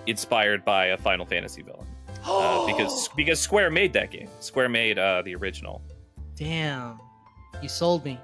[0.07, 1.85] inspired by a Final Fantasy villain.
[2.27, 4.27] Uh, because because Square made that game.
[4.39, 5.79] Square made uh, the original.
[6.35, 6.99] Damn,
[7.61, 8.17] you sold me.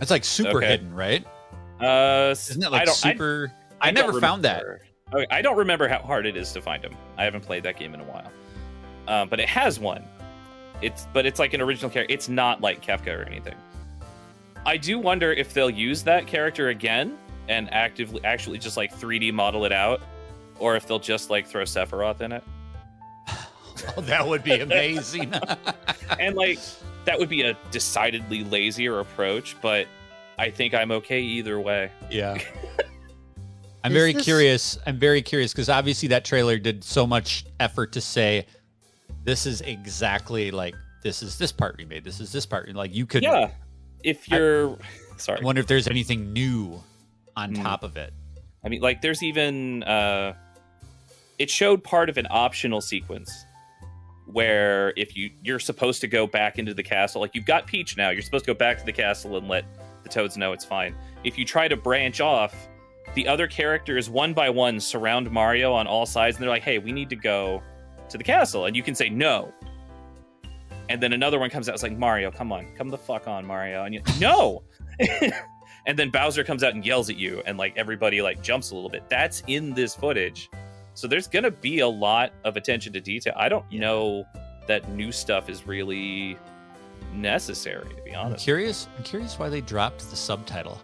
[0.00, 0.66] That's like super Okay.
[0.66, 1.24] hidden, right?
[1.80, 3.10] Uh, Isn't that I like don't, I-
[3.88, 3.98] super?
[4.00, 4.64] I, never found that.
[5.14, 6.96] Okay, I don't remember how hard it is to find him.
[7.16, 8.32] I haven't played that game in a while,
[9.08, 10.04] um, but it has one.
[10.80, 12.12] It's but it's like an original character.
[12.12, 13.54] It's not like Kefka or anything.
[14.64, 17.18] I do wonder if they'll use that character again
[17.48, 20.00] and actively actually just like 3D model it out,
[20.58, 22.44] or if they'll just like throw Sephiroth in it.
[23.96, 25.32] Oh, that would be amazing.
[26.20, 26.60] and like
[27.04, 29.88] that would be a decidedly lazier approach, but
[30.38, 31.90] I think I'm okay either way.
[32.08, 32.38] yeah.
[33.84, 34.78] I'm Is very this- curious.
[34.86, 38.46] I'm very curious because obviously that trailer did so much effort to say
[39.24, 42.04] this is exactly like this is this part we made.
[42.04, 42.72] This is this part.
[42.74, 43.22] Like you could.
[43.22, 43.50] Yeah.
[44.04, 44.78] If you're I
[45.16, 45.44] sorry.
[45.44, 46.80] wonder if there's anything new
[47.36, 47.62] on Hmm.
[47.62, 48.12] top of it.
[48.64, 50.34] I mean, like, there's even uh,
[51.38, 53.44] it showed part of an optional sequence
[54.26, 57.96] where if you you're supposed to go back into the castle, like you've got Peach
[57.96, 59.64] now, you're supposed to go back to the castle and let
[60.04, 60.94] the Toads know it's fine.
[61.24, 62.54] If you try to branch off,
[63.14, 66.78] the other characters one by one surround Mario on all sides, and they're like, "Hey,
[66.78, 67.62] we need to go
[68.08, 69.52] to the castle," and you can say no.
[70.88, 73.46] And then another one comes out, it's like Mario, come on, come the fuck on,
[73.46, 74.62] Mario, and you no.
[75.86, 78.74] and then Bowser comes out and yells at you, and like everybody like jumps a
[78.74, 79.08] little bit.
[79.08, 80.50] That's in this footage,
[80.94, 83.32] so there's gonna be a lot of attention to detail.
[83.36, 83.80] I don't Yeah.
[83.80, 84.24] know
[84.66, 86.36] that new stuff is really
[87.14, 88.44] necessary, to be I'm honest.
[88.44, 88.88] curious.
[88.96, 90.80] I'm curious why they dropped the subtitle.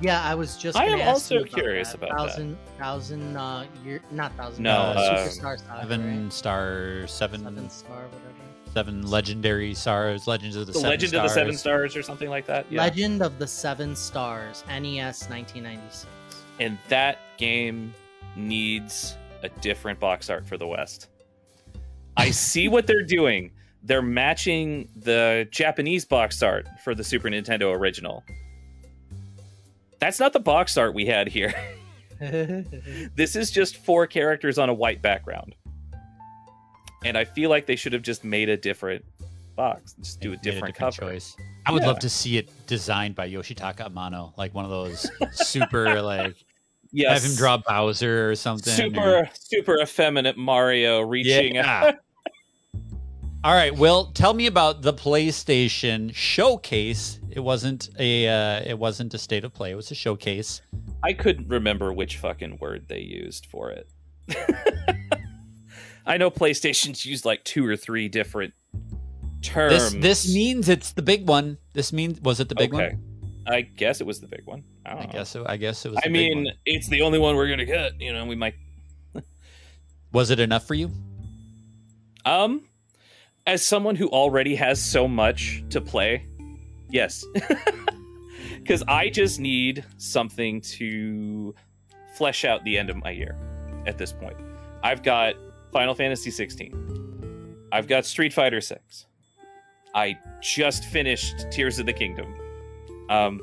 [0.00, 0.76] Yeah, I was just.
[0.78, 1.96] I am ask also you about curious that.
[1.98, 2.18] about that.
[2.18, 4.62] thousand, Thousand, uh, year, not thousand.
[4.62, 6.32] No, uh, uh, superstar saga, Seven right?
[6.32, 8.72] star, seven, seven star, whatever.
[8.72, 11.24] seven legendary stars, legends of the, The seven Legend stars.
[11.24, 12.66] of the Seven Stars or something like that.
[12.70, 12.82] Yeah.
[12.82, 16.06] Legend of the Seven Stars, NES, 1996.
[16.60, 17.92] and that game
[18.36, 21.08] needs a different box art for the West.
[22.16, 23.50] I see what they're doing.
[23.82, 28.22] they're matching the Japanese box art for the Super Nintendo original.
[30.00, 31.54] That's not the box art we had here.
[32.20, 35.54] this is just four characters on a white background.
[37.04, 39.04] And I feel like they should have just made a different
[39.54, 41.00] box, just do a Made different, cover.
[41.00, 41.36] choice.
[41.66, 41.88] I would Yeah.
[41.88, 46.34] love to see it designed by Yoshitaka Amano, like one of those super like
[46.90, 47.22] Yes.
[47.22, 48.72] have him draw Bowser or something.
[48.72, 51.92] super or- super effeminate Mario reaching Yeah.
[53.44, 57.20] All right, Will, tell me about the PlayStation showcase.
[57.30, 59.70] It wasn't a uh, it wasn't a state of play.
[59.70, 60.60] It was a showcase.
[61.04, 63.88] I couldn't remember which fucking word they used for it.
[66.06, 68.54] I know PlayStation's used like two or three different
[69.40, 69.92] terms.
[69.92, 71.58] This this means it's the big one.
[71.74, 72.88] This means was it the big okay.
[72.88, 73.02] one?
[73.46, 74.64] I guess it was the big one.
[74.84, 75.12] I, don't I know.
[75.12, 75.44] guess so.
[75.46, 75.98] I guess it was.
[75.98, 78.00] I the big mean, it's the only one we're gonna get.
[78.00, 78.54] You know, we might.
[80.12, 80.90] was it enough for you?
[82.24, 82.67] Um,
[83.48, 86.26] as someone who already has so much to play,
[86.90, 87.24] yes,
[88.58, 91.54] because I just need something to
[92.14, 93.34] flesh out the end of my year.
[93.86, 94.36] At this point,
[94.82, 95.34] I've got
[95.72, 97.68] Final Fantasy 16.
[97.72, 99.06] I've got Street Fighter 6.
[99.94, 102.26] I just finished Tears of the Kingdom.
[103.08, 103.40] Um,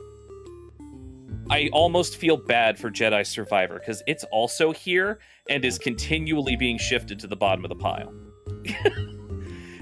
[1.49, 5.17] I almost feel bad for Jedi Survivor because it's also here
[5.49, 8.13] and is continually being shifted to the bottom of the pile.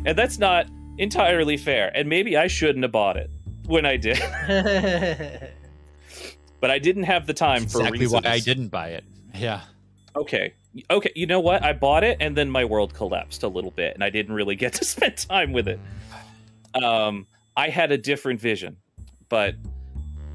[0.05, 0.67] and that's not
[0.97, 1.91] entirely fair.
[1.95, 3.29] And maybe I shouldn't have bought it
[3.65, 4.19] when I did,
[6.59, 8.25] but I didn't have the time for exactly why reasons.
[8.25, 9.03] I didn't buy it.
[9.35, 9.61] Yeah.
[10.15, 10.53] Okay.
[10.89, 11.63] Okay, you know what?
[11.63, 14.55] I bought it and then my world collapsed a little bit and I didn't really
[14.55, 15.79] get to spend time with it.
[16.81, 18.77] Um I had a different vision,
[19.29, 19.55] but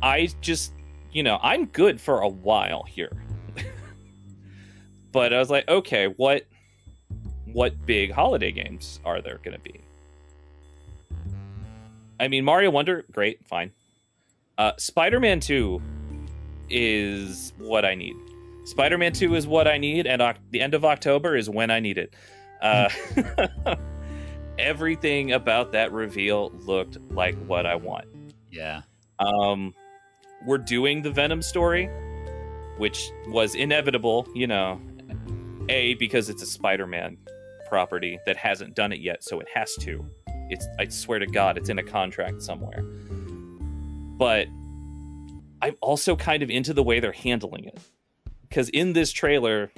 [0.03, 0.73] I just,
[1.11, 3.11] you know, I'm good for a while here.
[5.12, 6.45] but I was like, okay, what
[7.53, 9.81] what big holiday games are there going to be?
[12.20, 13.73] I mean, Mario Wonder, great, fine.
[14.57, 15.81] Uh Spider-Man 2
[16.69, 18.16] is what I need.
[18.65, 21.70] Spider Man 2 is what I need, and Oc- the end of October is when
[21.70, 22.15] I need it.
[22.61, 22.91] Uh,
[24.59, 28.07] everything about that reveal looked like what I want.
[28.51, 28.83] Yeah.
[29.20, 29.75] Um,
[30.45, 31.87] we're doing the Venom story,
[32.77, 34.81] which was inevitable, you know.
[35.70, 37.16] A, because it's a Spider Man
[37.69, 40.05] property that hasn't done it yet, so it has to.
[40.51, 42.82] It's, I swear to God, it's in a contract somewhere.
[42.82, 44.49] But
[45.61, 47.78] I'm also kind of into the way they're handling it
[48.49, 49.70] because in this trailer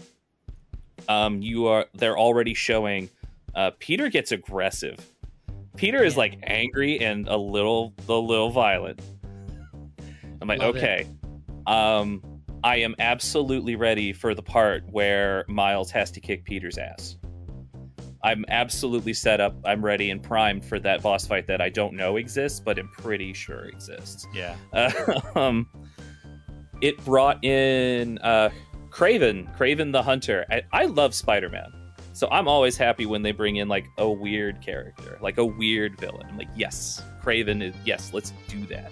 [1.08, 3.08] um you are they're already showing
[3.54, 4.98] uh peter gets aggressive
[5.76, 9.00] peter is like angry and a little a little violent
[10.40, 10.78] i'm like Love it.
[10.78, 11.06] okay
[11.66, 12.22] um
[12.62, 17.16] i am absolutely ready for the part where miles has to kick peter's ass
[18.22, 21.94] i'm absolutely set up i'm ready and primed for that boss fight that i don't
[21.94, 24.54] know exists but i'm pretty sure exists Yeah.
[24.72, 25.66] uh, um,
[26.80, 28.48] it brought in uh,
[28.90, 30.44] Kraven, Kraven the Hunter.
[30.50, 31.70] I, I love Spider Man,
[32.12, 36.00] so I'm always happy when they bring in like a weird character, like a weird
[36.00, 36.26] villain.
[36.28, 38.90] I'm like, yes, Kraven is yes, let's do that.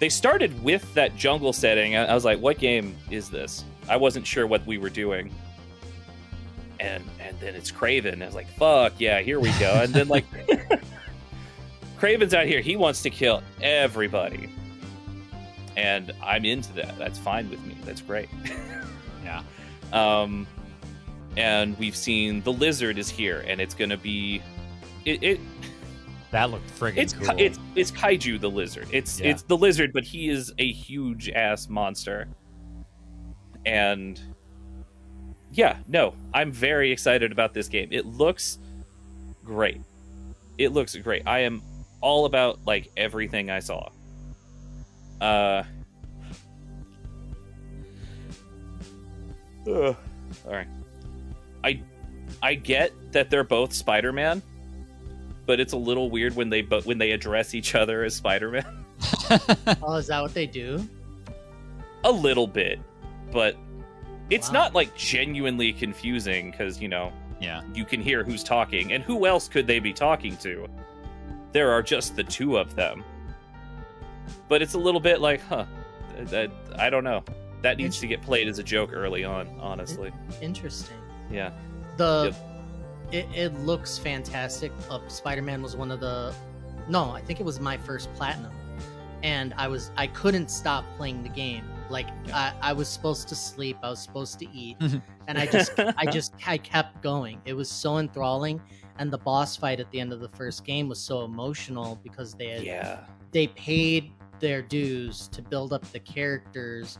[0.00, 1.96] They started with that jungle setting.
[1.96, 3.62] I, I was like, what game is this?
[3.88, 5.32] I wasn't sure what we were doing.
[6.80, 8.22] And and then it's Kraven.
[8.22, 9.72] I was like, fuck yeah, here we go.
[9.82, 10.24] And then like
[11.98, 12.60] Kraven's out here.
[12.60, 14.48] He wants to kill everybody.
[15.76, 16.96] And I'm into that.
[16.98, 17.76] That's fine with me.
[17.84, 18.28] That's great.
[19.24, 19.42] Yeah.
[19.94, 20.46] Um,
[21.38, 24.42] and we've seen the lizard is here, and it's gonna be,
[25.06, 25.40] it, it
[26.30, 27.34] That looked friggin' it's cool.
[27.38, 28.86] it's it's kaiju the lizard.
[28.92, 29.28] It's Yeah.
[29.30, 32.28] it's the lizard, but he is a huge ass monster.
[33.64, 34.20] And
[35.54, 37.88] yeah, no, I'm very excited about this game.
[37.92, 38.58] It looks
[39.44, 39.80] great.
[40.58, 41.22] It looks great.
[41.26, 41.62] I am
[42.00, 43.88] all about like everything I saw.
[45.20, 45.62] Uh
[49.66, 49.96] Ugh.
[50.46, 50.66] all right.
[51.62, 51.80] I
[52.42, 54.42] I get that they're both Spider-Man,
[55.46, 58.84] but it's a little weird when they but when they address each other as Spider-Man.
[59.82, 60.86] oh, is that what they do?
[62.04, 62.78] a little bit,
[63.32, 63.56] but
[64.30, 64.54] it's Wow.
[64.54, 67.62] not like genuinely confusing because you know yeah.
[67.74, 70.66] you can hear who's talking and who else could they be talking to.
[71.52, 73.04] There are just the two of them,
[74.48, 75.66] but it's a little bit like, huh?
[76.24, 77.22] That I don't know.
[77.62, 80.12] That needs to get played as a joke early on, honestly.
[80.42, 80.96] Interesting.
[81.30, 81.52] Yeah.
[81.96, 82.34] The
[83.12, 84.72] it, it looks fantastic.
[84.90, 86.34] Uh, Spider Man was one of the
[86.88, 88.52] no, I think it was my first platinum,
[89.22, 91.64] and I was I couldn't stop playing the game.
[91.90, 92.52] Like Yeah.
[92.62, 95.02] I, I was supposed to sleep, I was supposed to eat, Mhm.
[95.28, 97.40] and I just I just I kept going.
[97.44, 98.60] It was so enthralling,
[98.98, 102.34] and the boss fight at the end of the first game was so emotional because
[102.34, 103.00] they had yeah.
[103.32, 106.98] they paid their dues to build up the characters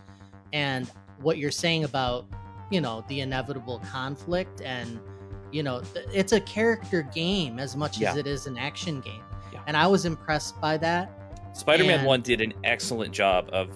[0.53, 0.91] and
[1.21, 2.27] what you're saying about
[2.71, 5.01] you know the inevitable conflict and
[5.53, 5.83] you know
[6.13, 9.61] it's a character game as much as it is an action game Yeah.
[9.67, 11.11] and i was impressed by that
[11.55, 13.69] Spider-Man And- 1 did an excellent job of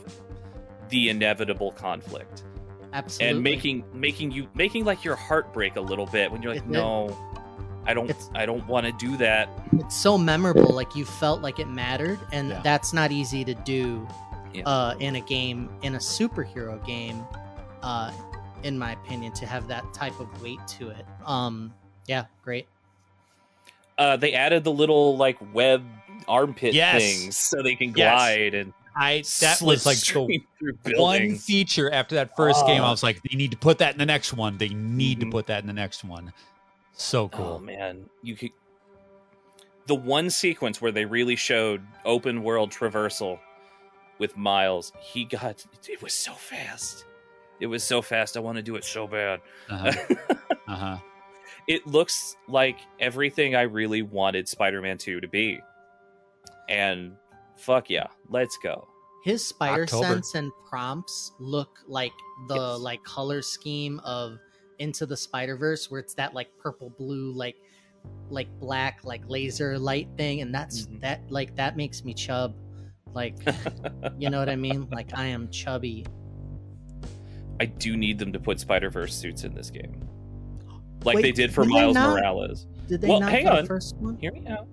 [0.90, 2.44] the inevitable conflict
[2.92, 6.52] absolutely and making making you making like your heart break a little bit when you're
[6.54, 6.72] like, It did.
[6.72, 7.16] "No,
[7.86, 11.42] I don't It's- I don't want to do that." it's so memorable like you felt
[11.42, 12.60] like it mattered and Yeah.
[12.62, 14.06] that's not easy to do
[14.54, 14.62] Yeah.
[14.66, 17.22] uh in a game in a superhero game
[17.82, 18.10] uh
[18.62, 21.72] in my opinion to have that type of weight to it um
[22.06, 22.66] yeah great
[23.98, 25.84] Uh they added the little like web
[26.26, 27.02] armpit Yes.
[27.02, 28.14] things so they can Yes.
[28.14, 32.82] glide and I that was like the one feature after that first game.
[32.82, 32.90] I Oh.
[32.90, 34.58] was like, they need to put that in the next one.
[34.58, 35.22] They need Mhm.
[35.22, 36.32] to put that in the next one.
[36.94, 37.58] So Oh cool.
[37.60, 38.50] man, you could
[39.86, 43.38] the one sequence where they really showed open world traversal
[44.18, 44.92] with Miles.
[45.00, 47.04] He got it was so fast.
[47.60, 48.36] It was so fast.
[48.36, 49.40] I want to do it so bad.
[49.70, 49.92] Uh-huh.
[50.68, 50.98] uh-huh.
[51.68, 55.60] it looks like everything I really wanted Spider-Man 2 to be.
[56.68, 57.16] And
[57.56, 58.87] fuck yeah, let's go.
[59.24, 60.06] His spider October.
[60.06, 62.12] sense and prompts look like
[62.48, 62.78] the Yes.
[62.80, 64.38] like color scheme of
[64.78, 67.56] into the spider verse where it's that like purple blue like
[68.30, 71.00] like black like laser light thing and that's Mhm.
[71.00, 72.54] that like that makes me chub
[73.12, 73.34] like
[74.18, 76.06] you know what i mean like i am chubby
[77.60, 80.08] I do need them to put Spider-Verse suits in this game.
[81.02, 82.10] Like Wait, they did for Miles not?
[82.14, 82.68] Morales.
[82.86, 83.62] did they Well, not hang on.
[83.62, 84.68] the first one Hear me out.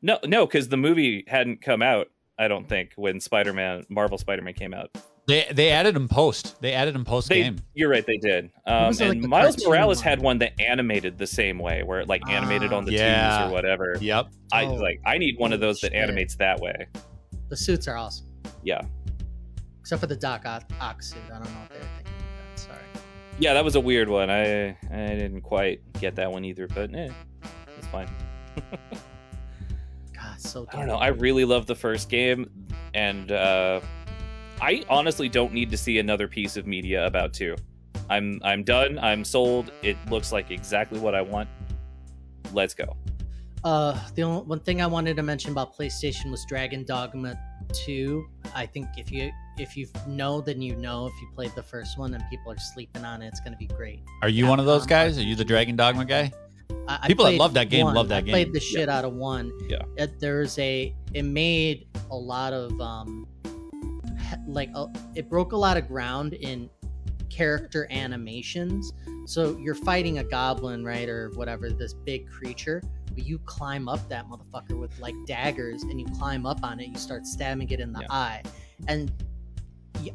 [0.00, 2.06] No, no, because the movie hadn't come out.
[2.40, 4.90] I don't think when Spider-Man, Marvel Spider-Man came out.
[5.28, 6.60] They they added him post.
[6.60, 7.56] They added him post They, game.
[7.74, 8.50] you're right, they did.
[8.66, 10.04] Um, was it, like, and Miles Morales one?
[10.04, 12.76] had one that animated the same way, where it like animated Ah.
[12.78, 13.38] on the Yeah.
[13.42, 13.96] twos or whatever.
[14.00, 14.26] Yep.
[14.52, 15.00] I Oh, like.
[15.06, 16.86] I need one of holy those that animates that way.
[17.50, 18.26] the suits are awesome
[18.64, 18.80] Yeah,
[19.80, 22.54] except for the doc ock Ock suit i don't know what they were thinking of
[22.54, 22.78] that sorry
[23.38, 24.30] yeah, that was a weird one.
[24.30, 27.08] I I didn't quite get that one either, but eh,
[27.78, 28.08] it's fine.
[30.42, 30.96] god so I don't know.
[30.96, 32.50] I really love the first game,
[32.94, 33.80] and uh,
[34.60, 37.56] I honestly don't need to see another piece of media about two.
[38.08, 38.98] I'm I'm done.
[38.98, 39.70] I'm sold.
[39.82, 41.48] It looks like exactly what I want.
[42.52, 42.96] Let's go.
[43.62, 47.38] Uh, the only one thing I wanted to mention about PlayStation was Dragon Dogma
[47.84, 48.26] 2.
[48.54, 51.06] I think if you if you know, then you know.
[51.06, 53.58] If you played the first one and people are sleeping on it, it's going to
[53.58, 54.00] be great.
[54.22, 55.18] Are you one of those guys?
[55.18, 56.32] Are you the Dragon Dogma guy?
[56.88, 57.94] I, I People that played love that game one.
[57.94, 58.32] love that I game.
[58.32, 59.52] Played the shit out of one.
[59.68, 59.82] Yeah.
[59.96, 60.94] It, there's a.
[61.14, 63.26] It made a lot of um,
[64.46, 66.68] like uh, it broke a lot of ground in
[67.28, 68.92] character animations.
[69.26, 72.82] So you're fighting a goblin, right, or whatever, this big creature,
[73.14, 76.88] but you climb up that motherfucker with like daggers, and you climb up on it.
[76.88, 78.06] You start stabbing it in the Yeah.
[78.10, 78.42] eye,
[78.88, 79.12] and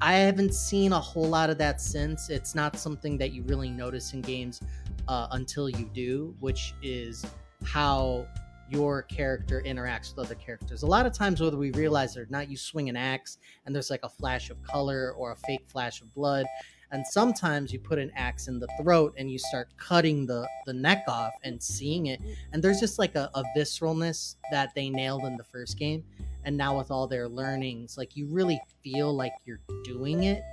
[0.01, 2.29] I haven't seen a whole lot of that since.
[2.29, 4.59] It's not something that you really notice in games
[5.07, 7.25] uh, until you do, which is
[7.63, 8.27] how
[8.69, 10.83] your character interacts with other characters.
[10.83, 13.75] A lot of times, whether we realize it or not, you swing an axe and
[13.75, 16.45] there's like a flash of color or a fake flash of blood.
[16.91, 20.73] And sometimes you put an axe in the throat and you start cutting the, the
[20.73, 22.21] neck off and seeing it.
[22.53, 26.03] And there's just like a, a visceralness that they nailed in the first game.
[26.43, 30.43] And now with all their learnings, like you really feel like you're doing it.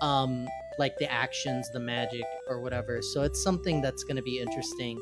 [0.00, 0.46] Um,
[0.78, 3.02] like the actions, the magic, or whatever.
[3.02, 5.00] So it's something that's going to be interesting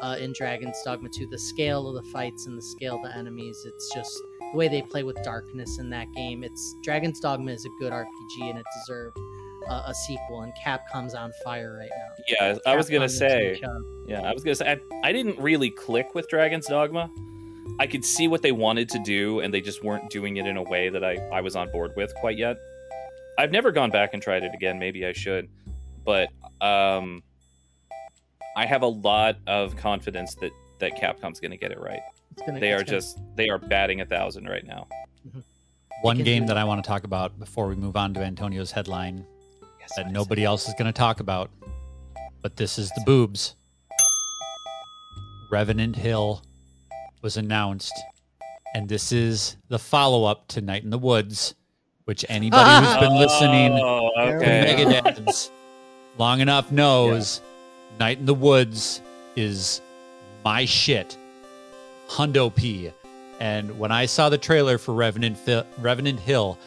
[0.00, 1.26] uh, in Dragon's Dogma 2.
[1.28, 3.64] The scale of the fights and the scale of the enemies.
[3.64, 4.18] It's just
[4.52, 6.42] the way they play with darkness in that game.
[6.42, 9.16] It's Dragon's Dogma is a good RPG and it deserved
[9.68, 10.42] uh, a sequel.
[10.42, 12.24] And Capcom's on fire right now.
[12.28, 13.60] Yeah, I was gonna say.
[14.06, 14.72] Yeah, I was gonna say.
[14.72, 17.10] I, I didn't really click with Dragon's Dogma.
[17.78, 20.56] I could see what they wanted to do, and they just weren't doing it in
[20.56, 22.58] a way that I I was on board with quite yet.
[23.42, 24.78] I've never gone back and tried it again.
[24.78, 25.48] Maybe I should,
[26.04, 26.28] but
[26.60, 27.22] um,
[28.56, 32.00] I have a lot of confidence that that Capcom's gonna get it right.
[32.32, 34.86] It's gonna, They it's are gonna- just they are batting a thousand right now.
[36.02, 36.56] One game that.
[36.56, 39.24] I want to talk about before we move on to Antonio's headline
[39.80, 41.50] Yes, that nobody else is going to talk about,
[42.40, 43.56] but this is the boobs.
[45.50, 46.42] Revenant Hill
[47.20, 47.92] was announced,
[48.74, 51.54] and this is the follow up to Night in the Woods,
[52.04, 54.74] which anybody who's been listening Oh, okay.
[54.86, 55.50] Megadad's
[56.18, 57.40] long enough knows
[58.00, 59.00] Night in the Woods
[59.36, 59.80] is
[60.44, 61.16] my shit.
[62.08, 62.90] Hundo P.
[63.40, 66.58] And when I saw the trailer for Revenant, Fi- Revenant Hill,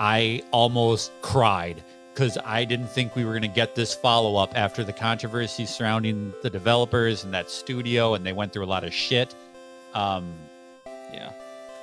[0.00, 1.82] I almost cried
[2.12, 5.66] because I didn't think we were going to get this follow up after the controversy
[5.66, 9.34] surrounding the developers and that studio, and they went through a lot of shit.
[9.94, 10.32] Um,
[11.12, 11.32] Yeah.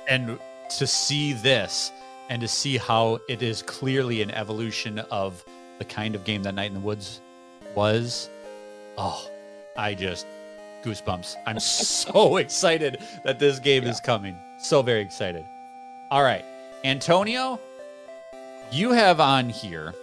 [0.08, 0.38] and
[0.78, 1.92] to see this
[2.28, 5.44] and to see how it is clearly an evolution of
[5.78, 7.20] the kind of game that Night in the Woods
[7.74, 8.30] was,
[8.98, 9.28] oh,
[9.76, 10.26] I just
[10.82, 11.36] goosebumps.
[11.46, 14.36] I'm so excited that this game is coming.
[14.58, 15.44] So very excited.
[16.10, 16.44] All right,
[16.84, 17.58] Antonio,
[18.70, 19.94] you have on here.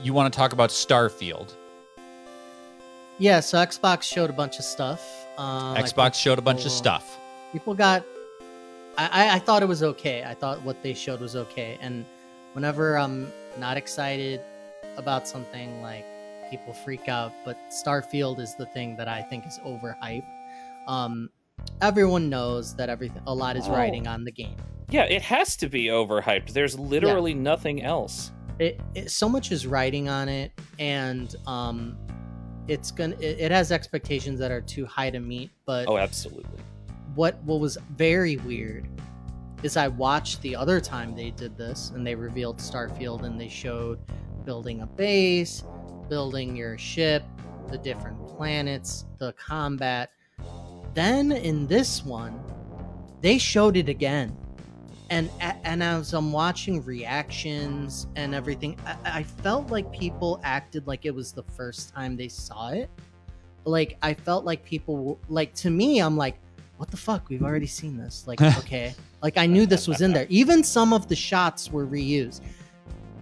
[0.00, 1.54] You want to talk about Starfield?
[3.18, 5.26] Yeah, so Xbox showed a bunch of stuff.
[5.36, 7.18] Um, I Xbox showed a bunch of stuff.
[7.52, 8.04] people got
[8.98, 12.04] I, I thought it was okay i thought what they showed was okay and
[12.52, 14.40] whenever i'm not excited
[14.96, 16.04] about something like
[16.50, 20.26] people freak out but starfield is the thing that i think is overhyped
[20.88, 21.28] um
[21.80, 23.74] everyone knows that everything a lot is Oh.
[23.74, 24.56] riding on the game
[24.90, 26.52] Yeah, it has to be overhyped.
[26.52, 28.32] There's literally nothing else.
[28.58, 31.96] it, it so much is riding on it and um
[32.68, 36.58] it's gonna it, it has expectations that are too high to meet but Oh, absolutely.
[37.18, 38.86] What what was very weird
[39.64, 43.48] is I watched the other time they did this and they revealed Starfield and they
[43.48, 43.98] showed
[44.44, 45.64] building a base,
[46.08, 47.24] building your ship,
[47.72, 50.12] the different planets, the combat.
[50.94, 52.40] Then in this one,
[53.20, 54.36] they showed it again.
[55.10, 61.04] And and as I'm watching reactions and everything, I, I felt like people acted like
[61.04, 62.88] it was the first time they saw it.
[63.64, 66.38] Like I felt like people like to me, I'm like,
[66.78, 67.28] what the fuck?
[67.28, 68.24] We've already seen this.
[68.26, 68.94] Like, okay.
[69.22, 70.26] Like, I knew this was in there.
[70.30, 72.40] Even some of the shots were reused.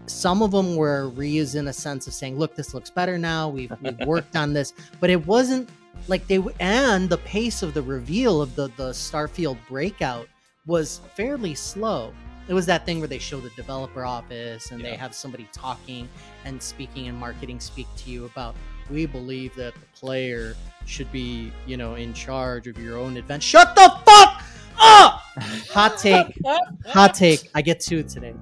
[0.07, 3.49] Some of them were reused in a sense of saying, look, this looks better now.
[3.49, 4.73] We've, we've worked on this.
[5.01, 5.69] But it wasn't
[6.07, 10.29] like they, w- and the pace of the reveal of the, the Starfield breakout
[10.67, 12.13] was fairly slow.
[12.49, 16.09] It was that thing where they show the developer office and they have somebody talking
[16.45, 18.55] and speaking and marketing speak to you about,
[18.89, 20.55] we believe that the player
[20.87, 23.47] should be, you know, in charge of your own adventure.
[23.47, 24.43] Shut the fuck
[24.79, 25.21] up!
[25.73, 26.27] Hot take.
[26.87, 27.51] Hot take.
[27.55, 28.35] I get two today.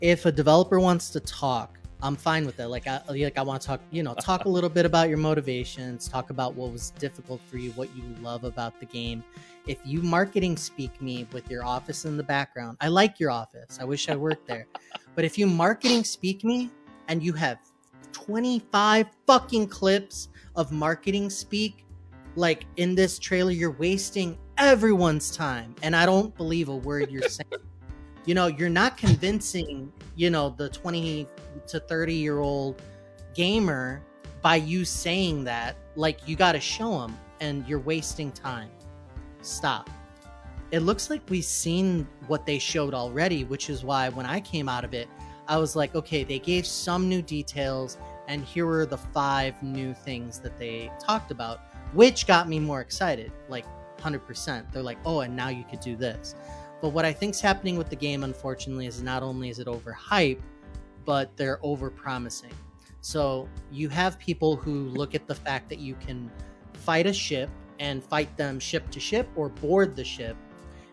[0.00, 2.68] If a developer wants to talk, I'm fine with that.
[2.68, 5.16] Like I like I want to talk, you know, talk a little bit about your
[5.16, 9.24] motivations, talk about what was difficult for you, what you love about the game.
[9.66, 13.78] If you marketing speak me with your office in the background, I like your office.
[13.80, 14.66] I wish I worked there.
[15.14, 16.70] But if you marketing speak me
[17.08, 17.58] and you have
[18.12, 21.86] 25 fucking clips of marketing speak
[22.36, 27.22] like in this trailer you're wasting everyone's time and I don't believe a word you're
[27.22, 27.48] saying.
[28.26, 31.26] you know, you're not convincing, you know, the 20
[31.68, 32.82] to 30 year old
[33.34, 34.02] gamer
[34.42, 35.76] by you saying that.
[35.96, 38.68] Like you got to show them and you're wasting time.
[39.44, 39.90] Stop.
[40.70, 44.68] It looks like we've seen what they showed already, which is why when I came
[44.68, 45.08] out of it,
[45.46, 49.92] I was like, okay, they gave some new details, and here were the five new
[49.92, 51.60] things that they talked about,
[51.92, 53.30] which got me more excited.
[53.48, 53.66] Like
[53.98, 54.72] 100%.
[54.72, 56.34] They're like, oh, and now you could do this.
[56.80, 60.40] But what I think's happening with the game, unfortunately, is not only is it overhyped,
[61.04, 62.52] but they're over promising.
[63.02, 66.30] So you have people who look at the fact that you can
[66.72, 70.36] fight a ship and fight them ship to ship or board the ship.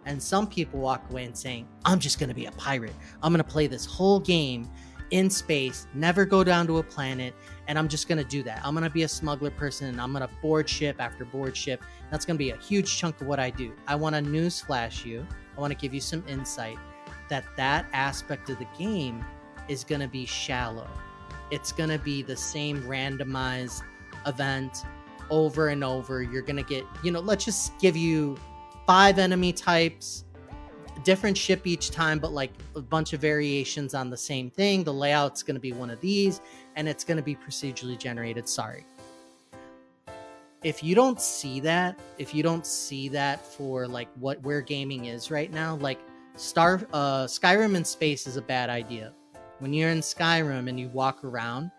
[0.05, 2.95] And some people walk away and saying, I'm just going to be a pirate.
[3.21, 4.69] I'm going to play this whole game
[5.11, 7.33] in space, never go down to a planet,
[7.67, 8.61] and I'm just going to do that.
[8.63, 11.55] I'm going to be a smuggler person and I'm going to board ship after board
[11.55, 11.83] ship.
[12.09, 13.73] That's going to be a huge chunk of what I do.
[13.87, 15.27] I want to newsflash you.
[15.55, 16.77] I want to give you some insight
[17.29, 19.23] that that aspect of the game
[19.67, 20.89] is going to be shallow.
[21.49, 23.83] It's going to be the same randomized
[24.25, 24.83] event
[25.31, 26.21] over and over.
[26.21, 28.37] You're going to get, you know, let's just give you
[28.85, 30.25] five enemy types,
[31.03, 34.83] different ship each time, but like a bunch of variations on the same thing.
[34.83, 36.41] The layout's going to be one of these,
[36.75, 38.47] and it's going to be procedurally generated.
[38.47, 38.85] Sorry.
[40.63, 45.05] If you don't see that, if you don't see that for like what where gaming
[45.05, 45.99] is right now, like
[46.35, 49.13] Star uh, Skyrim in space is a bad idea.
[49.57, 51.71] When you're in Skyrim and you walk around,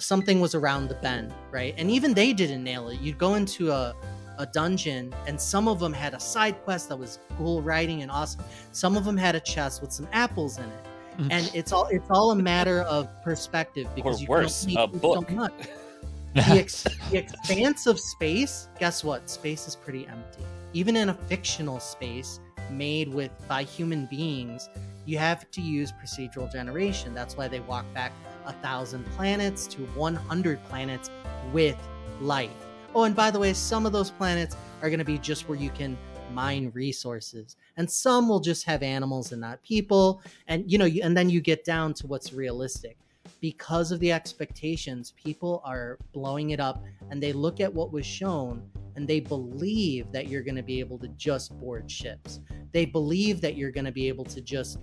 [0.00, 1.74] something was around the bend, right?
[1.76, 3.00] And even they didn't nail it.
[3.00, 3.94] You'd go into a
[4.38, 8.10] a dungeon and some of them had a side quest that was cool writing and
[8.10, 8.42] awesome.
[8.72, 10.84] Some of them had a chest with some apples in it.
[11.18, 11.28] Mm.
[11.30, 14.92] And it's all it's all a matter of perspective because you worse, can a only
[14.94, 15.28] do book.
[15.28, 15.52] so much.
[16.34, 21.14] the, ex- the expanse of space guess what space is pretty empty even in a
[21.14, 22.38] fictional space
[22.70, 24.68] made with by human beings
[25.06, 28.12] you have to use procedural generation that's why they walk back
[28.46, 31.10] a thousand planets to 100 planets
[31.52, 31.76] with
[32.20, 32.50] life
[32.92, 35.58] Oh, and by the way, some of those planets are going to be just where
[35.58, 35.96] you can
[36.32, 40.22] mine resources, and some will just have animals and not people.
[40.48, 42.96] And you know, and then you get down to what's realistic.
[43.40, 48.04] Because of the expectations, people are blowing it up, and they look at what was
[48.04, 48.62] shown
[48.96, 52.40] and they believe that you're going to be able to just board ships.
[52.72, 54.78] They believe that you're going to be able to just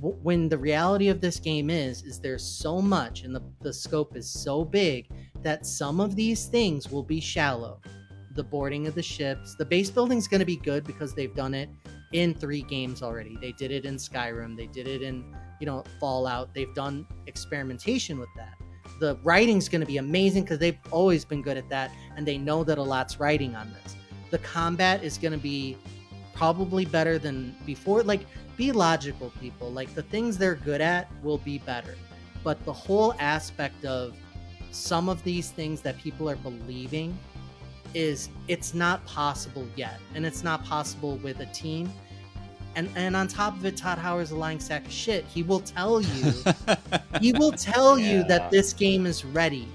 [0.00, 4.16] when the reality of this game is is there's so much and the, the scope
[4.16, 5.08] is so big
[5.42, 7.80] that some of these things will be shallow.
[8.34, 11.34] The boarding of the ships the base building is going to be good because they've
[11.34, 11.68] done it
[12.12, 13.36] in three games already.
[13.40, 15.24] They did it in skyrim they did it in
[15.60, 18.54] you know fallout they've done experimentation with that.
[19.00, 22.38] The writing's going to be amazing because they've always been good at that and they
[22.38, 23.96] know that a lot's writing on this.
[24.30, 25.76] The combat is going to be
[26.34, 28.26] probably better than before like
[28.60, 29.72] be logical people.
[29.72, 31.94] Like the things they're good at will be better.
[32.44, 34.14] But the whole aspect of
[34.70, 37.18] some of these things that people are believing
[37.94, 39.98] is it's not possible yet.
[40.14, 41.90] And it's not possible with a team.
[42.76, 45.24] And and on top of it todd howard's a lying sack of shit.
[45.24, 46.34] He will tell you
[47.20, 49.68] he will tell you that this game is ready.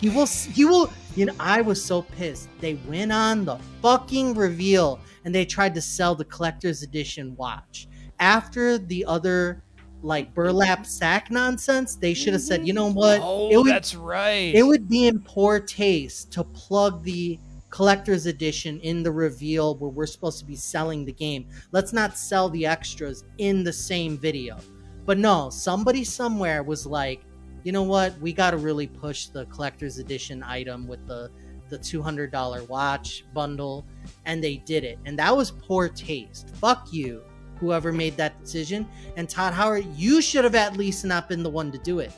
[0.00, 2.48] He will he will you know i was so pissed.
[2.58, 7.86] They went on the fucking reveal and they tried to sell the collector's edition watch
[8.20, 9.62] after the other
[10.02, 13.26] like burlap sack nonsense they should have said you know what mm-hmm.
[13.26, 14.54] oh, it would that's right.
[14.54, 17.38] it would be in poor taste to plug the
[17.74, 21.44] collector's edition in the reveal where we're supposed to be selling the game.
[21.72, 24.58] Let's not sell the extras in the same video.
[25.04, 27.24] But no, somebody somewhere was like,
[27.64, 28.16] you know what?
[28.20, 31.32] We got to really push the collector's edition item with the
[31.68, 33.84] the $200 watch bundle
[34.24, 35.00] and they did it.
[35.04, 36.50] And that was poor taste.
[36.50, 37.24] Fuck you
[37.60, 38.86] whoever made that decision.
[39.16, 42.12] And Todd Howard, you should have at least not been the one to do it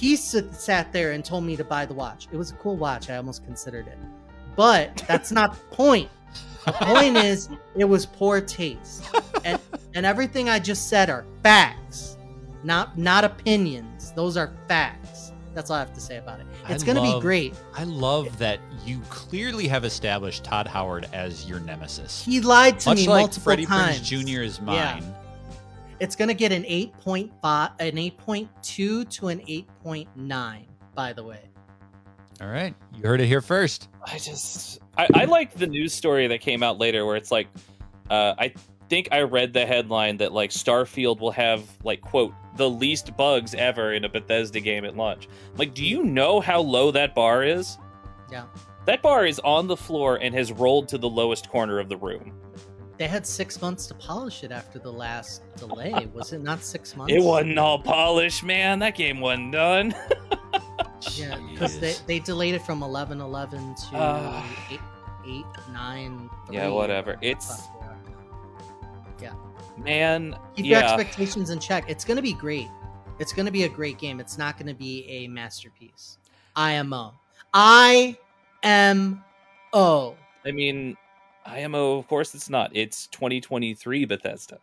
[0.00, 2.26] he sat there and told me to buy the watch.
[2.32, 3.10] It was a cool watch.
[3.10, 3.98] I almost considered it.
[4.56, 6.08] But that's not the point.
[6.64, 9.04] The point is, it was poor taste.
[9.44, 9.60] And,
[9.94, 12.16] and everything I just said are facts,
[12.64, 14.12] not not opinions.
[14.12, 15.19] Those are facts.
[15.54, 16.46] That's all I have to say about it.
[16.64, 17.54] I It's going to be great.
[17.74, 22.24] I love that you clearly have established Todd Howard as your nemesis.
[22.24, 24.00] He lied to Much me like multiple Freddie times.
[24.00, 24.42] Prinze Jr.
[24.42, 24.64] is Yeah.
[24.64, 25.14] mine.
[25.98, 31.40] It's going to get an 8.5, an 8.2 to an 8.9, by the way.
[32.40, 32.74] All right.
[32.96, 33.88] You heard it here first.
[34.06, 37.48] I just I, I like the news story that came out later where it's like
[38.08, 38.54] uh, I
[38.90, 43.54] think I read the headline that like Starfield will have like quote the least bugs
[43.54, 45.28] ever in a Bethesda game at launch.
[45.56, 47.78] Like, do you know how low that bar is?
[48.30, 48.44] Yeah.
[48.86, 51.96] That bar is on the floor and has rolled to the lowest corner of the
[51.96, 52.32] room.
[52.98, 56.08] They had six months to polish it after the last delay.
[56.12, 57.14] Was it not six months?
[57.14, 58.80] It wasn't all polished, man.
[58.80, 59.94] That game wasn't done.
[61.14, 64.46] Yeah, because they, they delayed it from 11 11 to Ah.
[64.70, 64.80] 8,
[65.26, 67.16] 8 9 Yeah, whatever.
[67.22, 67.68] It's-
[69.20, 69.34] Yeah.
[69.78, 71.84] Man, Keep your expectations in check.
[71.88, 72.68] It's going to be great.
[73.18, 74.20] It's going to be a great game.
[74.20, 76.18] It's not going to be a masterpiece.
[76.56, 77.14] IMO.
[77.52, 78.16] I-M-O.
[80.44, 80.96] I mean,
[81.44, 82.70] IMO, of course it's not.
[82.74, 84.58] It's 2023 Bethesda.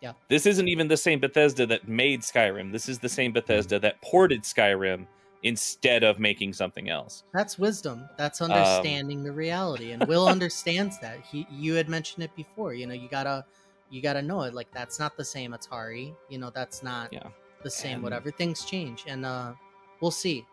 [0.00, 0.12] Yeah.
[0.28, 2.72] This isn't even the same Bethesda that made Skyrim.
[2.72, 5.06] This is the same Bethesda that ported Skyrim
[5.42, 7.24] instead of making something else.
[7.34, 8.08] That's wisdom.
[8.16, 9.90] That's Um, understanding the reality.
[9.92, 11.20] And Will understands that.
[11.24, 12.74] He you had mentioned it before.
[12.74, 13.44] You know, you gotta
[13.90, 14.54] you gotta know it.
[14.54, 16.14] Like that's not the same Atari.
[16.28, 17.28] You know, that's not Yeah.
[17.62, 17.94] the same.
[17.94, 19.52] And- Whatever things change, and uh,
[20.00, 20.46] we'll see.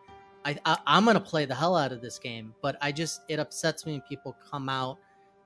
[0.44, 3.38] I, I I'm gonna play the hell out of this game, but I just it
[3.38, 4.98] upsets me when people come out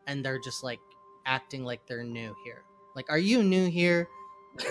[0.07, 0.79] and they're just like
[1.27, 2.63] acting like they're new here.
[2.97, 4.09] Like, are you new here?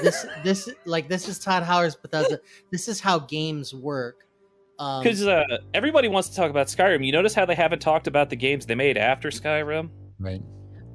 [0.01, 2.39] This this like this is Todd Howard's Bethesda.
[2.71, 4.25] This is how games work.
[4.79, 5.43] Um, Because uh,
[5.73, 7.05] everybody wants to talk about Skyrim.
[7.05, 9.89] You notice how they haven't talked about the games they made after Skyrim?
[10.19, 10.41] Right.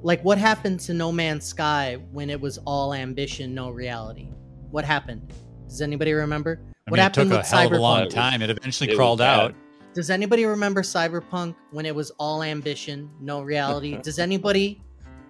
[0.01, 4.29] like what happened to No Man's Sky when it was all ambition, no reality?
[4.71, 5.31] What happened?
[5.67, 6.59] Does anybody remember?
[6.87, 8.41] I what mean, it happened took a with hell of a long time.
[8.41, 9.53] It eventually it crawled out.
[9.93, 13.97] Does anybody remember Cyberpunk when it was all ambition, no reality?
[14.03, 14.81] Does anybody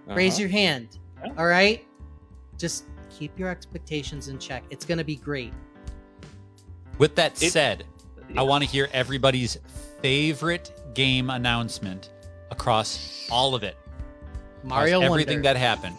[0.07, 0.41] raise Uh-huh.
[0.41, 0.99] your hand?
[1.25, 1.33] Yeah.
[1.37, 1.85] All right,
[2.57, 4.63] just keep your expectations in check.
[4.69, 5.53] It's gonna be great.
[6.97, 7.98] With that It- said, Yeah.
[8.37, 9.57] I want to hear everybody's
[10.01, 12.09] favorite game announcement
[12.51, 13.75] across all of it.
[14.63, 15.53] across Mario everything Wonder.
[15.53, 15.95] that happened.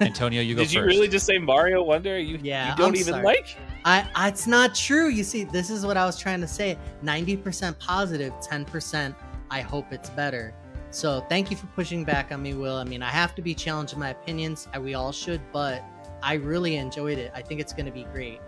[0.00, 0.74] Antonio, you go Did first.
[0.74, 2.18] you really just say Mario Wonder?
[2.18, 3.24] You, Yeah, you don't I'm even sorry.
[3.24, 3.56] like?
[3.84, 5.08] I, I, it's not true.
[5.08, 6.78] You see, this is what I was trying to say.
[7.04, 9.14] 90% positive, 10%
[9.50, 10.54] I hope it's better.
[10.90, 12.76] So thank you for pushing back on me, Will.
[12.76, 14.68] I mean, I have to be challenged in my opinions.
[14.80, 15.82] We all should, but
[16.22, 17.30] I really enjoyed it.
[17.34, 18.40] I think it's going to be great.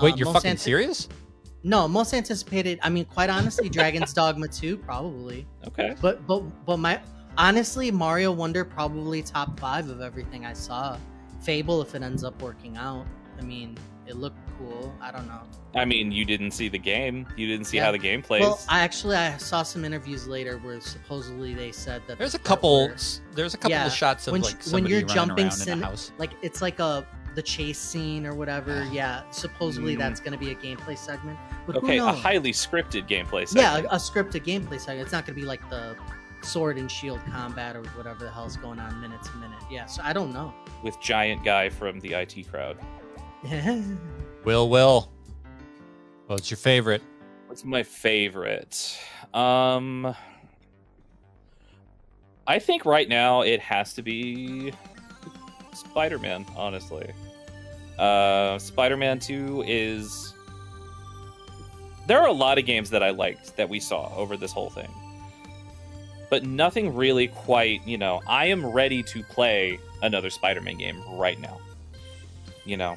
[0.00, 1.08] Wait, Um, you're fucking ante- serious?
[1.64, 2.78] No, most anticipated.
[2.82, 5.46] I mean, quite honestly, Dragon's Dogma 2 probably.
[5.68, 5.94] Okay.
[6.00, 7.00] But but but my
[7.38, 10.96] honestly, Mario Wonder probably top five of everything I saw.
[11.42, 13.06] Fable if it ends up working out.
[13.38, 14.92] I mean, it looked cool.
[15.00, 15.40] I don't know.
[15.74, 17.26] I mean, you didn't see the game.
[17.36, 17.84] You didn't see Yeah.
[17.86, 18.42] how the game plays.
[18.42, 22.38] Well, I actually I saw some interviews later where supposedly they said that There's a
[22.38, 22.86] couple.
[22.88, 22.96] where-
[23.34, 25.82] There's a couple Yeah, of shots of when like when you're jumping around in sim-
[25.82, 26.12] a house.
[26.18, 28.86] like it's like a the chase scene or whatever.
[28.92, 29.98] Yeah, supposedly Mm.
[29.98, 31.38] that's going to be a gameplay segment.
[31.66, 33.52] But okay, a highly scripted gameplay.
[33.54, 33.92] yeah, Segment.
[33.92, 35.00] a, a scripted gameplay segment.
[35.02, 35.96] It's not going to be like the
[36.42, 39.58] sword and shield combat or whatever the hell's going on minute to minute.
[39.70, 40.52] Yeah, so I don't know.
[40.82, 42.76] with giant guy from the IT crowd.
[44.44, 45.10] Will, Will.
[46.26, 47.02] What's your favorite?
[47.46, 48.98] What's my favorite?
[49.34, 50.14] Um,
[52.46, 54.72] I think right now it has to be
[55.72, 56.46] Spider-Man.
[56.56, 57.12] Honestly,
[57.98, 60.34] uh, Spider-Man Two is.
[62.06, 64.70] There are a lot of games that I liked that we saw over this whole
[64.70, 64.90] thing,
[66.30, 67.86] but nothing really quite.
[67.86, 71.60] You know, I am ready to play another Spider-Man game right now.
[72.64, 72.96] You know,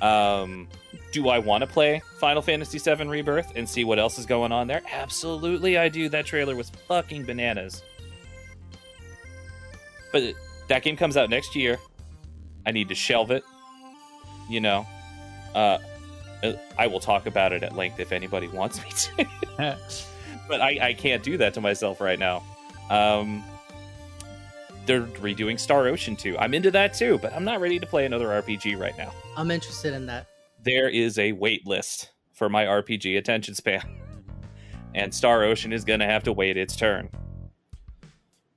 [0.00, 0.68] um,
[1.12, 4.52] do I want to play Final Fantasy VII Rebirth and see what else is going
[4.52, 4.82] on there?
[4.90, 6.08] Absolutely, I do.
[6.08, 7.82] That trailer was fucking bananas.
[10.12, 10.34] But
[10.68, 11.78] that game comes out next year.
[12.66, 13.42] I need to shelve it.
[14.48, 14.86] You know,
[15.54, 15.78] uh,
[16.42, 19.26] uh, I will talk about it at length if anybody wants me to.
[20.48, 22.42] but I, I can't do that to myself right now.
[22.90, 23.44] Um,
[24.86, 26.38] they're redoing Star Ocean 2.
[26.38, 29.50] I'm into that too, but I'm not ready to play another RPG right now I'm
[29.50, 30.26] interested in that.
[30.62, 33.82] there is a wait list for my RPG attention span.
[34.94, 37.10] And Star Ocean is going to have to wait its turn.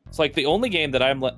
[0.07, 1.37] It's like the only game that I'm le-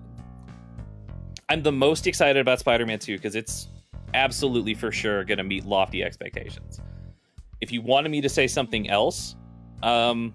[1.54, 3.68] I'm the most excited about Spider-Man 2 because it's
[4.16, 6.82] absolutely for sure going to meet lofty expectations.
[7.62, 9.36] If you wanted me to say something else,
[9.84, 10.34] um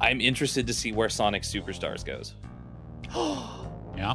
[0.00, 2.36] I'm interested to see where Sonic Superstars goes.
[3.96, 4.14] Yeah.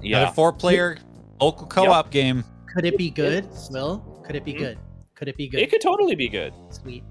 [0.00, 0.18] Yeah.
[0.18, 0.98] Another four player
[1.40, 2.44] local co op game.
[2.72, 3.32] Could it be good?
[3.32, 3.98] It's- Will?
[4.24, 4.58] Could it be Hmm?
[4.58, 4.78] good?
[5.16, 5.58] Could it be good?
[5.58, 6.54] It could totally be good.
[6.70, 7.02] Sweet.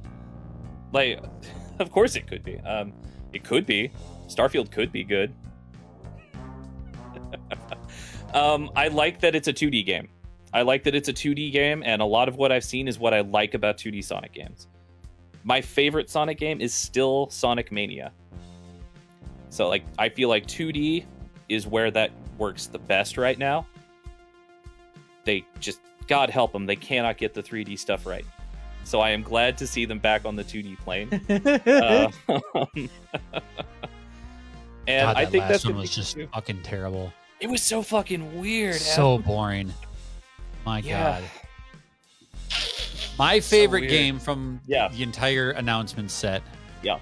[0.93, 1.19] Like,
[1.79, 2.57] of course it could be.
[2.59, 2.93] Um,
[3.33, 3.91] it could be.
[4.29, 5.33] Starfield could be good.
[8.33, 10.09] um, I like that it's a 2D game.
[10.53, 12.97] I like that it's a 2D game, and a lot of what I've seen is
[12.97, 14.67] what I like about 2D Sonic games.
[15.43, 18.11] My favorite Sonic game is still Sonic Mania.
[19.49, 21.05] So, like, I feel like 2D
[21.49, 23.67] is where that works the best right now.
[25.23, 28.25] They just, God help them, they cannot get the 3D stuff right.
[28.83, 31.09] So I am glad to see them back on the 2D plane.
[31.29, 32.11] Uh,
[34.87, 36.27] and God, I think last that's one was just too.
[36.33, 37.13] fucking terrible.
[37.41, 38.75] It was so fucking weird.
[38.75, 39.25] So Adam.
[39.25, 39.73] boring.
[40.65, 41.19] My Yeah.
[41.21, 41.23] God.
[43.17, 43.91] My favorite weird.
[43.91, 44.87] game from Yeah.
[44.89, 46.41] the entire announcement set.
[46.83, 46.99] Yeah.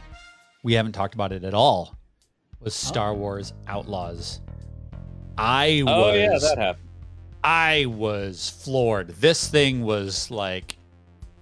[0.64, 1.96] We haven't talked about it at all.
[2.60, 2.88] Was Oh.
[2.88, 4.42] Star Wars Outlaws.
[5.38, 6.84] I was Oh yeah, that happened.
[7.44, 9.10] I was floored.
[9.10, 10.76] This thing was like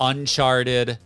[0.02, 0.98] Uncharted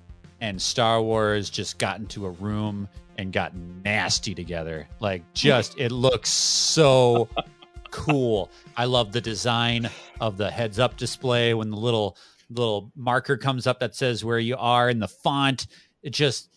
[0.41, 2.89] and Star Wars just got into a room
[3.19, 4.87] and got nasty together.
[4.99, 7.29] Like just it looks so
[7.99, 8.49] cool.
[8.77, 9.89] I love the design
[10.21, 12.17] of the heads up display when the little
[12.49, 15.67] little marker comes up that says where you are and the font.
[16.01, 16.49] It just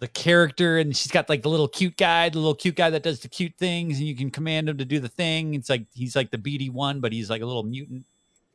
[0.00, 3.02] the character and she's got like the little cute guy, the little cute guy that
[3.02, 5.54] does the cute things, and you can command him to do the thing.
[5.54, 8.04] It's like he's like the BD one, but he's like a little mutant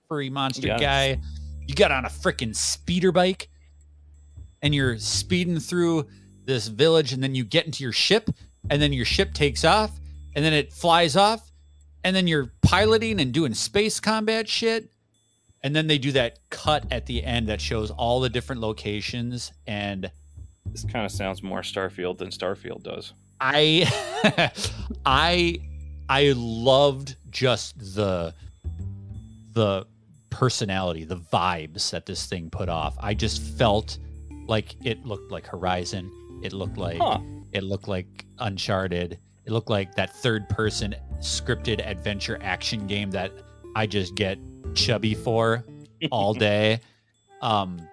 [0.10, 0.80] furry monster Yes.
[0.80, 1.20] guy.
[1.68, 3.49] You got on a freaking speeder bike
[4.62, 6.07] and you're speeding through
[6.44, 8.30] this village, and then you get into your ship,
[8.70, 9.91] and then your ship takes off,
[10.36, 11.52] and then it flies off,
[12.06, 14.90] and then you're piloting and doing space combat shit.
[15.64, 19.52] And then they do that cut at the end that shows all the different locations
[19.65, 20.11] and
[20.68, 23.14] This kind of sounds more Starfield than Starfield does.
[23.41, 24.52] I
[25.06, 25.57] I
[26.07, 28.34] I loved just the
[29.53, 29.88] the
[30.30, 32.95] personality, the vibes that this thing put off.
[32.99, 33.98] I just felt
[34.48, 36.11] like it looked like Horizon.
[36.44, 37.19] It looked like Huh.
[37.52, 39.18] it looked like Uncharted.
[39.45, 43.31] It looked like that third person scripted adventure action game that
[43.76, 44.38] I just get
[44.73, 45.63] chubby for
[46.11, 46.80] all day.
[47.41, 47.88] Um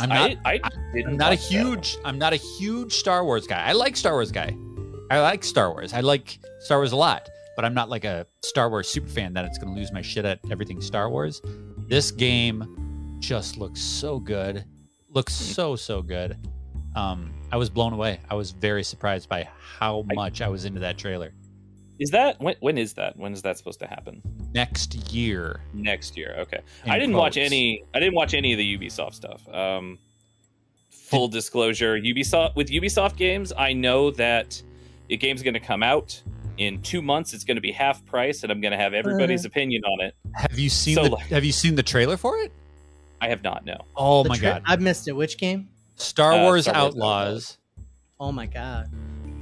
[0.00, 0.60] I'm, I, not- I,
[0.94, 1.66] didn't I'm not a watch that one.
[1.74, 3.62] huge I'm not a huge Star Wars guy.
[3.64, 4.56] I like Star Wars guy.
[5.10, 5.92] I like Star Wars.
[5.92, 9.32] I like Star Wars a lot, but I'm not like a Star Wars super fan
[9.34, 11.40] that it's going to lose my shit at everything Star Wars.
[11.88, 14.64] This game just looks so good.
[15.10, 15.52] Looks Hmm.
[15.52, 16.36] so so good.
[16.94, 18.20] Um I was blown away.
[18.30, 19.48] I was very surprised by
[19.78, 21.32] how much I was into that trailer.
[21.98, 22.54] Is that when?
[22.60, 23.16] When is that?
[23.16, 24.22] When is that supposed to happen?
[24.54, 25.60] Next year.
[25.74, 26.36] Next year.
[26.40, 26.60] Okay.
[26.84, 27.82] in I didn't watch any.
[27.94, 29.48] I didn't watch any of the Ubisoft stuff.
[29.52, 29.98] Um,
[30.90, 34.62] full disclosure, Ubisoft with Ubisoft games, I know that
[35.10, 36.20] a game's going to come out
[36.58, 37.32] in two months.
[37.32, 40.14] It's going to be half price, and I'm going to have everybody's opinion on it.
[40.34, 42.52] Have you seen So, the like- Have you seen the trailer for it?
[43.20, 43.64] I have not.
[43.64, 43.76] No.
[43.96, 44.62] Oh The my tra- god!
[44.66, 45.12] I've missed it.
[45.12, 45.68] Which game?
[45.98, 47.58] Star Uh, Wars Star Wars Outlaws.
[48.20, 48.90] Oh my god.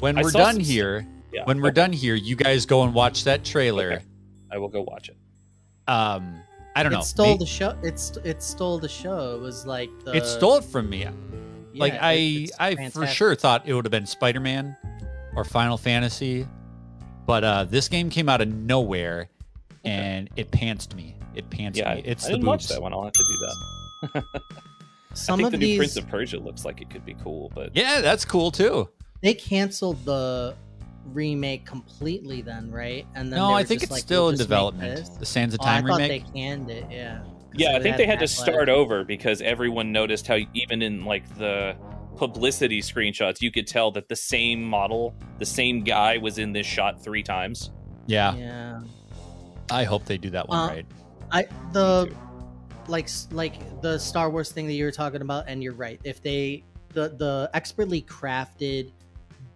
[0.00, 1.44] When I we're done some- here, Yeah.
[1.44, 3.92] when we're done here, you guys go and watch that trailer.
[3.94, 4.04] Okay.
[4.50, 5.16] I will go watch it.
[5.88, 6.40] Um,
[6.74, 6.98] I don't know.
[6.98, 7.04] it know.
[7.04, 7.70] stole May- the show.
[7.82, 9.34] It it stole the show.
[9.36, 10.14] It was like the.
[10.14, 11.06] it stole it from me.
[11.74, 14.76] like yeah, I, it- it's I for sure thought it would have been Spider Man
[15.34, 16.46] or Final Fantasy,
[17.26, 19.28] but uh, this game came out of nowhere,
[19.84, 21.14] and it pantsed me.
[21.34, 22.02] It pantsed Yeah, me.
[22.04, 22.68] It's I the didn't watch boobs.
[22.68, 22.92] that one.
[22.94, 23.24] I'll have to
[24.12, 24.24] do that.
[25.16, 27.14] Some I think of the these new Prince of Persia looks like it could be
[27.22, 28.88] cool, but Yeah, that's cool too.
[29.22, 30.54] they canceled the
[31.12, 32.42] remake completely.
[32.42, 33.06] Then right?
[33.14, 35.10] And then no, I think just it's like, still we'll in development.
[35.18, 36.24] The Sands of Oh, I Time thought remake.
[36.26, 36.84] they canned it.
[36.90, 37.18] Yeah.
[37.20, 41.04] 'Cause yeah, I think they had to start over because everyone noticed how even in
[41.04, 41.74] like the
[42.16, 46.66] publicity screenshots, you could tell that the same model, the same guy was in this
[46.66, 47.70] shot three times.
[48.06, 48.80] Yeah, Yeah.
[49.70, 50.86] I hope they do that one Uh, right.
[51.32, 52.16] I the Me too.
[52.88, 56.00] Like like the Star Wars thing that you were talking about, and you're right.
[56.04, 58.92] If they the the expertly crafted,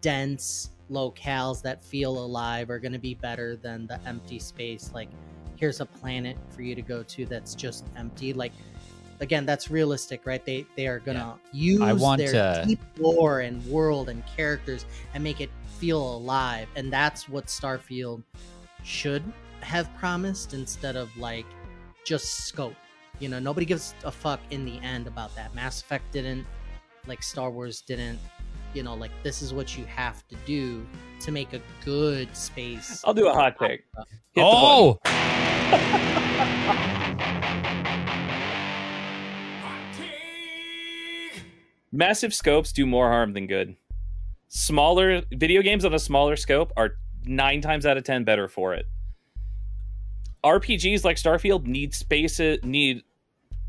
[0.01, 4.91] dense locales that feel alive are going to be better than the empty space.
[4.93, 5.09] Like,
[5.57, 8.33] here's a planet for you to go to that's just empty.
[8.33, 8.53] Like,
[9.21, 10.45] again, that's realistic, right?
[10.45, 14.85] They they are gonna use I want their to- deep lore and world and characters
[15.15, 18.23] and make it feel alive, and that's what Starfield
[18.83, 19.23] should
[19.61, 21.47] have promised instead of like
[22.05, 22.75] just scope.
[23.21, 25.55] You know, nobody gives a fuck in the end about that.
[25.55, 26.47] Mass Effect didn't,
[27.07, 28.19] like Star Wars didn't.
[28.73, 30.87] You know, like this is what you have to do
[31.21, 33.03] to make a good space.
[33.05, 33.83] I'll do a hot take.
[34.39, 34.99] Oh,
[41.93, 43.77] massive scopes do more harm than good.
[44.49, 48.73] Smaller video games on a smaller scope are nine times out of ten better for
[48.73, 48.87] it.
[50.43, 53.03] RPGs like Starfield need spaces, need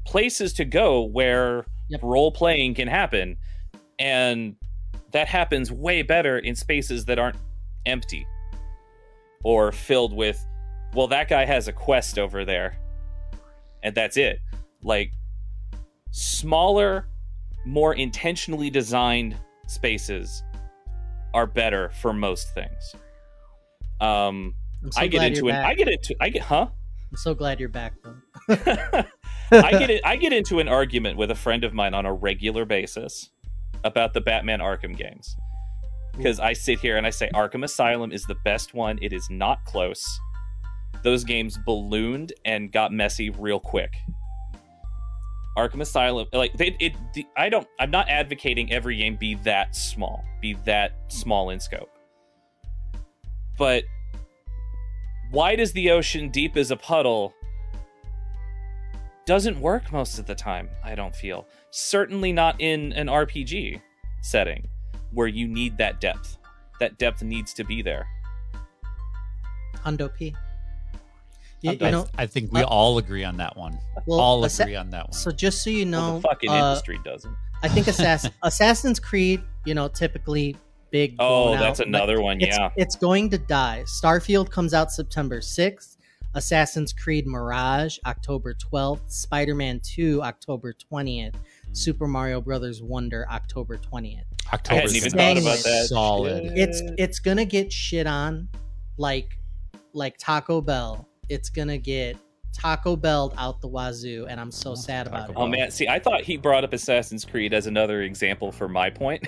[0.05, 1.99] places to go where Yep.
[2.03, 3.37] role playing can happen,
[3.99, 4.55] and
[5.11, 7.35] that happens way better in spaces that aren't
[7.85, 8.25] empty
[9.43, 10.45] or filled with.
[10.93, 12.77] Well, that guy has a quest over there,
[13.83, 14.39] and that's it.
[14.83, 15.11] Like
[16.11, 17.07] smaller
[17.65, 19.35] more intentionally designed
[19.67, 20.43] spaces
[21.33, 22.95] are better for most things.
[23.99, 24.55] Um,
[24.89, 25.65] so I get into back.
[25.65, 26.67] I get into I get huh?
[27.11, 29.03] I'm so glad you're back, though.
[29.63, 30.01] I get it.
[30.05, 33.29] I get into an argument with a friend of mine on a regular basis
[33.83, 35.35] about the Batman Arkham games
[36.15, 38.99] because I sit here and I say Arkham Asylum is the best one.
[39.01, 40.05] It is not close.
[41.03, 43.93] Those games ballooned and got messy real quick.
[45.57, 47.67] Arkham Asylum, like they, it, the, I don't.
[47.79, 51.89] I'm not advocating every game be that small, be that small in scope.
[53.57, 53.83] But
[55.31, 57.33] wide as the ocean, deep as a puddle,
[59.31, 60.67] doesn't work most of the time.
[60.83, 63.79] I don't feel certainly not in an RPG
[64.21, 64.67] setting
[65.13, 66.37] where you need that depth.
[66.81, 68.05] That depth needs to be there.
[69.77, 70.35] Hundo P.
[71.61, 73.79] You, you know, I think we uh, all agree on that one.
[74.05, 75.13] well, all Assa- agree on that one.
[75.13, 77.33] So just so you Well, know, the fucking uh, industry doesn't.
[77.63, 80.57] I think Assass- Assassin's Creed, you know, typically
[80.89, 81.15] big.
[81.19, 82.41] Oh, that's out, another one.
[82.41, 82.71] It's, Yeah.
[82.75, 83.85] it's going to die.
[83.87, 85.90] Starfield comes out September 6th.
[86.33, 89.11] Assassin's Creed Mirage October 12th.
[89.11, 91.35] Spider-Man 2 October 20th.
[91.73, 94.23] Super Mario Brothers Wonder October 20th.
[94.51, 95.85] I October hadn't even thought about that.
[95.87, 96.51] Solid.
[96.55, 98.49] It's it's going to get shit on
[98.97, 99.37] like
[99.93, 101.07] like Taco Bell.
[101.29, 102.17] It's going to get
[102.53, 105.43] Taco Bell out the wazoo and I'm so sad about Taco it.
[105.43, 108.89] Oh man, see, I thought he brought up Assassin's Creed as another example for my
[108.89, 109.25] point.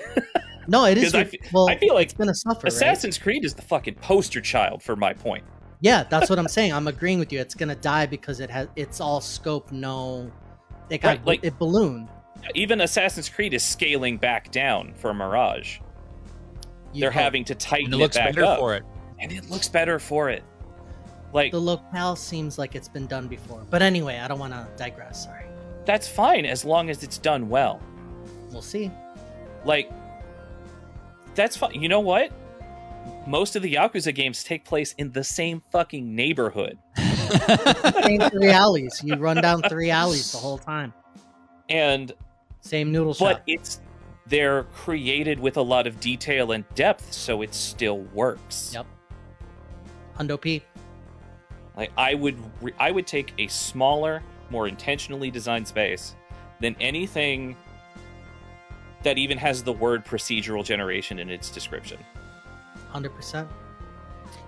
[0.66, 1.14] No, it is.
[1.14, 2.72] I, well I feel like it's going to suffer, right?
[2.72, 5.44] Assassin's Creed is the fucking poster child for my point.
[5.84, 6.72] Yeah, that's what I'm saying.
[6.72, 7.40] I'm agreeing with you.
[7.40, 10.32] It's gonna die because it has it's all scope, no
[10.88, 12.08] it got Right, like- it ballooned.
[12.54, 15.78] Even Assassin's Creed is scaling back down for Mirage.
[16.94, 17.22] You They're hope.
[17.22, 18.82] having to tighten And it looks back better up, for it.
[19.18, 20.42] and it looks better for it.
[21.34, 23.62] Like the locale seems like it's been done before.
[23.68, 25.44] But anyway, I don't wanna digress, sorry.
[25.84, 27.80] that's fine as long as it's done well.
[28.50, 28.90] We'll see.
[29.66, 29.90] Like
[31.34, 31.74] that's fine.
[31.82, 32.30] You know what?
[33.26, 36.78] Most of the Yakuza games take place in the same fucking neighborhood.
[38.02, 39.00] Same three alleys.
[39.02, 40.92] You run down three alleys the whole time.
[41.68, 42.12] And
[42.60, 43.42] Same noodle but shop.
[43.46, 43.80] it's
[44.26, 48.72] they're created with a lot of detail and depth so it still works.
[48.74, 48.86] Yep.
[50.18, 50.62] Hundo P.
[51.76, 56.14] Like I would re- I would take a smaller, more intentionally designed space
[56.60, 57.56] than anything
[59.02, 61.98] that even has the word procedural generation in its description.
[62.94, 63.48] Hundred percent.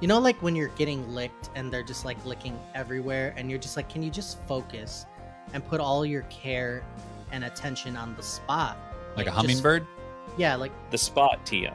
[0.01, 3.59] You know, like when you're getting licked and they're just like licking everywhere, and you're
[3.59, 5.05] just like, can you just focus
[5.53, 6.83] and put all your care
[7.33, 8.79] and attention on the spot?
[9.17, 9.87] Like a just- hummingbird?
[10.39, 11.75] yeah, like The spot TM.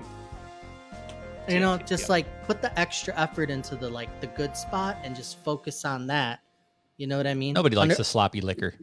[1.49, 4.97] you know, Yeah, just like put the extra effort into the like the good spot
[5.03, 6.39] and just focus on that.
[6.97, 7.53] You know what I mean?
[7.53, 8.75] Nobody likes Under- the sloppy licker.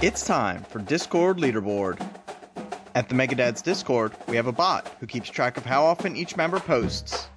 [0.00, 1.98] It's time for Discord Leaderboard.
[2.96, 6.34] At the Megadads Discord, we have a bot who keeps track of how often each
[6.34, 7.28] member posts.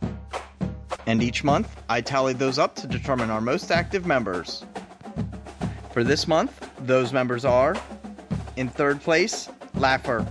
[1.06, 4.64] And each month, I tally those up to determine our most active members.
[5.92, 7.76] For this month, those members are
[8.56, 10.26] in third place, Laffer.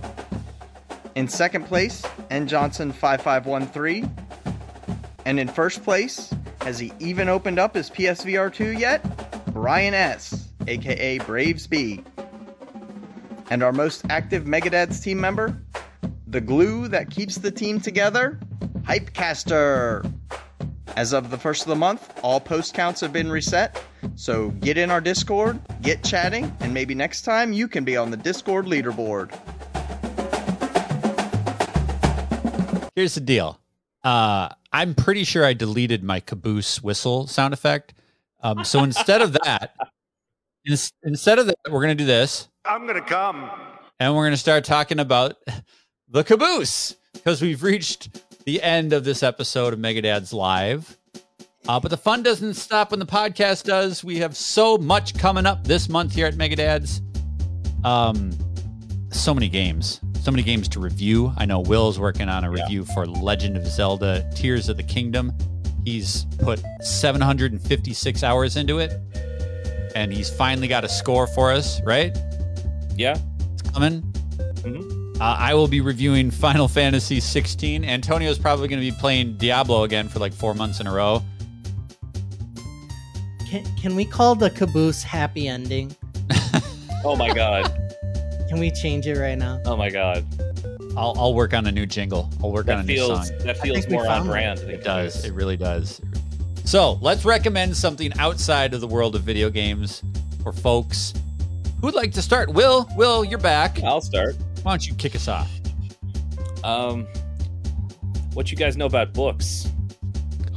[1.13, 4.11] In second place, N Johnson 5513.
[5.25, 9.05] And in first place, has he even opened up his PSVR2 yet?
[9.53, 12.03] Brian S, aka Braves B.
[13.49, 15.59] And our most active Megadads team member,
[16.27, 18.39] the glue that keeps the team together,
[18.81, 20.11] Hypecaster.
[20.95, 23.81] As of the first of the month, all post counts have been reset,
[24.15, 28.11] so get in our Discord, get chatting, and maybe next time you can be on
[28.11, 29.31] the Discord leaderboard.
[32.95, 33.59] Here's the deal.
[34.03, 37.93] Uh, I'm pretty sure I deleted my caboose whistle sound effect.
[38.41, 39.75] Um, so instead of that,
[40.67, 43.49] ins- instead of that, we're gonna do this, I'm gonna come.
[43.99, 45.37] and we're gonna start talking about
[46.07, 50.95] the caboose because we've reached the end of this episode of Megadads Live.
[51.67, 54.03] Uh, but the fun doesn't stop when the podcast does.
[54.03, 57.01] We have so much coming up this month here at Megadads.
[57.85, 58.31] Um,
[59.11, 61.33] so many games, so many games to review.
[61.37, 62.61] I know Will's working on a Yeah.
[62.63, 65.33] review for Legend of Zelda: Tears of the Kingdom.
[65.85, 68.93] He's put 756 hours into it,
[69.95, 71.81] and he's finally got a score for us.
[71.83, 72.15] Right?
[72.99, 73.17] Yeah.
[73.53, 74.01] It's coming.
[74.61, 75.15] Mhm.
[75.21, 77.85] Uh, I will be reviewing Final Fantasy 16.
[77.85, 81.21] Antonio's probably going to be playing Diablo again for like four months in a row.
[83.49, 85.95] Can, can we call the caboose happy ending?
[87.05, 87.63] Oh my god.
[88.49, 89.61] Can we change it right now?
[89.63, 90.25] Oh my god.
[90.97, 92.29] I'll, I'll work on a new jingle.
[92.43, 93.25] I'll work on a That new song.
[93.43, 94.33] that feels more on found one.
[94.33, 94.59] brand.
[94.69, 95.23] It does.
[95.23, 96.01] It really does.
[96.65, 100.03] So let's recommend something outside of the world of video games
[100.43, 101.13] for folks
[101.81, 102.49] who'd like to start.
[102.53, 103.81] Will, Will, you're back.
[103.83, 104.35] I'll start.
[104.63, 105.49] Why don't you kick us off?
[106.63, 107.07] Um,
[108.33, 109.67] what you guys know about books?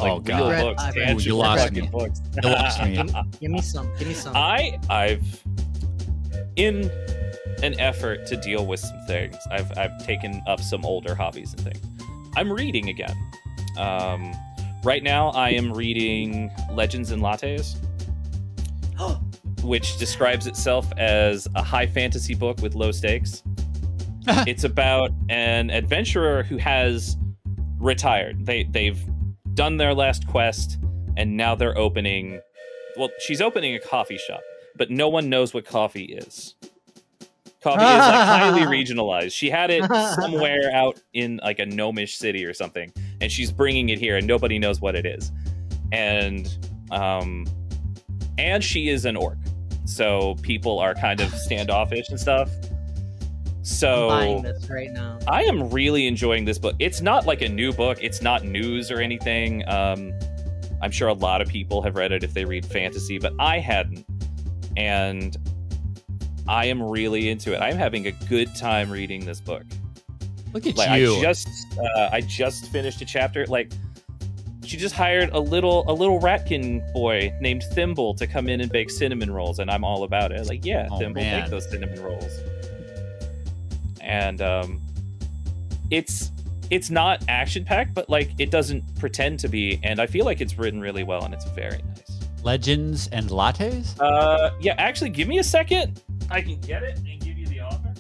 [0.01, 1.82] oh God, Read- books, I've read- you lost me.
[1.82, 2.20] books.
[2.43, 2.97] You lost me.
[3.40, 3.93] Give me some.
[3.99, 4.35] Give me some.
[4.35, 5.43] I I've
[6.57, 6.90] in
[7.62, 9.36] an effort to deal with some things.
[9.51, 11.85] I've I've taken up some older hobbies and things.
[12.36, 13.15] I'm reading again.
[13.78, 14.32] Um,
[14.82, 17.77] right now I am reading Legends and Lattes,
[19.62, 23.43] which describes itself as a high fantasy book with low stakes.
[24.47, 27.16] it's about an adventurer who has
[27.78, 28.47] retired.
[28.47, 29.01] They they've
[29.55, 30.78] done their last quest
[31.16, 32.40] and now they're opening
[32.97, 34.43] well, she's opening a coffee shop,
[34.76, 36.55] but no one knows what coffee is.
[37.62, 39.32] Coffee is like highly regionalized.
[39.32, 39.84] She had it
[40.20, 44.26] somewhere out in like a gnomish city or something, and she's bringing it here, and
[44.26, 45.30] nobody knows what it is.
[45.93, 46.48] And
[46.90, 47.47] um,
[48.36, 49.39] and she is an orc,
[49.85, 52.51] so people are kind of standoffish and stuff.
[53.63, 55.19] So I'm buying this right now.
[55.29, 56.75] I am really enjoying this book.
[56.79, 57.99] It's not like a new book.
[58.01, 59.67] It's not news or anything.
[59.69, 60.13] Um,
[60.81, 63.61] I'm sure a lot of people have read it if they read fantasy, but I
[63.61, 64.05] hadn't,
[64.77, 65.37] and
[66.49, 67.59] I am really into it.
[67.59, 69.63] I'm having a good time reading this book.
[70.53, 71.17] Look at Like you.
[71.17, 71.49] I just,
[71.79, 73.47] uh, I just finished a chapter.
[73.47, 73.73] Like
[74.64, 78.70] she just hired a little, a little ratkin boy named Thimble to come in and
[78.70, 80.47] bake cinnamon rolls, and I'm all about it.
[80.47, 81.40] Like, yeah, Oh, Thimble, man.
[81.43, 82.40] make those cinnamon rolls.
[84.01, 84.80] And um,
[85.90, 86.30] it's
[86.70, 90.40] it's not action packed, but like it doesn't pretend to be, and I feel like
[90.40, 92.18] it's written really well, and it's very nice.
[92.43, 93.94] Legends and lattes.
[94.01, 96.02] Uh, yeah, actually, give me a second.
[96.30, 97.93] I can get it and give you the author.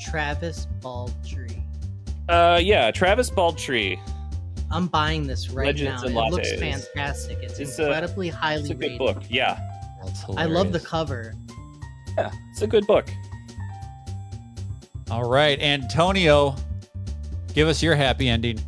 [0.00, 1.62] Travis Baldree.
[2.28, 3.98] Uh, yeah, Travis Baldree.
[4.70, 6.26] I'm buying this right Legends now.
[6.26, 7.38] It looks fantastic.
[7.42, 8.98] It's, It's a- incredibly highly It's a good rated.
[8.98, 9.22] book.
[9.30, 9.58] Yeah,
[10.36, 11.34] I love the cover.
[12.16, 13.08] yeah, it's a good book.
[15.10, 16.54] All right, Antonio,
[17.54, 18.60] give us your happy ending.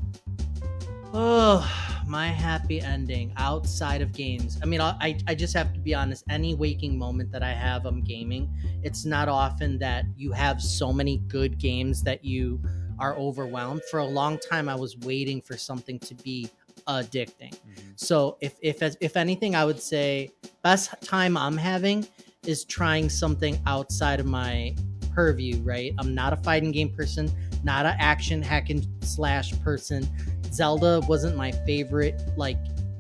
[1.13, 1.69] Oh,
[2.07, 4.59] my happy ending outside of games.
[4.63, 6.25] I mean, I, I- I just have to be honest.
[6.31, 8.49] Any waking moment that I have, I'm gaming.
[8.83, 12.61] It's not often that you have so many good games that you
[13.01, 13.83] are overwhelmed.
[13.91, 16.49] For a long time, I was waiting for something to be
[16.87, 17.53] addicting.
[17.53, 17.91] Mm-hmm.
[17.97, 20.31] So, if if if anything, I would say
[20.63, 22.07] best time I'm having
[22.47, 24.75] is trying something outside of my
[25.15, 25.93] purview, right?
[25.99, 27.31] I'm not a fighting game person,
[27.65, 30.09] not an action hack and slash person.
[30.53, 32.59] Zelda wasn't my favorite like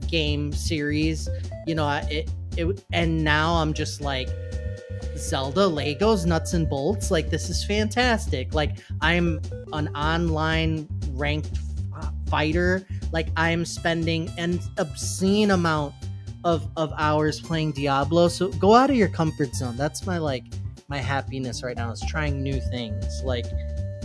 [0.08, 1.28] game series.
[1.66, 4.28] You know, I- it it and now I'm just like
[5.16, 7.10] Zelda, Legos, nuts and bolts.
[7.10, 8.54] Like this is fantastic.
[8.54, 9.40] Like I'm
[9.72, 11.58] an online ranked
[11.96, 12.86] f- fighter.
[13.12, 15.94] Like I'm spending an obscene amount
[16.44, 18.28] of of hours playing Diablo.
[18.28, 19.76] So go out of your comfort zone.
[19.76, 20.44] That's my like
[20.88, 23.22] my happiness right now is trying new things.
[23.22, 23.46] Like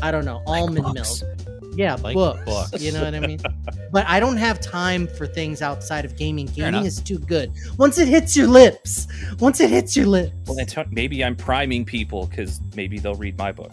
[0.02, 1.24] I don't know, almond books.
[1.24, 1.55] milk.
[1.76, 2.81] Yeah, Like books, books.
[2.81, 3.39] You know what I mean?
[3.91, 6.47] but I don't have time for things outside of gaming.
[6.47, 7.52] Gaming is too good.
[7.77, 9.07] Once it hits your lips,
[9.39, 10.34] once it hits your lips.
[10.47, 13.72] Well, then t- maybe I'm priming people because maybe they'll read my book.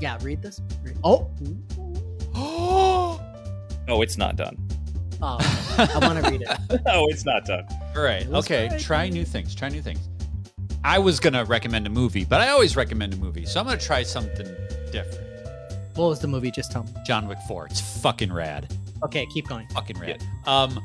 [0.00, 0.60] yeah, read this.
[0.82, 1.30] Read- Oh,
[3.90, 4.56] Oh, it's not done.
[5.22, 5.38] oh,
[5.78, 6.80] I want to read it.
[6.86, 7.66] No, it's not done.
[7.96, 8.26] All right.
[8.28, 8.68] Okay.
[8.68, 8.80] great.
[8.80, 9.54] Try new things.
[9.54, 10.00] Try new things.
[10.84, 13.78] I was gonna recommend a movie, but I always recommend a movie, so I'm gonna
[13.78, 14.46] try something
[14.92, 15.26] different.
[15.98, 16.50] What was the movie?
[16.52, 16.90] Just tell me.
[17.04, 17.66] John Wick 4.
[17.66, 18.72] It's fucking rad.
[19.02, 19.66] Okay, keep going.
[19.74, 20.22] Fucking rad.
[20.46, 20.78] Um,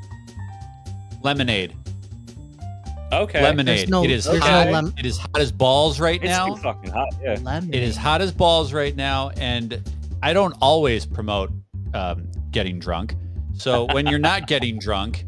[1.22, 1.72] Lemonade.
[3.12, 3.40] Okay.
[3.42, 3.78] Lemonade.
[3.78, 4.70] There's no- it is there's no hot.
[4.70, 6.48] lem- it is hot as balls right It's now.
[6.48, 7.14] too fucking hot.
[7.22, 7.38] Yeah.
[7.42, 7.72] Lemon.
[7.72, 9.80] It is hot as balls right now, and
[10.22, 11.50] I don't always promote
[11.94, 13.14] um, getting drunk.
[13.56, 15.24] So when you're not getting drunk,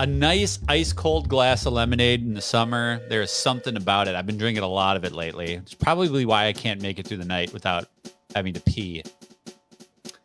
[0.00, 4.16] a nice ice cold glass of lemonade in the summer, there's something about it.
[4.16, 5.54] I've been drinking a lot of it lately.
[5.54, 7.86] It's probably why I can't make it through the night without
[8.34, 9.02] having to pee.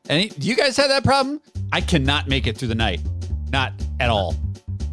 [0.09, 1.41] And do you guys have that problem?
[1.71, 3.01] I cannot make it through the night,
[3.51, 4.35] not at all.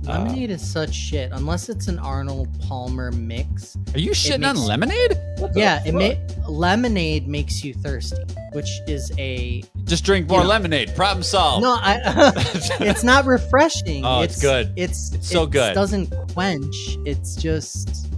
[0.09, 3.76] Uh, lemonade is such shit unless it's an Arnold Palmer mix.
[3.94, 5.12] Are you shitting on lemonade?
[5.39, 5.94] What Yeah, it fuck?
[5.94, 8.20] may lemonade makes you thirsty,
[8.52, 10.97] which is a Just drink more You know- lemonade.
[10.97, 11.62] Problem solved.
[11.62, 11.74] no.
[11.80, 12.01] I
[12.80, 14.05] it's not refreshing.
[14.05, 14.72] Oh, it's good.
[14.76, 15.74] It's It's so it good.
[15.74, 16.97] Doesn't quench.
[17.06, 18.09] It's just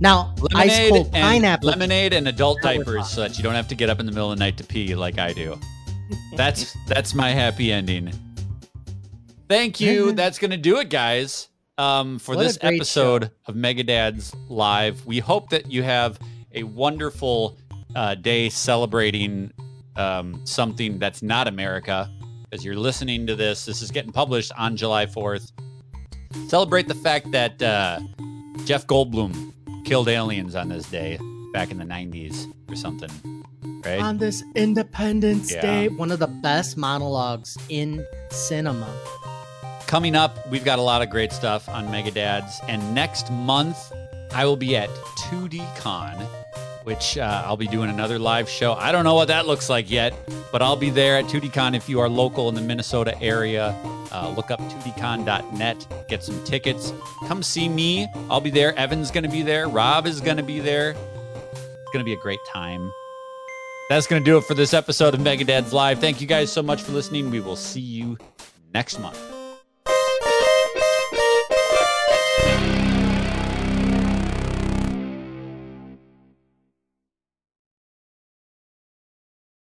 [0.00, 1.68] now ice lemonade cold pineapple.
[1.70, 4.32] lemonade and adult diapers so that you don't have to get up in the middle
[4.32, 5.58] of the night to pee like I do.
[6.36, 8.12] That's that's my happy ending.
[9.48, 10.12] Thank you.
[10.12, 11.48] That's gonna do it, guys.
[11.78, 16.18] Um, for What this episode of Megadads Live, we hope that you have
[16.52, 17.56] a wonderful
[17.96, 19.50] uh, day celebrating
[19.96, 22.10] um, something that's not America.
[22.52, 25.52] As you're listening to this, this is getting published on July 4th.
[26.48, 28.00] Celebrate the fact that uh,
[28.64, 29.52] Jeff Goldblum
[29.92, 31.18] killed aliens on this day
[31.52, 33.10] back in the 90s or something,
[33.84, 34.00] right?
[34.00, 35.60] on this Independence Yeah.
[35.60, 38.88] Day, one of the best monologues in cinema.
[39.86, 42.54] Coming up, we've got a lot of great stuff on Megadads.
[42.70, 43.76] And next month,
[44.32, 44.88] I will be at
[45.28, 46.16] 2D Con,
[46.84, 48.74] which uh, I'll be doing another live show.
[48.74, 50.14] I don't know what that looks like yet,
[50.50, 53.74] but I'll be there at 2D Con if you are local in the Minnesota area.
[54.12, 56.92] Uh, look up 2dcon.net, get some tickets.
[57.26, 58.06] Come see me.
[58.28, 58.74] I'll be there.
[58.78, 59.68] Evan's going to be there.
[59.68, 60.90] Rob is going to be there.
[60.90, 62.92] It's going to be a great time.
[63.88, 65.98] That's going to do it for this episode of Megadads Live.
[65.98, 67.30] Thank you guys so much for listening.
[67.30, 68.16] We will see you
[68.72, 69.41] next month.